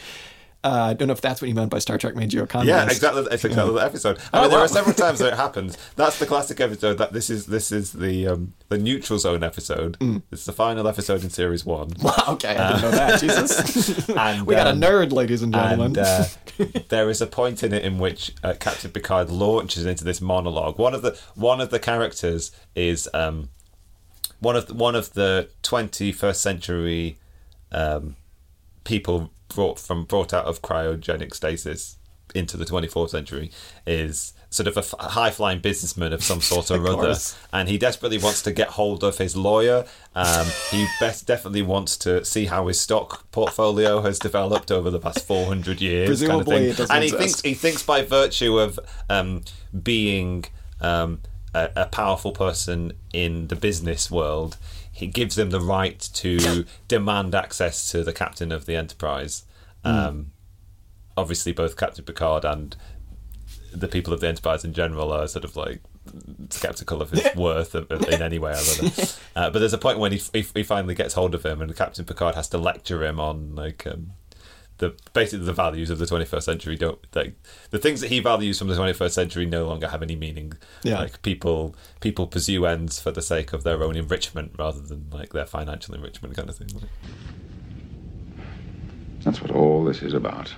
[0.61, 2.47] Uh, I don't know if that's what you meant by Star Trek made you a
[2.47, 2.77] communist.
[2.77, 3.21] Yeah, exactly.
[3.31, 4.19] It's exactly the episode.
[4.33, 4.65] I Oh, mean, there wow.
[4.65, 5.77] are several times that it happens.
[5.95, 6.97] That's the classic episode.
[6.97, 9.97] That this is this is the um, the neutral zone episode.
[9.99, 10.21] Mm.
[10.31, 11.91] It's the final episode in series one.
[12.01, 13.19] Wow, okay, I didn't know that.
[13.21, 15.97] Jesus, And, we got a um, nerd, ladies and gentlemen.
[15.97, 16.25] And uh,
[16.89, 20.77] there is a point in it in which uh, Captain Picard launches into this monologue.
[20.77, 23.47] One of the one of the characters is um,
[24.39, 27.17] one of the, one of the twenty first century
[27.71, 28.17] um,
[28.83, 31.97] people brought from brought out of cryogenic stasis
[32.35, 33.51] into the 24th century
[33.87, 37.15] is sort of a high flying businessman of some sort or other,
[37.53, 39.85] and he desperately wants to get hold of his lawyer.
[40.15, 44.99] Um, he best definitely wants to see how his stock portfolio has developed over the
[44.99, 46.07] past 400 years.
[46.07, 47.19] Presumably kind of and he exist.
[47.19, 49.43] thinks he thinks by virtue of um,
[49.83, 50.45] being
[50.81, 51.21] um,
[51.53, 54.57] a, a powerful person in the business world,
[54.99, 59.45] he gives them the right to demand access to the captain of the Enterprise.
[59.83, 59.91] Hmm.
[59.91, 60.31] Um,
[61.15, 62.77] Obviously, both Captain Picard and
[63.73, 65.81] the people of the Enterprise in general are sort of like
[66.49, 68.89] skeptical of his worth in any way or other.
[69.35, 71.73] Uh, but there's a point when he, he he finally gets hold of him, and
[71.75, 74.11] Captain Picard has to lecture him on like um,
[74.79, 76.75] the basically the values of the 21st century.
[76.75, 77.35] Don't like
[77.69, 80.53] the things that he values from the 21st century no longer have any meaning.
[80.83, 80.99] Yeah.
[80.99, 85.33] Like people people pursue ends for the sake of their own enrichment rather than like
[85.33, 86.69] their financial enrichment kind of thing.
[86.73, 86.89] Like,
[89.23, 90.53] That's what all this is about.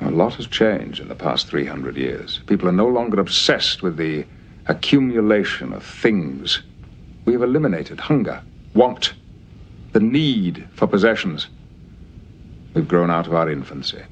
[0.00, 2.40] A lot has changed in the past 300 years.
[2.46, 4.26] People are no longer obsessed with the
[4.66, 6.62] accumulation of things.
[7.24, 8.42] We have eliminated hunger,
[8.74, 9.14] want,
[9.92, 11.46] the need for possessions.
[12.74, 14.02] We've grown out of our infancy.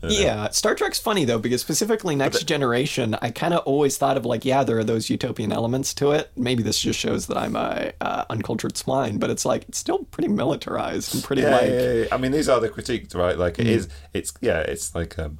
[0.00, 4.24] Yeah, Star Trek's funny though because specifically Next Generation, I kind of always thought of
[4.24, 6.30] like, yeah, there are those utopian elements to it.
[6.36, 10.04] Maybe this just shows that I'm a uh, uncultured swine, but it's like it's still
[10.12, 12.04] pretty militarized and pretty yeah, like, yeah, yeah.
[12.12, 13.36] I mean, these are the critiques, right?
[13.36, 15.38] Like it is, it's yeah, it's like um,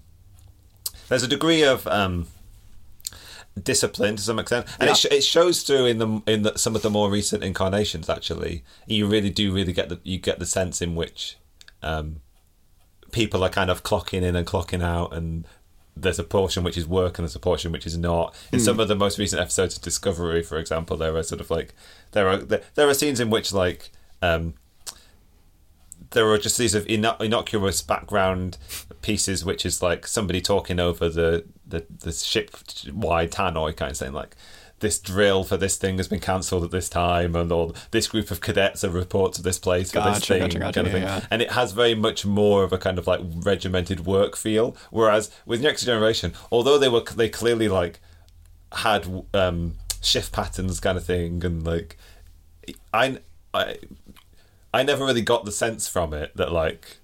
[1.09, 2.27] there's a degree of um,
[3.63, 4.93] discipline to some extent, and Yeah.
[4.93, 8.09] it, sh- it shows through in the in the, some of the more recent incarnations.
[8.09, 11.37] Actually, you really do really get the you get the sense in which
[11.81, 12.17] um,
[13.13, 15.47] people are kind of clocking in and clocking out, and
[15.97, 18.35] there's a portion which is work and there's a portion which is not.
[18.51, 18.57] Hmm.
[18.57, 21.51] In some of the most recent episodes of Discovery, for example, there are sort of
[21.51, 21.75] like
[22.13, 23.91] there are there, there are scenes in which like
[24.23, 24.55] um,
[26.11, 28.57] there are just these of inno- innocuous background
[29.03, 32.57] pieces, which is like somebody talking over the the, the ship
[32.93, 34.37] wide tannoy kind of thing, like
[34.81, 38.31] this drill for this thing has been cancelled at this time, and or this group
[38.31, 41.03] of cadets are report to this place for this thing, gotcha, gotcha, kind of thing.
[41.03, 41.27] yeah, yeah.
[41.31, 44.77] And it has very much more of a kind of like regimented work feel.
[44.91, 48.01] Whereas with Next Generation, although they were they clearly like
[48.73, 51.97] had um, shift patterns kind of thing, and like
[52.93, 53.19] I
[53.55, 53.79] I
[54.73, 56.99] I never really got the sense from it that like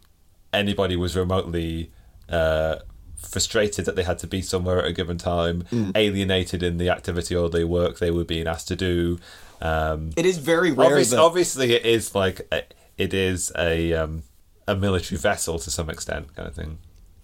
[0.53, 1.91] anybody was remotely
[2.29, 2.77] uh,
[3.25, 5.93] frustrated that they had to be somewhere at a given time, Mm.
[5.97, 9.19] alienated in the activity or the work they were being asked to do.
[9.61, 12.63] Um, It is very rare obviously, that obviously, it is like a,
[12.99, 14.23] it is a um,
[14.69, 16.79] a military vessel to some extent, kind of thing.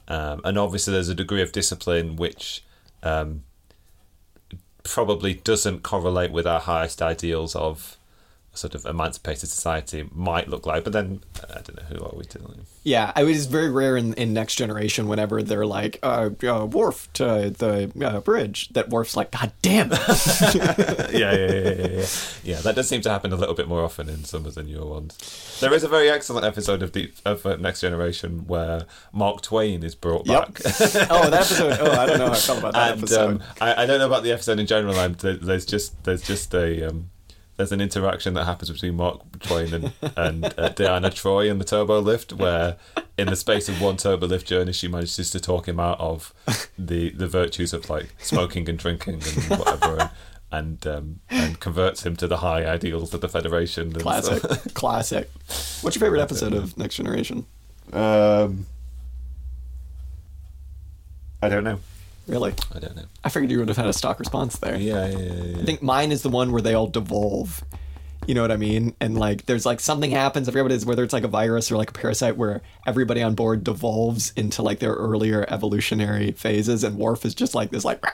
[0.08, 2.64] Um, and obviously, there's a degree of discipline which
[3.02, 3.42] um,
[4.82, 7.96] probably doesn't correlate with our highest ideals of
[8.52, 10.84] sort of emancipated society might look like.
[10.84, 12.40] But then I don't know who are we to.
[12.82, 17.12] Yeah, it was very rare in, in Next Generation whenever they're like, uh, uh Worf
[17.14, 19.98] to the uh, bridge, that Worf's like, God damn it.
[21.12, 22.06] yeah, yeah, yeah, yeah, yeah.
[22.42, 24.62] Yeah, that does seem to happen a little bit more often in some of the
[24.62, 25.58] newer ones.
[25.60, 29.84] There is a very excellent episode of the of uh, Next Generation where Mark Twain
[29.84, 30.54] is brought Yep.
[30.54, 30.60] back.
[31.10, 31.78] oh, that episode.
[31.80, 33.30] Oh, I don't know how I felt about that and episode.
[33.30, 34.98] um, I, I don't know about the episode in general.
[34.98, 37.10] I'm, there's just there's just a um,
[37.60, 41.64] there's an interaction that happens between Mark Twain and and uh, Deanna Troi in the
[41.66, 42.78] turbo lift, where
[43.18, 46.32] in the space of one turbo lift journey, she manages to talk him out of
[46.78, 49.98] the the virtues of like smoking and drinking and whatever.
[50.00, 50.10] And,
[50.52, 53.88] and um, and converts him to the high ideals of the Federation.
[53.88, 54.00] and so-
[54.38, 54.42] Classic.
[54.74, 55.30] Classic.
[55.82, 57.44] What's your favorite episode of Next Generation?
[57.92, 58.64] Um,
[61.42, 61.78] I don't know.
[62.30, 62.54] Really?
[62.74, 63.02] I don't know.
[63.24, 64.76] I figured you would have had a stock response there.
[64.76, 65.32] Yeah, yeah, yeah.
[65.42, 65.58] yeah.
[65.58, 67.62] I think mine is the one where they all devolve.
[68.26, 68.94] You know what I mean?
[69.00, 70.48] And like, there's like something happens.
[70.48, 72.60] I forget what it is, whether it's like a virus or like a parasite, where
[72.86, 77.70] everybody on board devolves into like their earlier evolutionary phases, and Worf is just like
[77.70, 78.04] this, like,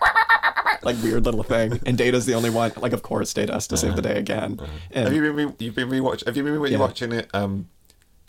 [0.82, 2.72] like weird little thing, and Data's the only one.
[2.76, 4.58] Like, of course, Data has to save the day again,
[4.94, 6.24] Have and you been re- you've been rewatch?
[6.24, 6.78] Have you been re- Yeah.
[6.78, 7.28] watching it?
[7.34, 7.68] Um,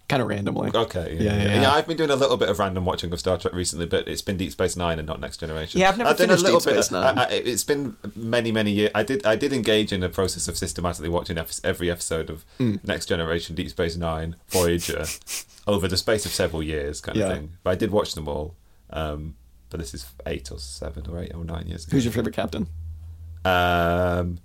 [0.07, 0.71] kind of randomly.
[0.73, 1.71] okay, Yeah, yeah yeah, yeah, yeah.
[1.73, 4.21] I've been doing a little bit of random watching of Star Trek recently, but it's
[4.21, 5.79] been Deep Space Nine and not Next Generation.
[5.79, 6.83] Yeah, I've never done a little Deep bit.
[6.83, 7.17] Space Nine.
[7.17, 8.91] I, I, it's been many, many years.
[8.95, 12.75] I did, I did engage in a process of systematically watching every episode of Hmm.
[12.83, 15.05] Next Generation, Deep Space Nine, Voyager,
[15.67, 17.51] over the space of several years, kind of thing.
[17.63, 18.55] But I did watch them all.
[18.89, 19.35] Um,
[19.69, 21.91] but this is eight or seven or eight or nine years ago.
[21.95, 22.67] Who's your favorite captain?
[23.43, 24.39] Um,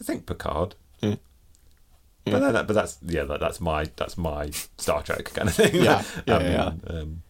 [0.00, 0.76] I think Picard.
[2.30, 2.38] Yeah.
[2.38, 5.74] But, then, but that's yeah, that, that's my that's my Star Trek kind of thing.
[5.74, 6.72] Yeah, yeah, I yeah.
[6.86, 7.22] Um,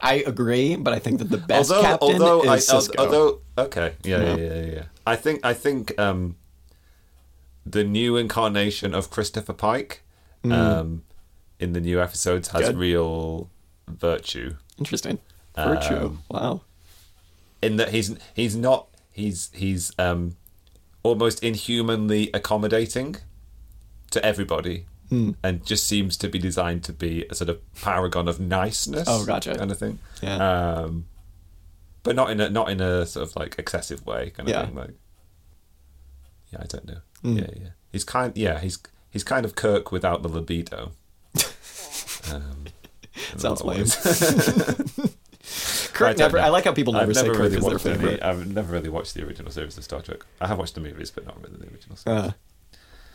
[0.00, 2.96] I agree, but I think that the best although, captain although, I, is Sisko.
[2.98, 4.54] although, okay, yeah, yeah, Yeah.
[4.54, 4.82] yeah, yeah.
[5.06, 6.36] I think I think um,
[7.64, 10.02] the new incarnation of Christopher Pike
[10.44, 11.04] um,
[11.60, 12.66] in the new episodes has Mm.
[12.66, 12.76] Good.
[12.76, 13.50] real
[13.88, 14.56] virtue.
[14.78, 15.18] Interesting.
[15.54, 15.94] Virtue.
[16.06, 16.60] Um, wow.
[17.60, 20.34] in that he's he's not he's he's um
[21.04, 23.16] almost inhumanly accommodating
[24.12, 25.32] to everybody Hmm.
[25.42, 29.26] and just seems to be designed to be a sort of paragon of niceness Oh,
[29.26, 29.54] gotcha.
[29.54, 30.36] kind of thing Yeah.
[30.36, 31.04] um
[32.02, 34.64] but not in a not in a sort of like excessive way kind of Yeah.
[34.66, 34.94] thing like
[36.50, 37.38] yeah i don't know Hmm.
[37.38, 38.78] yeah yeah he's kind yeah he's
[39.10, 40.92] he's kind of kirk without the libido
[42.32, 42.64] um,
[43.36, 43.84] Sounds lame.
[45.92, 46.38] Kirk I never.
[46.38, 46.44] know.
[46.44, 48.22] I like how people never I've say never Kirk really is their watched any.
[48.22, 50.20] I've never really watched the original series of Star Trek.
[50.40, 52.18] I have watched the movies, but not really the original series.
[52.20, 52.32] Uh,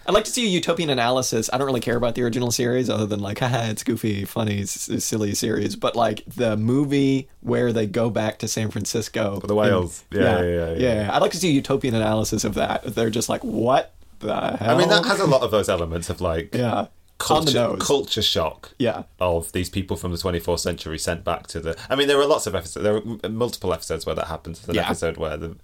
[0.07, 1.49] I'd like to see a utopian analysis.
[1.51, 4.61] I don't really care about the original series, other than like, haha, it's goofy, funny,
[4.61, 5.75] s- silly series.
[5.75, 10.03] But like the movie where they go back to San Francisco For the whales.
[10.11, 11.09] and- Yeah, yeah, yeah, yeah.
[11.13, 12.83] I'd like to see a utopian analysis of that.
[12.95, 14.75] They're just like, what the hell?
[14.75, 18.71] I mean, that has a lot of those elements of like yeah, culture, culture shock.
[18.79, 19.03] Yeah.
[19.19, 21.77] Of these people from the 24th century sent back to the.
[21.89, 22.83] I mean, there are lots of episodes.
[22.83, 24.59] There are multiple episodes where that happens.
[24.59, 24.85] There's an Yeah.
[24.85, 25.57] episode where the,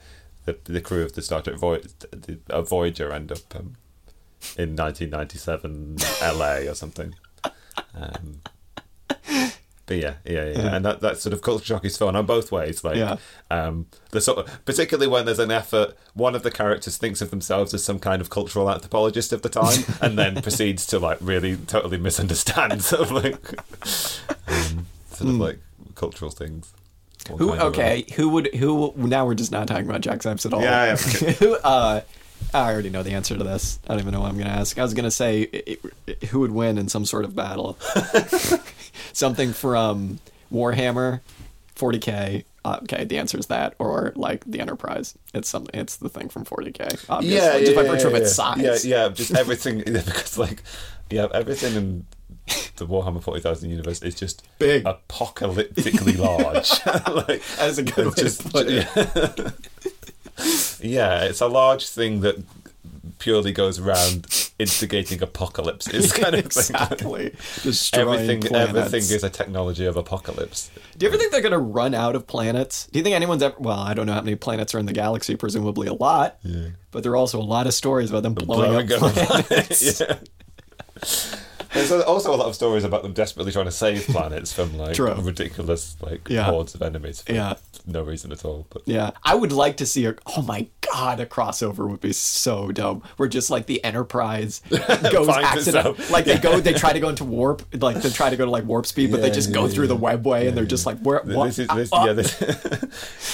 [0.45, 3.76] the the crew of the Star Trek Voy- the, uh, Voyager end up um,
[4.57, 5.98] in 1997
[6.38, 7.15] LA or something.
[7.95, 8.41] Um,
[9.86, 12.52] but yeah, yeah, yeah, and that, that sort of culture shock is fun on both
[12.53, 12.84] ways.
[12.86, 13.18] Like, Yeah.
[13.52, 17.32] um, the sort of, particularly when there's an effort, one of the characters thinks of
[17.32, 21.18] themselves as some kind of cultural anthropologist of the time, and then proceeds to like
[21.20, 23.36] really totally misunderstand sort of like,
[24.48, 25.60] um, sort of like
[25.95, 26.72] cultural things.
[27.28, 27.36] Hmm.
[27.36, 27.53] Who?
[27.53, 28.53] Okay, who would?
[28.56, 28.94] Who?
[28.98, 30.61] Now we're just not talking about Jack Zipes at all.
[30.61, 30.88] Yeah,
[31.22, 31.32] yeah.
[31.40, 31.56] who?
[31.56, 32.02] Uh,
[32.53, 33.80] I already know the answer to this.
[33.86, 34.78] I don't even know what I'm going to ask.
[34.78, 37.78] I was going to say i- i- who would win in some sort of battle.
[39.14, 40.20] Something from
[40.52, 41.22] Warhammer,
[41.76, 45.15] 40k, uh, okay, the answer is that, or like the Enterprise.
[45.34, 45.78] It's something.
[45.80, 47.06] It's the thing from 40k.
[47.10, 48.56] Obviously, yeah, yeah, just by yeah, virtue of its yeah.
[48.56, 48.86] size.
[48.86, 50.64] Yeah, yeah, just everything because like
[51.10, 52.06] yeah, everything in
[52.78, 54.86] the Warhammer Forty Thousand universe is just Big.
[54.86, 56.70] apocalyptically large.
[57.28, 58.88] like That is a good way to just put it.
[60.84, 61.24] Yeah.
[61.24, 62.36] it's a large thing that
[63.20, 64.28] purely goes around
[64.60, 66.46] instigating apocalypses kind of thing.
[66.46, 67.26] exactly.
[67.94, 68.52] Everything, planets.
[68.52, 70.70] everything is a technology of apocalypse.
[70.98, 72.88] Do you ever think they're going to run out of planets?
[72.88, 73.56] Do you think anyone's ever?
[73.60, 75.36] Well, I don't know how many planets are in the galaxy.
[75.36, 76.38] Presumably a lot.
[76.44, 76.70] Yeah.
[76.92, 79.14] But there are also a lot of stories about them blowing, Blowing up up
[79.48, 80.00] planets.
[80.02, 80.20] yeah.
[81.74, 84.95] There's also a lot of stories about them desperately trying to save planets from like
[84.95, 85.14] True.
[85.16, 86.44] ridiculous like Yeah.
[86.44, 87.56] hordes of enemies for Yeah.
[87.86, 88.68] no reason at all.
[88.70, 90.16] But Yeah, I would like to see a.
[90.38, 93.06] Oh my god, a crossover would be so dope.
[93.18, 97.24] Where just like the Enterprise goes accident, like they go, they try to go into
[97.24, 99.66] warp, like they try to go to like warp speed, but they just yeah, go
[99.66, 100.16] yeah, through the yeah.
[100.16, 101.22] webway, and they're just like, where?
[101.24, 101.45] What?
[101.48, 102.41] this is this, Ah, yeah, this,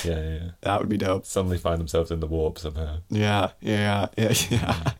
[0.05, 0.39] yeah, yeah, yeah.
[0.61, 1.25] that would be dope.
[1.25, 2.97] Suddenly find themselves in the warp somehow.
[3.09, 4.91] Yeah, yeah, yeah, yeah.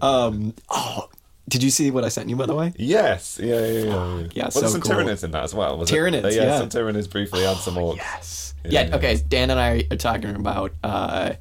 [0.00, 0.54] um.
[0.68, 1.08] Oh,
[1.48, 2.72] did you see what I sent you by the way?
[2.76, 3.84] Yes, yeah, yeah, yeah.
[3.84, 4.26] yeah.
[4.32, 4.92] Yeah, Was so there some cool.
[4.92, 5.76] Tyranids in that as well?
[5.78, 5.90] Was?
[5.90, 6.58] Tyranids, Uh, yeah, yeah.
[6.58, 7.96] some Tyranids briefly and some orcs.
[7.96, 8.54] Yes.
[8.64, 8.88] Yeah, Yeah.
[8.88, 8.96] yeah.
[8.96, 9.16] okay.
[9.28, 11.32] Dan and I are talking about uh,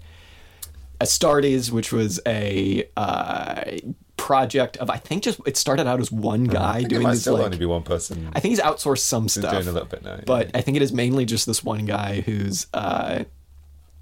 [0.99, 3.63] Astartes, which was a uh,
[4.17, 7.11] project of I think just it started out as one guy think it doing might
[7.11, 8.29] this still like only be one person.
[8.33, 10.15] I think he's outsourced some stuff, doing a little bit now.
[10.15, 10.23] yeah.
[10.25, 12.67] but I think it is mainly just this one guy who's.
[12.73, 13.23] Uh,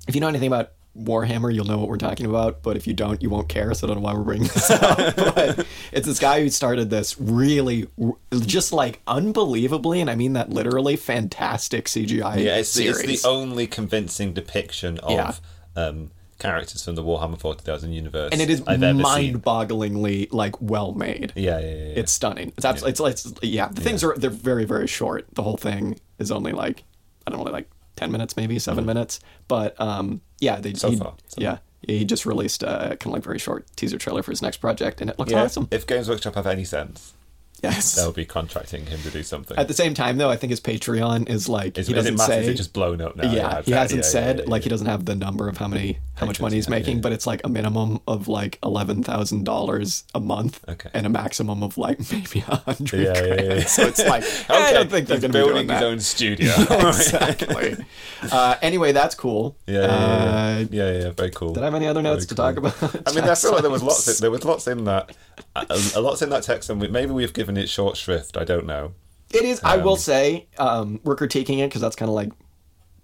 [0.08, 2.62] if you know anything about Warhammer, you'll know what we're talking about.
[2.64, 3.74] But if you don't, you won't care.
[3.74, 4.98] So I don't know why we're bringing this up.
[5.16, 7.88] but it's this guy who started this really,
[8.34, 13.00] just like unbelievably, and I mean that literally, fantastic CGI yeah, it's, series.
[13.00, 15.34] it's the only convincing depiction of Yeah.
[15.76, 21.34] um, characters from the Warhammer Forty Thousand universe, and it is mind-bogglingly like well made.
[21.36, 21.76] Yeah, yeah, yeah.
[21.76, 21.94] yeah.
[21.98, 22.54] It's stunning.
[22.58, 23.12] It's absolutely.
[23.12, 23.68] It's, it's yeah.
[23.68, 25.28] The things are they're very very short.
[25.34, 26.84] The whole thing is only like
[27.28, 29.20] I don't know like ten minutes maybe 7 minutes.
[29.48, 30.78] But um yeah they Mm.
[30.78, 31.58] So he- far, so yeah
[31.88, 35.00] he just released a kind of like very short teaser trailer for his next project
[35.02, 35.44] and it looks yeah.
[35.44, 35.68] awesome.
[35.72, 37.14] If Games Workshop have any sense,
[37.64, 37.96] yes.
[37.96, 39.58] they'll be contracting him to do something.
[39.58, 42.34] At the same time though, I think his Patreon is like is, he doesn't massive?
[42.36, 42.42] say.
[42.42, 43.32] Is it just blown up now?
[43.32, 44.64] yeah, he hasn't Yeah, said yeah, like yeah.
[44.66, 47.26] he doesn't have the number of how many how much money he's making, but it's
[47.26, 50.90] like a minimum of like eleven thousand dollars a month, Okay.
[50.94, 53.00] and a maximum of like maybe a hundred.
[53.06, 53.60] Yeah, yeah, grand.
[53.60, 53.66] yeah.
[53.66, 55.80] So it's like I Okay, don't think they're he's going to be building doing his
[55.80, 55.84] that.
[55.84, 56.54] own studio.
[56.90, 57.78] exactly.
[58.32, 59.56] uh, anyway, that's cool.
[59.66, 59.86] Yeah, yeah, yeah,
[60.60, 61.54] Uh, yeah, yeah, very cool.
[61.54, 63.08] Did I have any other notes Very to talk about?
[63.08, 64.08] I mean, I feel like there was lots.
[64.08, 65.16] In, there was lots in that.
[65.56, 65.66] A,
[65.96, 68.38] a lots in that text, and we, maybe we've given it short shrift.
[68.38, 68.94] I don't know.
[69.32, 69.62] It is.
[69.64, 72.32] I will Um, say um, we're critiquing it because that's kind of like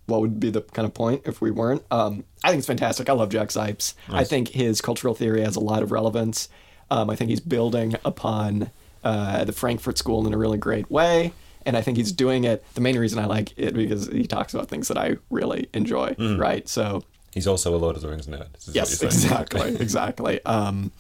[0.08, 1.84] what would be the kind of point if we weren't.
[1.92, 3.10] Um, I think it's fantastic.
[3.10, 3.94] I love Jack Zipes.
[4.10, 6.50] I think his cultural theory has a lot of relevance.
[6.92, 8.70] Um, I think he's building upon
[9.04, 11.34] uh, the Frankfurt School in a really great way.
[11.66, 12.64] And I think he's doing it.
[12.76, 16.10] The main reason I like it because he talks about things that I really enjoy,
[16.12, 16.40] Mm-hmm.
[16.40, 16.70] right?
[16.70, 17.04] So
[17.34, 18.48] He's also a Lord of the Rings nerd.
[18.72, 19.34] Yes, what you're saying.
[19.34, 20.46] exactly, exactly.
[20.46, 20.92] Um,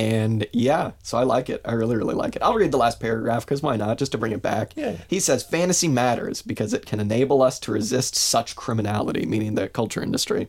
[0.00, 1.60] and yeah, so I like it.
[1.62, 2.40] I really, really like it.
[2.40, 3.98] I'll read the last paragraph because why not?
[3.98, 4.74] Just to bring it back.
[4.74, 4.96] Yeah.
[5.08, 9.68] He says fantasy matters because it can enable us to resist such criminality, meaning the
[9.68, 10.48] culture industry.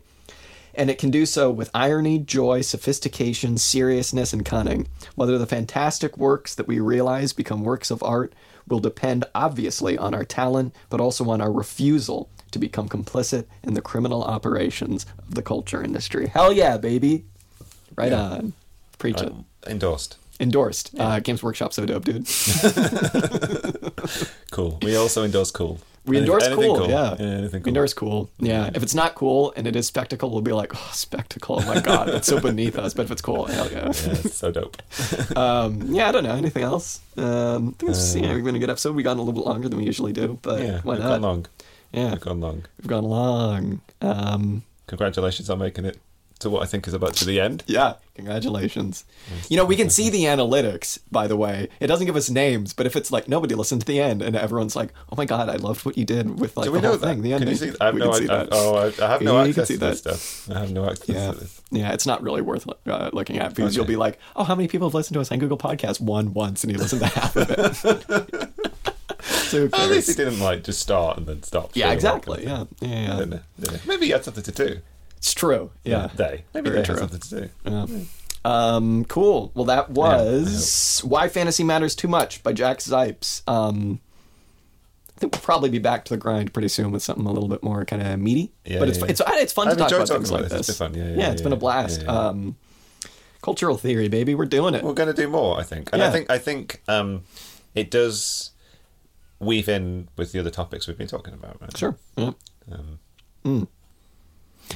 [0.73, 4.87] And it can do so with irony, joy, sophistication, seriousness, and cunning.
[5.15, 8.31] Whether the fantastic works that we realize become works of art
[8.69, 13.73] will depend obviously on our talent, but also on our refusal to become complicit in
[13.73, 16.27] the criminal operations of the culture industry.
[16.27, 17.25] Hell yeah, baby!
[17.97, 18.53] Right on.
[19.01, 19.27] Preach it.
[19.31, 20.17] Um, endorsed.
[20.39, 20.91] Endorsed.
[20.97, 22.25] Uh, Games Workshop, so dope, dude.
[24.51, 24.79] Cool.
[24.81, 25.79] We also endorse cool.
[26.05, 27.11] We endorse anything cool, yeah.
[27.19, 27.67] anything We cool.
[27.69, 28.29] endorse cool.
[28.39, 28.69] Yeah.
[28.73, 31.59] If it's not cool and it is spectacle, we'll be like, oh, spectacle.
[31.61, 32.93] Oh my God, that's so beneath us.
[32.93, 33.85] But if it's cool, hell yeah.
[33.85, 34.81] Yeah, it's so dope.
[35.37, 36.35] Um, yeah, I don't know.
[36.35, 36.99] Anything else?
[37.17, 38.95] Um, I think it's yeah, we've been a good episode.
[38.95, 41.09] We've gone a little bit longer than we usually do, but Yeah, why we've not?
[41.09, 41.45] gone long.
[41.93, 42.63] Yeah, We've gone long.
[42.79, 43.81] we've gone long.
[44.01, 45.97] Um, Congratulations on making it
[46.41, 47.63] to what I think is about to the end.
[47.67, 49.05] yeah, congratulations.
[49.49, 51.69] You know, we can see the analytics, by the way.
[51.79, 54.35] It doesn't give us names, but if it's like nobody listened to the end and
[54.35, 56.81] everyone's like, oh my God, I loved what you did with like Do the we
[56.81, 57.07] know whole that?
[57.07, 57.49] thing, the Can ending.
[57.49, 57.71] you see?
[57.79, 58.11] I have we no.
[58.11, 58.49] can I, that.
[58.51, 60.15] oh, I, I have no can access see to this that.
[60.17, 60.55] stuff.
[60.55, 61.31] I have no access Yeah.
[61.31, 61.61] to this.
[61.71, 64.67] Yeah, it's not really worth uh, looking at because you'll be like, oh, how many
[64.67, 66.01] people have listened to us on Google Podcasts?
[66.01, 68.51] One once, and you listen to half of it.
[69.21, 71.71] so At least he didn't like just start and then stop.
[71.75, 72.43] Yeah, exactly.
[72.43, 73.37] Yeah, yeah, yeah.
[73.59, 73.77] Yeah.
[73.87, 74.79] Maybe he had something to do.
[75.21, 75.69] It's true.
[75.83, 76.09] Yeah.
[76.15, 76.45] They.
[76.55, 76.95] Maybe Very they true.
[76.95, 77.49] had something to do.
[77.63, 77.85] Yeah.
[78.43, 79.51] Um, cool.
[79.53, 83.47] Well, that was Why Fantasy Matters Too Much by Jack Zipes.
[83.47, 83.99] Um,
[85.15, 87.49] I think we'll probably be back to the grind pretty soon with something a little
[87.49, 88.51] bit more kind of meaty.
[88.65, 90.69] Yeah, but it's yeah, it's it's fun to I've talk about things about like this.
[90.69, 90.99] It's been fun.
[90.99, 92.01] Yeah, yeah, it's been a blast.
[92.01, 92.19] Yeah, yeah.
[92.29, 92.55] Um,
[93.43, 94.33] cultural theory, baby.
[94.33, 94.83] We're doing it.
[94.83, 97.25] We're going to do more, I think, and I think I think um,
[97.75, 98.49] it does
[99.39, 101.61] weave in with the other topics we've been talking about.
[101.61, 101.77] Right?
[101.77, 101.95] Sure.
[102.17, 102.31] Yeah.
[103.45, 103.67] Um,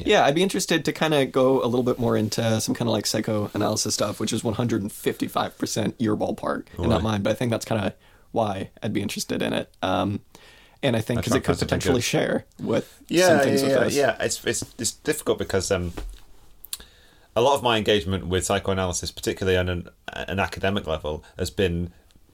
[0.04, 2.88] Yeah, I'd be interested to kind of go a little bit more into some kind
[2.88, 7.22] of like psychoanalysis stuff, which is 155% your ballpark and not mine.
[7.22, 7.94] But I think that's kind of
[8.32, 9.74] why I'd be interested in it.
[9.82, 10.22] Um,
[10.84, 14.18] and I think because it could potentially share with yeah, some things yeah, yeah, yeah.
[14.20, 15.94] It's, it's it's difficult because um,
[17.36, 21.92] a lot of my engagement with psychoanalysis, particularly on an, an academic level, has been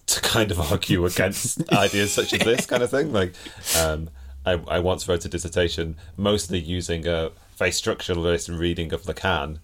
[0.08, 3.12] to kind of argue against ideas such as this kind of thing.
[3.12, 3.34] Like,
[3.78, 4.10] um,
[4.46, 7.32] I, I once wrote a dissertation mostly using a
[7.62, 9.60] very structuralist reading of Lacan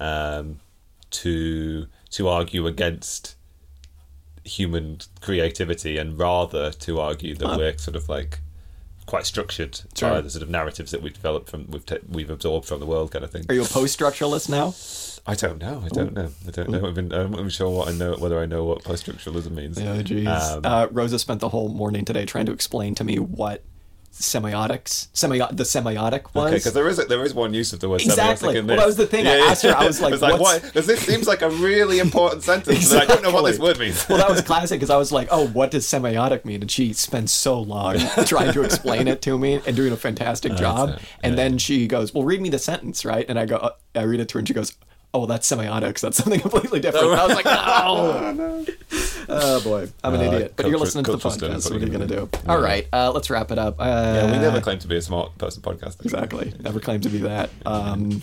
[0.00, 0.58] um,
[1.10, 3.36] to to argue against
[4.42, 8.40] human creativity and rather to argue that we're sort of like
[9.06, 12.66] quite structured by the sort of narratives that we've developed from we've ta we've absorbed
[12.66, 13.44] from the world kind of thing.
[13.48, 14.74] Are you a post-structuralist now?
[15.28, 15.84] I don't know.
[15.84, 16.30] I don't know.
[16.46, 16.86] I don't know.
[16.86, 19.78] I've been, I'm not even sure what I know whether I know what post-structuralism means.
[19.78, 20.26] Oh, jeez.
[20.26, 23.62] Um, uh, Rosa spent the whole morning today trying to explain to me what
[24.20, 26.46] semiotics, semio- the semiotic was.
[26.46, 28.54] Okay, because there is a, there is one use of the word Exactly.
[28.54, 29.26] semiotic in Well, that was the thing.
[29.26, 30.58] I asked her, I was like, like why?
[30.58, 33.68] Because this seems like a really important sentence, and I don't know what this Exactly.
[33.68, 34.08] word means.
[34.08, 36.92] well, that was classic because I was like, "Oh, what does semiotic mean?" And she
[36.92, 40.90] spends so long trying to explain it to me and doing a fantastic job.
[40.90, 41.02] it.
[41.22, 44.02] And then she goes, "Well, read me the sentence, right?" And I go, uh, I
[44.02, 44.72] read it to her, and she goes,
[45.14, 46.00] "Oh, well, that's semiotics.
[46.00, 47.44] That's something completely different." I was like,
[48.36, 48.64] "No."
[49.28, 50.52] Oh boy, I'm an Uh, idiot.
[50.56, 51.70] But you're listening to the podcast.
[51.70, 52.20] What are you gonna do do?
[52.32, 53.76] you All right, uh, let's wrap it up.
[53.80, 56.00] Uh, Yeah, we never claim to be a smart person podcast.
[56.04, 56.52] exactly.
[56.60, 57.50] Never claimed to be that.
[57.64, 58.22] Um,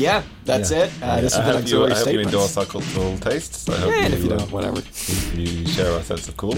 [0.00, 0.84] yeah, that's Yeah.
[0.84, 0.90] it.
[1.02, 3.68] Uh, this I has been hope, you, I hope you endorse our cultural tastes.
[3.68, 4.80] I hope Yeah, you, if you uh, don't, whatever.
[5.34, 6.56] you share our sense of cool.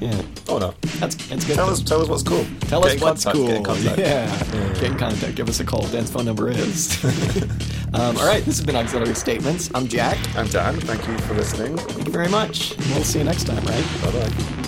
[0.00, 0.74] Yeah, Oh no!
[1.00, 1.56] that's it's good.
[1.56, 2.46] Tell us, tell us what's cool.
[2.68, 3.46] Tell Get us what's contact, cool.
[3.48, 3.98] Get in contact.
[3.98, 4.72] Yeah.
[4.74, 5.34] Get in contact.
[5.34, 5.82] Give us a call.
[5.88, 7.02] Dan's phone number is.
[7.94, 8.44] um, all right.
[8.44, 9.70] This has been Auxiliary Statements.
[9.74, 10.16] I'm Jack.
[10.36, 10.78] I'm Dan.
[10.80, 11.76] Thank you for listening.
[11.76, 12.76] Thank you very much.
[12.94, 13.86] We'll see you next time, right?
[14.02, 14.67] Bye bye.